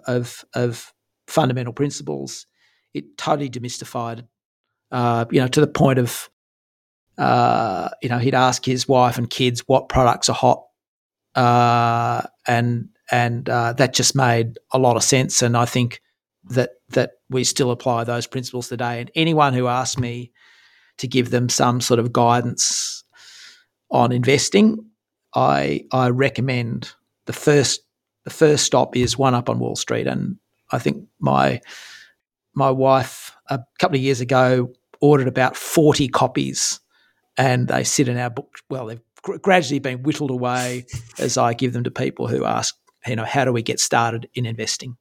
of 0.07 0.43
of 0.53 0.93
fundamental 1.27 1.73
principles, 1.73 2.47
it 2.93 3.17
totally 3.17 3.49
demystified. 3.49 4.27
Uh, 4.91 5.25
you 5.31 5.39
know, 5.39 5.47
to 5.47 5.61
the 5.61 5.67
point 5.67 5.99
of 5.99 6.29
uh, 7.17 7.89
you 8.01 8.09
know, 8.09 8.17
he'd 8.17 8.35
ask 8.35 8.65
his 8.65 8.87
wife 8.87 9.17
and 9.17 9.29
kids 9.29 9.61
what 9.67 9.89
products 9.89 10.29
are 10.29 10.35
hot, 10.35 10.63
uh, 11.35 12.21
and 12.47 12.89
and 13.11 13.47
uh, 13.49 13.73
that 13.73 13.93
just 13.93 14.15
made 14.15 14.57
a 14.73 14.79
lot 14.79 14.97
of 14.97 15.03
sense. 15.03 15.41
And 15.41 15.55
I 15.55 15.65
think 15.65 16.01
that 16.49 16.71
that 16.89 17.11
we 17.29 17.43
still 17.43 17.71
apply 17.71 18.03
those 18.03 18.27
principles 18.27 18.67
today. 18.67 19.01
And 19.01 19.11
anyone 19.15 19.53
who 19.53 19.67
asks 19.67 19.97
me 19.97 20.31
to 20.97 21.07
give 21.07 21.31
them 21.31 21.49
some 21.49 21.81
sort 21.81 21.99
of 21.99 22.13
guidance 22.13 23.03
on 23.89 24.11
investing, 24.11 24.85
I 25.33 25.85
I 25.91 26.09
recommend 26.09 26.91
the 27.25 27.33
first 27.33 27.81
the 28.23 28.31
first 28.31 28.65
stop 28.65 28.95
is 28.95 29.17
one 29.17 29.35
up 29.35 29.49
on 29.49 29.59
Wall 29.59 29.75
Street, 29.75 30.07
and 30.07 30.37
I 30.71 30.79
think 30.79 31.07
my 31.19 31.61
my 32.53 32.69
wife 32.71 33.35
a 33.49 33.59
couple 33.79 33.97
of 33.97 34.01
years 34.01 34.21
ago 34.21 34.71
ordered 35.01 35.27
about 35.27 35.55
forty 35.55 36.07
copies, 36.07 36.79
and 37.37 37.67
they 37.67 37.83
sit 37.83 38.07
in 38.07 38.17
our 38.17 38.29
book. 38.29 38.57
Well, 38.69 38.87
they've 38.87 39.01
gradually 39.41 39.79
been 39.79 40.03
whittled 40.03 40.31
away 40.31 40.85
as 41.19 41.37
I 41.37 41.53
give 41.53 41.73
them 41.73 41.83
to 41.83 41.91
people 41.91 42.27
who 42.27 42.45
ask, 42.45 42.75
you 43.07 43.15
know, 43.15 43.25
how 43.25 43.45
do 43.45 43.51
we 43.51 43.61
get 43.61 43.79
started 43.79 44.29
in 44.33 44.45
investing? 44.45 44.97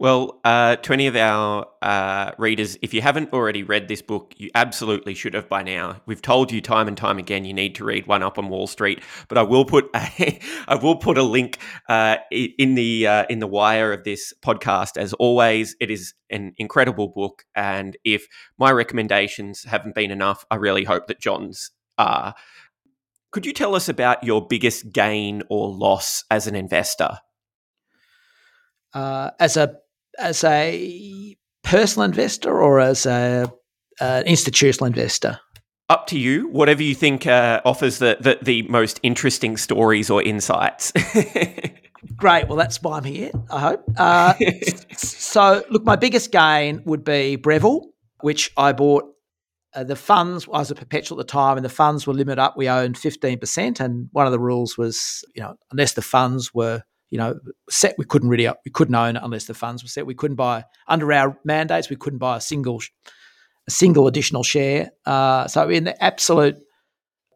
Well, 0.00 0.38
uh, 0.44 0.76
to 0.76 0.92
any 0.92 1.08
of 1.08 1.16
our 1.16 1.66
uh, 1.82 2.30
readers, 2.38 2.78
if 2.82 2.94
you 2.94 3.02
haven't 3.02 3.32
already 3.32 3.64
read 3.64 3.88
this 3.88 4.00
book, 4.00 4.32
you 4.36 4.48
absolutely 4.54 5.12
should 5.12 5.34
have 5.34 5.48
by 5.48 5.64
now. 5.64 6.00
We've 6.06 6.22
told 6.22 6.52
you 6.52 6.60
time 6.60 6.86
and 6.86 6.96
time 6.96 7.18
again 7.18 7.44
you 7.44 7.52
need 7.52 7.74
to 7.76 7.84
read 7.84 8.06
One 8.06 8.22
Up 8.22 8.38
on 8.38 8.48
Wall 8.48 8.68
Street, 8.68 9.02
but 9.26 9.38
I 9.38 9.42
will 9.42 9.64
put 9.64 9.90
a, 9.96 10.38
I 10.68 10.76
will 10.76 10.94
put 10.94 11.18
a 11.18 11.24
link 11.24 11.58
uh, 11.88 12.18
in 12.30 12.76
the 12.76 13.08
uh, 13.08 13.24
in 13.28 13.40
the 13.40 13.48
wire 13.48 13.92
of 13.92 14.04
this 14.04 14.32
podcast. 14.40 14.96
As 14.96 15.14
always, 15.14 15.74
it 15.80 15.90
is 15.90 16.14
an 16.30 16.52
incredible 16.58 17.08
book, 17.08 17.44
and 17.56 17.96
if 18.04 18.28
my 18.56 18.70
recommendations 18.70 19.64
haven't 19.64 19.96
been 19.96 20.12
enough, 20.12 20.44
I 20.48 20.56
really 20.56 20.84
hope 20.84 21.08
that 21.08 21.18
John's 21.18 21.72
are. 21.98 22.36
Could 23.32 23.44
you 23.44 23.52
tell 23.52 23.74
us 23.74 23.88
about 23.88 24.22
your 24.22 24.46
biggest 24.46 24.92
gain 24.92 25.42
or 25.50 25.68
loss 25.68 26.22
as 26.30 26.46
an 26.46 26.54
investor? 26.54 27.18
Uh, 28.94 29.32
as 29.40 29.56
a 29.56 29.76
as 30.18 30.44
a 30.44 31.36
personal 31.62 32.04
investor 32.04 32.60
or 32.60 32.80
as 32.80 33.06
a 33.06 33.52
uh, 34.00 34.22
institutional 34.26 34.86
investor? 34.86 35.40
Up 35.88 36.06
to 36.08 36.18
you. 36.18 36.48
Whatever 36.48 36.82
you 36.82 36.94
think 36.94 37.26
uh, 37.26 37.62
offers 37.64 37.98
the, 37.98 38.18
the, 38.20 38.38
the 38.42 38.62
most 38.62 39.00
interesting 39.02 39.56
stories 39.56 40.10
or 40.10 40.22
insights. 40.22 40.92
Great. 42.16 42.46
Well, 42.46 42.56
that's 42.56 42.82
why 42.82 42.98
I'm 42.98 43.04
here. 43.04 43.30
I 43.50 43.60
hope. 43.60 43.84
Uh, 43.96 44.34
so, 44.96 45.64
look, 45.70 45.84
my 45.84 45.96
biggest 45.96 46.30
gain 46.30 46.82
would 46.84 47.04
be 47.04 47.36
Breville, 47.36 47.86
which 48.20 48.50
I 48.56 48.72
bought. 48.72 49.04
Uh, 49.74 49.84
the 49.84 49.96
funds 49.96 50.46
I 50.46 50.58
was 50.58 50.70
a 50.70 50.74
perpetual 50.74 51.20
at 51.20 51.26
the 51.26 51.30
time, 51.30 51.58
and 51.58 51.64
the 51.64 51.70
funds 51.70 52.06
were 52.06 52.14
limited 52.14 52.40
up. 52.40 52.56
We 52.56 52.68
owned 52.68 52.96
fifteen 52.96 53.38
percent, 53.38 53.80
and 53.80 54.08
one 54.12 54.24
of 54.24 54.32
the 54.32 54.38
rules 54.38 54.78
was, 54.78 55.22
you 55.34 55.42
know, 55.42 55.56
unless 55.70 55.92
the 55.92 56.02
funds 56.02 56.54
were 56.54 56.82
you 57.10 57.18
know, 57.18 57.38
set 57.70 57.94
we 57.98 58.04
couldn't 58.04 58.28
really 58.28 58.48
we 58.64 58.70
couldn't 58.70 58.94
own 58.94 59.16
it 59.16 59.22
unless 59.24 59.46
the 59.46 59.54
funds 59.54 59.82
were 59.82 59.88
set. 59.88 60.06
We 60.06 60.14
couldn't 60.14 60.36
buy 60.36 60.64
under 60.86 61.12
our 61.12 61.38
mandates. 61.44 61.88
We 61.88 61.96
couldn't 61.96 62.18
buy 62.18 62.36
a 62.36 62.40
single 62.40 62.80
a 63.66 63.70
single 63.70 64.06
additional 64.06 64.42
share. 64.42 64.90
Uh, 65.06 65.46
so 65.46 65.68
in 65.68 65.84
the 65.84 66.02
absolute 66.02 66.56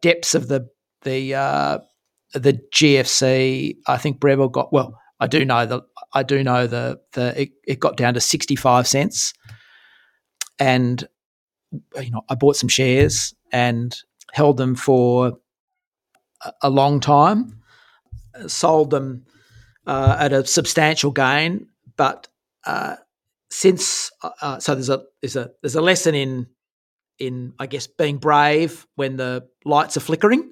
depths 0.01 0.35
of 0.35 0.47
the 0.47 0.67
the 1.01 1.33
uh, 1.35 1.79
the 2.33 2.59
GFC, 2.73 3.77
I 3.87 3.97
think 3.97 4.19
Breville 4.19 4.49
got 4.49 4.71
well. 4.71 4.99
I 5.19 5.27
do 5.27 5.43
know 5.45 5.65
that 5.65 5.81
I 6.13 6.23
do 6.23 6.43
know 6.43 6.67
the 6.67 6.99
the 7.13 7.41
it, 7.41 7.49
it 7.65 7.79
got 7.79 7.97
down 7.97 8.13
to 8.13 8.21
sixty 8.21 8.55
five 8.55 8.87
cents, 8.87 9.33
and 10.59 11.03
you 11.71 12.11
know 12.11 12.21
I 12.29 12.35
bought 12.35 12.57
some 12.57 12.69
shares 12.69 13.33
and 13.51 13.95
held 14.33 14.57
them 14.57 14.75
for 14.75 15.33
a 16.61 16.69
long 16.69 16.99
time, 16.99 17.61
sold 18.47 18.89
them 18.89 19.25
uh, 19.85 20.17
at 20.19 20.33
a 20.33 20.45
substantial 20.45 21.11
gain. 21.11 21.67
But 21.97 22.27
uh, 22.65 22.95
since 23.49 24.11
uh, 24.21 24.29
uh, 24.41 24.59
so 24.59 24.75
there's 24.75 24.89
a 24.89 25.03
there's 25.21 25.35
a 25.35 25.51
there's 25.61 25.75
a 25.75 25.81
lesson 25.81 26.15
in 26.15 26.47
in 27.19 27.53
I 27.59 27.67
guess 27.67 27.87
being 27.87 28.17
brave 28.17 28.87
when 28.95 29.17
the 29.17 29.47
lights 29.65 29.97
are 29.97 30.01
flickering, 30.01 30.51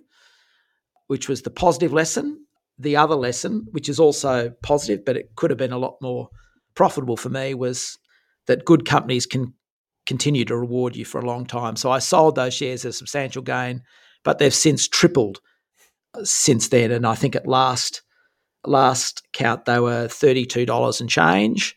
which 1.08 1.28
was 1.28 1.42
the 1.42 1.50
positive 1.50 1.94
lesson. 1.94 2.46
The 2.78 2.98
other 2.98 3.16
lesson, 3.16 3.68
which 3.72 3.90
is 3.90 4.00
also 4.00 4.52
positive, 4.64 5.06
but 5.06 5.16
it 5.16 5.36
could 5.36 5.52
have 5.52 5.60
been 5.60 5.74
a 5.74 5.78
lot 5.78 5.98
more 6.02 6.30
profitable 6.74 7.18
for 7.18 7.30
me, 7.30 7.54
was 7.54 8.00
that 8.48 8.66
good 8.66 8.86
companies 8.86 9.28
can 9.28 9.54
continue 10.08 10.46
to 10.46 10.58
reward 10.58 10.96
you 10.96 11.06
for 11.06 11.20
a 11.22 11.26
long 11.26 11.46
time. 11.46 11.76
So 11.76 11.92
I 11.92 12.00
sold 12.00 12.36
those 12.36 12.56
shares 12.56 12.84
at 12.86 12.90
a 12.90 12.94
substantial 12.94 13.44
gain, 13.44 13.84
but 14.24 14.40
they've 14.40 14.54
since 14.54 14.88
tripled 14.88 15.42
since 16.24 16.70
then. 16.70 16.92
And 16.92 17.06
I 17.06 17.16
think 17.16 17.36
at 17.36 17.48
last 17.48 18.02
last 18.66 19.24
count 19.34 19.66
they 19.66 19.80
were 19.80 20.08
$32 20.08 21.02
and 21.02 21.10
change. 21.10 21.76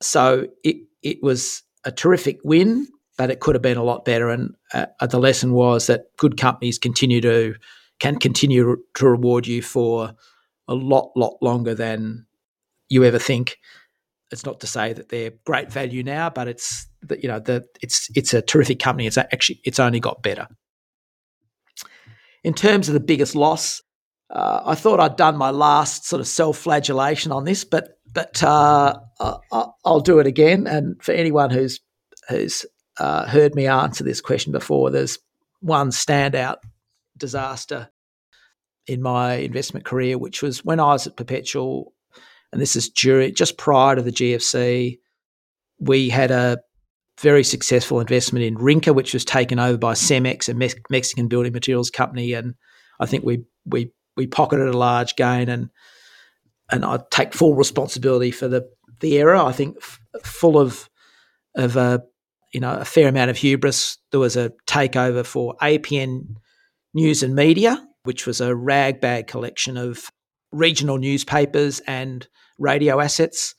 So 0.00 0.46
it, 0.64 0.76
it 1.02 1.22
was 1.22 1.62
a 1.84 1.92
terrific 1.92 2.38
win, 2.44 2.86
but 3.16 3.30
it 3.30 3.40
could 3.40 3.54
have 3.54 3.62
been 3.62 3.76
a 3.76 3.84
lot 3.84 4.04
better. 4.04 4.30
And 4.30 4.54
uh, 4.72 4.86
the 5.06 5.18
lesson 5.18 5.52
was 5.52 5.86
that 5.86 6.16
good 6.16 6.36
companies 6.36 6.78
continue 6.78 7.20
to 7.20 7.54
can 7.98 8.16
continue 8.16 8.76
to 8.94 9.08
reward 9.08 9.46
you 9.46 9.60
for 9.60 10.12
a 10.68 10.74
lot, 10.74 11.10
lot 11.16 11.36
longer 11.42 11.74
than 11.74 12.26
you 12.88 13.04
ever 13.04 13.18
think. 13.18 13.58
It's 14.30 14.44
not 14.44 14.60
to 14.60 14.66
say 14.66 14.92
that 14.92 15.08
they're 15.08 15.32
great 15.44 15.72
value 15.72 16.02
now, 16.02 16.30
but 16.30 16.48
it's 16.48 16.86
that 17.02 17.22
you 17.22 17.28
know 17.28 17.40
the 17.40 17.64
it's 17.80 18.10
it's 18.14 18.34
a 18.34 18.42
terrific 18.42 18.78
company. 18.78 19.06
It's 19.06 19.16
actually 19.16 19.60
it's 19.64 19.80
only 19.80 20.00
got 20.00 20.22
better. 20.22 20.46
In 22.44 22.54
terms 22.54 22.88
of 22.88 22.94
the 22.94 23.00
biggest 23.00 23.34
loss, 23.34 23.82
uh, 24.30 24.62
I 24.64 24.74
thought 24.74 25.00
I'd 25.00 25.16
done 25.16 25.36
my 25.36 25.50
last 25.50 26.06
sort 26.06 26.20
of 26.20 26.26
self-flagellation 26.26 27.32
on 27.32 27.44
this, 27.44 27.64
but 27.64 27.98
but 28.12 28.42
uh, 28.42 28.94
I'll 29.84 30.00
do 30.00 30.18
it 30.18 30.26
again. 30.26 30.66
And 30.66 31.02
for 31.02 31.12
anyone 31.12 31.50
who's 31.50 31.80
who's 32.28 32.66
uh, 32.98 33.26
heard 33.26 33.54
me 33.54 33.66
answer 33.66 34.04
this 34.04 34.20
question 34.20 34.52
before, 34.52 34.90
there's 34.90 35.18
one 35.60 35.90
standout 35.90 36.56
disaster 37.16 37.88
in 38.86 39.02
my 39.02 39.34
investment 39.34 39.84
career, 39.84 40.18
which 40.18 40.42
was 40.42 40.64
when 40.64 40.80
I 40.80 40.92
was 40.92 41.06
at 41.06 41.16
Perpetual, 41.16 41.92
and 42.52 42.60
this 42.60 42.76
is 42.76 42.88
during 42.88 43.34
just 43.34 43.58
prior 43.58 43.96
to 43.96 44.02
the 44.02 44.12
GFC. 44.12 44.98
We 45.80 46.08
had 46.08 46.30
a 46.30 46.58
very 47.20 47.44
successful 47.44 48.00
investment 48.00 48.44
in 48.44 48.56
Rinker, 48.56 48.94
which 48.94 49.14
was 49.14 49.24
taken 49.24 49.58
over 49.58 49.78
by 49.78 49.92
Cemex, 49.94 50.48
a 50.48 50.78
Mexican 50.90 51.28
building 51.28 51.52
materials 51.52 51.90
company, 51.90 52.32
and 52.34 52.54
I 53.00 53.06
think 53.06 53.24
we 53.24 53.44
we 53.64 53.92
we 54.18 54.26
pocketed 54.26 54.68
a 54.68 54.76
large 54.76 55.16
gain, 55.16 55.48
and 55.48 55.70
and 56.70 56.84
I 56.84 56.98
take 57.10 57.32
full 57.32 57.54
responsibility 57.54 58.30
for 58.30 58.48
the 58.48 58.68
the 59.00 59.16
error. 59.18 59.36
I 59.36 59.52
think 59.52 59.78
f- 59.78 60.00
full 60.22 60.58
of 60.58 60.90
of 61.54 61.76
a 61.76 62.02
you 62.52 62.60
know 62.60 62.74
a 62.74 62.84
fair 62.84 63.08
amount 63.08 63.30
of 63.30 63.38
hubris. 63.38 63.96
There 64.10 64.20
was 64.20 64.36
a 64.36 64.52
takeover 64.66 65.24
for 65.24 65.54
APN 65.62 66.34
News 66.92 67.22
and 67.22 67.34
Media, 67.34 67.86
which 68.02 68.26
was 68.26 68.40
a 68.42 68.54
ragbag 68.54 69.28
collection 69.28 69.78
of 69.78 70.10
regional 70.52 70.98
newspapers 70.98 71.80
and 71.86 72.26
radio 72.58 73.00
assets. 73.00 73.54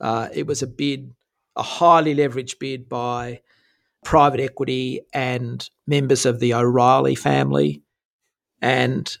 Uh, 0.00 0.28
it 0.32 0.46
was 0.46 0.62
a 0.62 0.66
bid, 0.68 1.12
a 1.56 1.62
highly 1.62 2.14
leveraged 2.14 2.60
bid 2.60 2.88
by 2.88 3.40
private 4.04 4.38
equity 4.38 5.00
and 5.12 5.68
members 5.88 6.24
of 6.24 6.38
the 6.38 6.54
O'Reilly 6.54 7.16
family. 7.16 7.82
And 8.62 9.16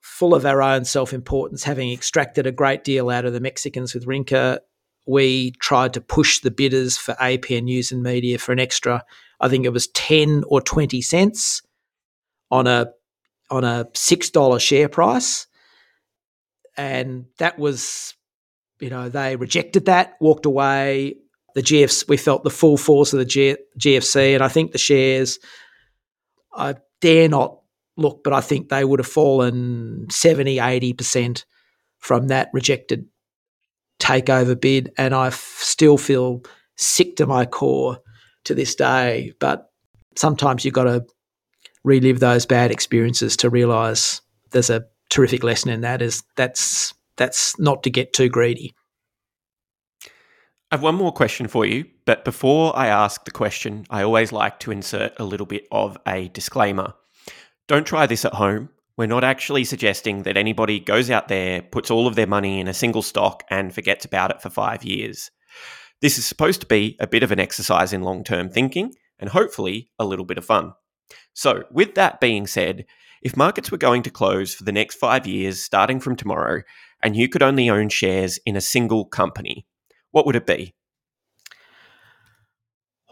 full 0.00 0.34
of 0.34 0.46
our 0.46 0.62
own 0.62 0.84
self 0.84 1.12
importance, 1.12 1.64
having 1.64 1.92
extracted 1.92 2.46
a 2.46 2.52
great 2.52 2.84
deal 2.84 3.10
out 3.10 3.24
of 3.24 3.32
the 3.32 3.40
Mexicans 3.40 3.94
with 3.94 4.06
Rinker, 4.06 4.58
we 5.06 5.52
tried 5.52 5.94
to 5.94 6.00
push 6.00 6.40
the 6.40 6.50
bidders 6.50 6.96
for 6.96 7.14
APN 7.14 7.64
News 7.64 7.92
and 7.92 8.02
Media 8.02 8.38
for 8.38 8.52
an 8.52 8.60
extra, 8.60 9.04
I 9.40 9.48
think 9.48 9.64
it 9.64 9.72
was 9.72 9.88
10 9.88 10.44
or 10.46 10.60
20 10.60 11.00
cents 11.02 11.62
on 12.50 12.66
a 12.66 12.92
on 13.50 13.64
a 13.64 13.86
$6 13.92 14.60
share 14.60 14.88
price. 14.88 15.46
And 16.76 17.26
that 17.38 17.58
was, 17.58 18.14
you 18.78 18.90
know, 18.90 19.08
they 19.08 19.34
rejected 19.36 19.86
that, 19.86 20.16
walked 20.20 20.46
away. 20.46 21.16
The 21.56 21.62
GFC, 21.62 22.08
we 22.08 22.16
felt 22.16 22.44
the 22.44 22.50
full 22.50 22.76
force 22.76 23.12
of 23.12 23.18
the 23.18 23.24
G, 23.24 23.56
GFC, 23.76 24.34
and 24.34 24.44
I 24.44 24.46
think 24.46 24.70
the 24.70 24.78
shares, 24.78 25.40
I 26.54 26.76
dare 27.00 27.28
not 27.28 27.59
look, 27.96 28.22
but 28.24 28.32
I 28.32 28.40
think 28.40 28.68
they 28.68 28.84
would 28.84 29.00
have 29.00 29.06
fallen 29.06 30.06
70, 30.10 30.56
80% 30.56 31.44
from 31.98 32.28
that 32.28 32.48
rejected 32.52 33.06
takeover 33.98 34.58
bid. 34.58 34.92
And 34.96 35.14
I 35.14 35.28
f- 35.28 35.58
still 35.60 35.98
feel 35.98 36.42
sick 36.76 37.16
to 37.16 37.26
my 37.26 37.44
core 37.44 37.98
to 38.44 38.54
this 38.54 38.74
day. 38.74 39.32
But 39.38 39.70
sometimes 40.16 40.64
you've 40.64 40.74
got 40.74 40.84
to 40.84 41.04
relive 41.84 42.20
those 42.20 42.46
bad 42.46 42.70
experiences 42.70 43.36
to 43.38 43.50
realize 43.50 44.20
there's 44.50 44.70
a 44.70 44.84
terrific 45.10 45.42
lesson 45.42 45.70
in 45.70 45.80
that 45.80 46.02
is 46.02 46.22
that's 46.36 46.94
that's 47.16 47.58
not 47.58 47.82
to 47.82 47.90
get 47.90 48.12
too 48.12 48.28
greedy. 48.28 48.74
I 50.70 50.76
have 50.76 50.82
one 50.82 50.94
more 50.94 51.12
question 51.12 51.48
for 51.48 51.66
you, 51.66 51.84
but 52.04 52.24
before 52.24 52.76
I 52.78 52.86
ask 52.86 53.24
the 53.24 53.32
question, 53.32 53.86
I 53.90 54.02
always 54.02 54.30
like 54.30 54.60
to 54.60 54.70
insert 54.70 55.18
a 55.18 55.24
little 55.24 55.46
bit 55.46 55.66
of 55.72 55.98
a 56.06 56.28
disclaimer. 56.28 56.94
Don't 57.70 57.86
try 57.86 58.04
this 58.04 58.24
at 58.24 58.34
home. 58.34 58.70
We're 58.96 59.06
not 59.06 59.22
actually 59.22 59.62
suggesting 59.62 60.24
that 60.24 60.36
anybody 60.36 60.80
goes 60.80 61.08
out 61.08 61.28
there, 61.28 61.62
puts 61.62 61.88
all 61.88 62.08
of 62.08 62.16
their 62.16 62.26
money 62.26 62.58
in 62.58 62.66
a 62.66 62.74
single 62.74 63.00
stock, 63.00 63.44
and 63.48 63.72
forgets 63.72 64.04
about 64.04 64.32
it 64.32 64.42
for 64.42 64.50
five 64.50 64.82
years. 64.82 65.30
This 66.00 66.18
is 66.18 66.26
supposed 66.26 66.60
to 66.62 66.66
be 66.66 66.96
a 66.98 67.06
bit 67.06 67.22
of 67.22 67.30
an 67.30 67.38
exercise 67.38 67.92
in 67.92 68.02
long 68.02 68.24
term 68.24 68.50
thinking 68.50 68.96
and 69.20 69.30
hopefully 69.30 69.88
a 70.00 70.04
little 70.04 70.24
bit 70.24 70.36
of 70.36 70.44
fun. 70.44 70.72
So, 71.32 71.62
with 71.70 71.94
that 71.94 72.20
being 72.20 72.48
said, 72.48 72.86
if 73.22 73.36
markets 73.36 73.70
were 73.70 73.78
going 73.78 74.02
to 74.02 74.10
close 74.10 74.52
for 74.52 74.64
the 74.64 74.72
next 74.72 74.96
five 74.96 75.24
years 75.24 75.62
starting 75.62 76.00
from 76.00 76.16
tomorrow, 76.16 76.62
and 77.04 77.14
you 77.14 77.28
could 77.28 77.40
only 77.40 77.70
own 77.70 77.88
shares 77.88 78.40
in 78.44 78.56
a 78.56 78.60
single 78.60 79.04
company, 79.04 79.64
what 80.10 80.26
would 80.26 80.34
it 80.34 80.44
be? 80.44 80.74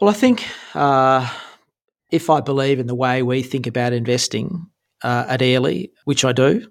Well, 0.01 0.09
I 0.09 0.13
think 0.13 0.45
uh, 0.75 1.33
if 2.11 2.29
I 2.29 2.41
believe 2.41 2.79
in 2.79 2.87
the 2.87 2.95
way 2.95 3.21
we 3.21 3.41
think 3.41 3.67
about 3.67 3.93
investing 3.93 4.67
uh, 5.03 5.25
at 5.27 5.41
Airlie, 5.41 5.91
which 6.05 6.25
I 6.25 6.31
do, 6.31 6.69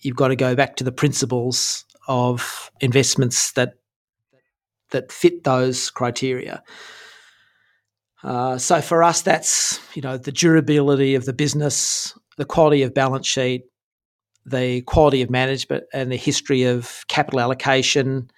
you've 0.00 0.16
got 0.16 0.28
to 0.28 0.36
go 0.36 0.54
back 0.54 0.76
to 0.76 0.84
the 0.84 0.92
principles 0.92 1.84
of 2.08 2.70
investments 2.80 3.52
that 3.52 3.74
that 4.90 5.10
fit 5.10 5.44
those 5.44 5.90
criteria. 5.90 6.62
Uh, 8.22 8.58
so 8.58 8.80
for 8.80 9.02
us, 9.02 9.22
that's 9.22 9.80
you 9.96 10.02
know 10.02 10.16
the 10.16 10.32
durability 10.32 11.14
of 11.14 11.24
the 11.24 11.32
business, 11.32 12.16
the 12.36 12.44
quality 12.44 12.82
of 12.82 12.94
balance 12.94 13.26
sheet, 13.26 13.64
the 14.44 14.82
quality 14.82 15.22
of 15.22 15.30
management, 15.30 15.84
and 15.92 16.10
the 16.10 16.16
history 16.16 16.64
of 16.64 17.04
capital 17.08 17.40
allocation, 17.40 18.30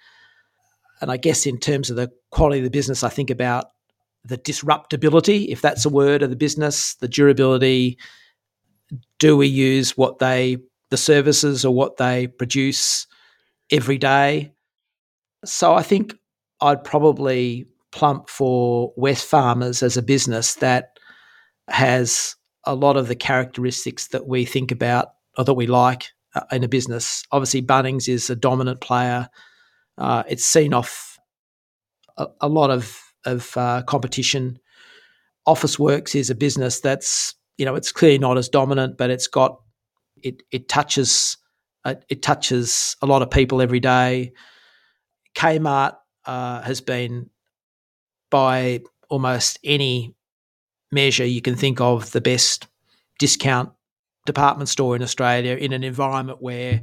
and 1.01 1.11
I 1.11 1.17
guess 1.17 1.45
in 1.45 1.59
terms 1.59 1.89
of 1.89 1.95
the 1.95 2.11
quality 2.31 2.59
of 2.59 2.63
the 2.63 2.69
business, 2.69 3.03
I 3.03 3.09
think 3.09 3.29
about 3.29 3.65
the 4.25 4.37
disruptability, 4.37 5.47
if 5.47 5.61
that's 5.61 5.85
a 5.85 5.89
word, 5.89 6.21
of 6.21 6.29
the 6.29 6.35
business, 6.35 6.95
the 6.95 7.07
durability. 7.07 7.97
Do 9.19 9.37
we 9.37 9.47
use 9.47 9.97
what 9.97 10.19
they, 10.19 10.57
the 10.89 10.97
services 10.97 11.65
or 11.65 11.73
what 11.73 11.97
they 11.97 12.27
produce 12.27 13.07
every 13.71 13.97
day? 13.97 14.51
So 15.43 15.73
I 15.73 15.83
think 15.83 16.15
I'd 16.61 16.83
probably 16.83 17.65
plump 17.91 18.29
for 18.29 18.93
Wesfarmers 18.97 19.83
as 19.83 19.97
a 19.97 20.01
business 20.01 20.55
that 20.55 20.99
has 21.67 22.35
a 22.65 22.75
lot 22.75 22.97
of 22.97 23.07
the 23.07 23.15
characteristics 23.15 24.07
that 24.07 24.27
we 24.27 24.45
think 24.45 24.71
about 24.71 25.09
or 25.37 25.43
that 25.43 25.53
we 25.53 25.67
like 25.67 26.11
uh, 26.33 26.41
in 26.51 26.63
a 26.63 26.67
business. 26.67 27.23
Obviously, 27.31 27.61
Bunnings 27.61 28.09
is 28.09 28.29
a 28.29 28.35
dominant 28.35 28.81
player 28.81 29.29
uh, 29.97 30.23
it's 30.27 30.45
seen 30.45 30.73
off 30.73 31.17
a, 32.17 32.27
a 32.41 32.49
lot 32.49 32.69
of 32.69 33.01
of 33.25 33.55
uh, 33.57 33.83
competition. 33.83 34.59
Officeworks 35.47 36.15
is 36.15 36.29
a 36.29 36.35
business 36.35 36.79
that's 36.79 37.35
you 37.57 37.65
know 37.65 37.75
it's 37.75 37.91
clearly 37.91 38.17
not 38.17 38.37
as 38.37 38.49
dominant, 38.49 38.97
but 38.97 39.09
it's 39.09 39.27
got 39.27 39.61
it 40.23 40.43
it 40.51 40.67
touches 40.67 41.37
uh, 41.83 41.95
it 42.09 42.21
touches 42.21 42.95
a 43.01 43.05
lot 43.05 43.21
of 43.21 43.29
people 43.29 43.61
every 43.61 43.79
day. 43.79 44.33
Kmart 45.35 45.95
uh, 46.25 46.61
has 46.61 46.81
been 46.81 47.29
by 48.31 48.81
almost 49.09 49.59
any 49.63 50.15
measure 50.91 51.25
you 51.25 51.41
can 51.41 51.55
think 51.55 51.79
of 51.79 52.11
the 52.11 52.21
best 52.21 52.67
discount 53.19 53.71
department 54.25 54.69
store 54.69 54.95
in 54.95 55.03
Australia 55.03 55.55
in 55.55 55.73
an 55.73 55.83
environment 55.83 56.41
where 56.41 56.81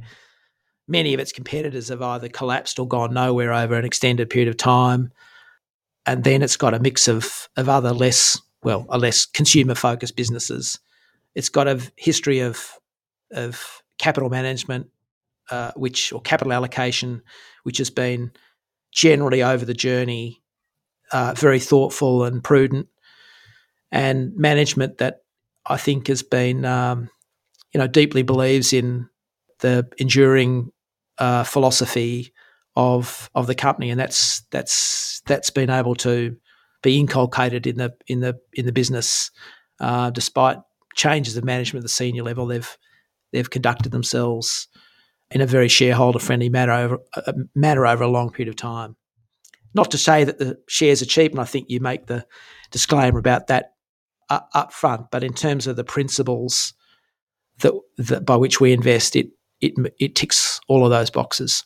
many 0.87 1.13
of 1.13 1.19
its 1.19 1.31
competitors 1.31 1.89
have 1.89 2.01
either 2.01 2.29
collapsed 2.29 2.79
or 2.79 2.87
gone 2.87 3.13
nowhere 3.13 3.53
over 3.53 3.75
an 3.75 3.85
extended 3.85 4.29
period 4.29 4.49
of 4.49 4.57
time. 4.57 5.11
And 6.05 6.23
then 6.23 6.41
it's 6.41 6.57
got 6.57 6.73
a 6.73 6.79
mix 6.79 7.07
of, 7.07 7.47
of 7.55 7.69
other 7.69 7.91
less, 7.91 8.41
well, 8.63 8.85
a 8.89 8.97
less 8.97 9.25
consumer 9.25 9.75
focused 9.75 10.15
businesses. 10.15 10.79
It's 11.35 11.49
got 11.49 11.67
a 11.67 11.81
history 11.95 12.39
of, 12.39 12.77
of 13.31 13.81
capital 13.97 14.29
management, 14.29 14.87
uh, 15.49 15.71
which, 15.75 16.11
or 16.11 16.21
capital 16.21 16.53
allocation, 16.53 17.21
which 17.63 17.77
has 17.77 17.89
been 17.89 18.31
generally 18.91 19.41
over 19.41 19.65
the 19.65 19.73
journey 19.73 20.43
uh, 21.13 21.33
very 21.37 21.59
thoughtful 21.59 22.23
and 22.23 22.43
prudent, 22.43 22.87
and 23.91 24.35
management 24.35 24.97
that 24.97 25.21
I 25.65 25.77
think 25.77 26.07
has 26.07 26.23
been, 26.23 26.65
um, 26.65 27.09
you 27.73 27.79
know, 27.79 27.87
deeply 27.87 28.23
believes 28.23 28.73
in 28.73 29.07
the 29.59 29.87
enduring 29.97 30.71
uh, 31.19 31.43
philosophy 31.43 32.33
of 32.75 33.29
of 33.35 33.47
the 33.47 33.55
company, 33.55 33.89
and 33.89 33.99
that's 33.99 34.41
that's 34.51 35.21
that's 35.25 35.49
been 35.49 35.69
able 35.69 35.95
to 35.95 36.35
be 36.81 36.99
inculcated 36.99 37.67
in 37.67 37.77
the 37.77 37.93
in 38.07 38.19
the 38.19 38.39
in 38.53 38.65
the 38.65 38.71
business, 38.71 39.31
uh, 39.79 40.09
despite 40.09 40.57
changes 40.95 41.37
of 41.37 41.43
management 41.43 41.81
at 41.81 41.85
the 41.85 41.89
senior 41.89 42.23
level. 42.23 42.45
They've 42.45 42.77
they've 43.31 43.49
conducted 43.49 43.91
themselves 43.91 44.67
in 45.31 45.41
a 45.41 45.47
very 45.47 45.67
shareholder 45.67 46.19
friendly 46.19 46.49
manner 46.49 46.73
over 46.73 46.99
uh, 47.15 47.33
manner 47.55 47.85
over 47.85 48.03
a 48.03 48.09
long 48.09 48.31
period 48.31 48.49
of 48.49 48.55
time. 48.55 48.95
Not 49.73 49.91
to 49.91 49.97
say 49.97 50.23
that 50.23 50.37
the 50.37 50.59
shares 50.67 51.01
are 51.01 51.07
cheap, 51.07 51.31
and 51.31 51.41
I 51.41 51.45
think 51.45 51.69
you 51.69 51.79
make 51.79 52.05
the 52.05 52.25
disclaimer 52.71 53.17
about 53.17 53.47
that 53.47 53.73
uh, 54.29 54.41
up 54.53 54.71
front. 54.71 55.09
But 55.11 55.23
in 55.23 55.33
terms 55.33 55.65
of 55.67 55.75
the 55.75 55.83
principles 55.83 56.73
that, 57.59 57.73
that 57.97 58.25
by 58.25 58.35
which 58.35 58.59
we 58.59 58.71
invest, 58.73 59.15
it 59.15 59.27
it 59.61 59.73
it 59.99 60.15
ticks 60.15 60.59
all 60.67 60.85
of 60.85 60.91
those 60.91 61.09
boxes. 61.09 61.63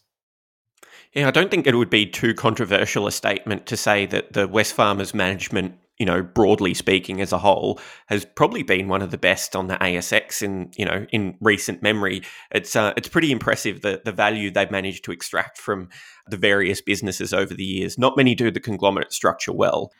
Yeah, 1.13 1.27
I 1.27 1.31
don't 1.31 1.49
think 1.49 1.67
it 1.67 1.75
would 1.75 1.89
be 1.89 2.05
too 2.05 2.33
controversial 2.33 3.07
a 3.07 3.11
statement 3.11 3.65
to 3.67 3.77
say 3.77 4.05
that 4.07 4.33
the 4.33 4.47
Wesfarmers 4.47 5.13
management, 5.13 5.75
you 5.97 6.05
know, 6.05 6.21
broadly 6.21 6.73
speaking 6.73 7.21
as 7.21 7.31
a 7.31 7.37
whole, 7.37 7.79
has 8.07 8.25
probably 8.25 8.61
been 8.61 8.87
one 8.87 9.01
of 9.01 9.11
the 9.11 9.17
best 9.17 9.55
on 9.55 9.67
the 9.67 9.75
ASX 9.75 10.43
in, 10.43 10.69
you 10.77 10.85
know, 10.85 11.07
in 11.11 11.35
recent 11.41 11.81
memory. 11.81 12.21
It's 12.51 12.75
uh, 12.75 12.93
it's 12.97 13.07
pretty 13.07 13.31
impressive 13.31 13.81
the 13.81 14.01
the 14.03 14.11
value 14.11 14.51
they've 14.51 14.69
managed 14.69 15.05
to 15.05 15.11
extract 15.11 15.57
from 15.57 15.89
the 16.27 16.37
various 16.37 16.81
businesses 16.81 17.33
over 17.33 17.53
the 17.53 17.63
years. 17.63 17.97
Not 17.97 18.17
many 18.17 18.35
do 18.35 18.51
the 18.51 18.59
conglomerate 18.59 19.13
structure 19.13 19.53
well. 19.53 19.91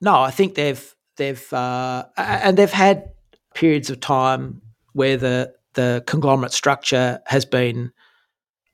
No, 0.00 0.20
I 0.20 0.30
think 0.30 0.56
they've 0.56 0.94
they've 1.16 1.52
uh, 1.52 2.04
and 2.16 2.56
they've 2.56 2.70
had 2.70 3.10
periods 3.54 3.88
of 3.90 4.00
time 4.00 4.62
where 4.92 5.16
the 5.16 5.54
the 5.74 6.02
conglomerate 6.06 6.52
structure 6.52 7.20
has 7.26 7.44
been 7.44 7.92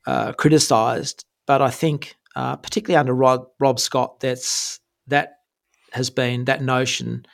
uh, 0.07 0.33
criticised, 0.33 1.25
but 1.47 1.63
I 1.63 1.71
think, 1.71 2.17
uh, 2.37 2.57
particularly 2.57 2.99
under 2.99 3.15
Rob, 3.15 3.47
Rob 3.61 3.79
Scott, 3.79 4.21
that's 4.21 4.81
that 5.09 5.35
has 5.93 6.11
been 6.11 6.45
that 6.47 6.63
notion 6.63 7.27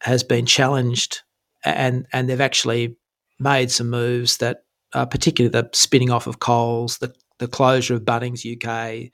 has 0.00 0.22
been 0.22 0.46
challenged, 0.46 1.22
and 1.64 2.06
and 2.12 2.28
they've 2.28 2.40
actually 2.40 2.96
made 3.38 3.70
some 3.70 3.90
moves 3.90 4.38
that, 4.38 4.64
uh, 4.92 5.06
particularly 5.06 5.50
the 5.50 5.68
spinning 5.72 6.10
off 6.10 6.26
of 6.26 6.40
Coles, 6.40 6.98
the 6.98 7.14
the 7.38 7.48
closure 7.48 7.94
of 7.94 8.02
Bunnings 8.02 8.44
UK, 8.44 9.10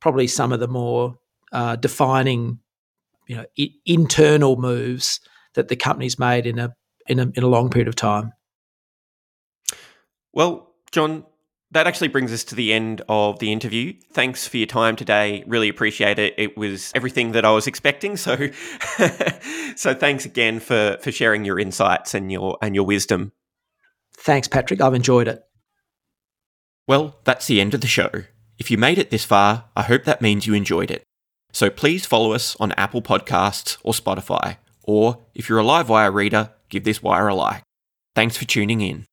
probably 0.00 0.26
some 0.26 0.52
of 0.52 0.60
the 0.60 0.68
more 0.68 1.16
uh, 1.52 1.76
defining, 1.76 2.58
you 3.26 3.36
know, 3.36 3.44
I- 3.58 3.74
internal 3.84 4.56
moves 4.56 5.20
that 5.54 5.68
the 5.68 5.76
company's 5.76 6.18
made 6.18 6.46
in 6.46 6.58
a 6.58 6.74
in 7.08 7.18
a, 7.18 7.30
in 7.34 7.42
a 7.42 7.48
long 7.48 7.68
period 7.68 7.88
of 7.88 7.96
time. 7.96 8.32
Well, 10.32 10.72
John, 10.92 11.24
that 11.72 11.86
actually 11.86 12.08
brings 12.08 12.32
us 12.32 12.44
to 12.44 12.54
the 12.54 12.72
end 12.72 13.02
of 13.08 13.38
the 13.38 13.50
interview. 13.50 13.94
Thanks 14.12 14.46
for 14.46 14.58
your 14.58 14.66
time 14.66 14.94
today. 14.94 15.42
Really 15.46 15.68
appreciate 15.68 16.18
it. 16.18 16.34
It 16.36 16.56
was 16.56 16.92
everything 16.94 17.32
that 17.32 17.44
I 17.44 17.50
was 17.50 17.66
expecting. 17.66 18.16
So, 18.16 18.36
so 19.76 19.94
thanks 19.94 20.24
again 20.24 20.60
for 20.60 20.98
for 21.00 21.10
sharing 21.10 21.44
your 21.44 21.58
insights 21.58 22.14
and 22.14 22.30
your 22.30 22.58
and 22.62 22.74
your 22.74 22.84
wisdom. 22.84 23.32
Thanks, 24.14 24.48
Patrick. 24.48 24.80
I've 24.80 24.94
enjoyed 24.94 25.28
it. 25.28 25.42
Well, 26.86 27.16
that's 27.24 27.46
the 27.46 27.60
end 27.60 27.74
of 27.74 27.80
the 27.80 27.86
show. 27.86 28.10
If 28.58 28.70
you 28.70 28.76
made 28.76 28.98
it 28.98 29.10
this 29.10 29.24
far, 29.24 29.64
I 29.74 29.82
hope 29.82 30.04
that 30.04 30.20
means 30.20 30.46
you 30.46 30.54
enjoyed 30.54 30.90
it. 30.90 31.04
So 31.52 31.70
please 31.70 32.06
follow 32.06 32.32
us 32.32 32.56
on 32.60 32.72
Apple 32.72 33.02
Podcasts 33.02 33.78
or 33.82 33.92
Spotify, 33.92 34.58
or 34.82 35.18
if 35.34 35.48
you're 35.48 35.60
a 35.60 35.64
Livewire 35.64 36.12
reader, 36.12 36.50
give 36.68 36.84
this 36.84 37.02
wire 37.02 37.28
a 37.28 37.34
like. 37.34 37.62
Thanks 38.14 38.36
for 38.36 38.44
tuning 38.44 38.80
in. 38.80 39.06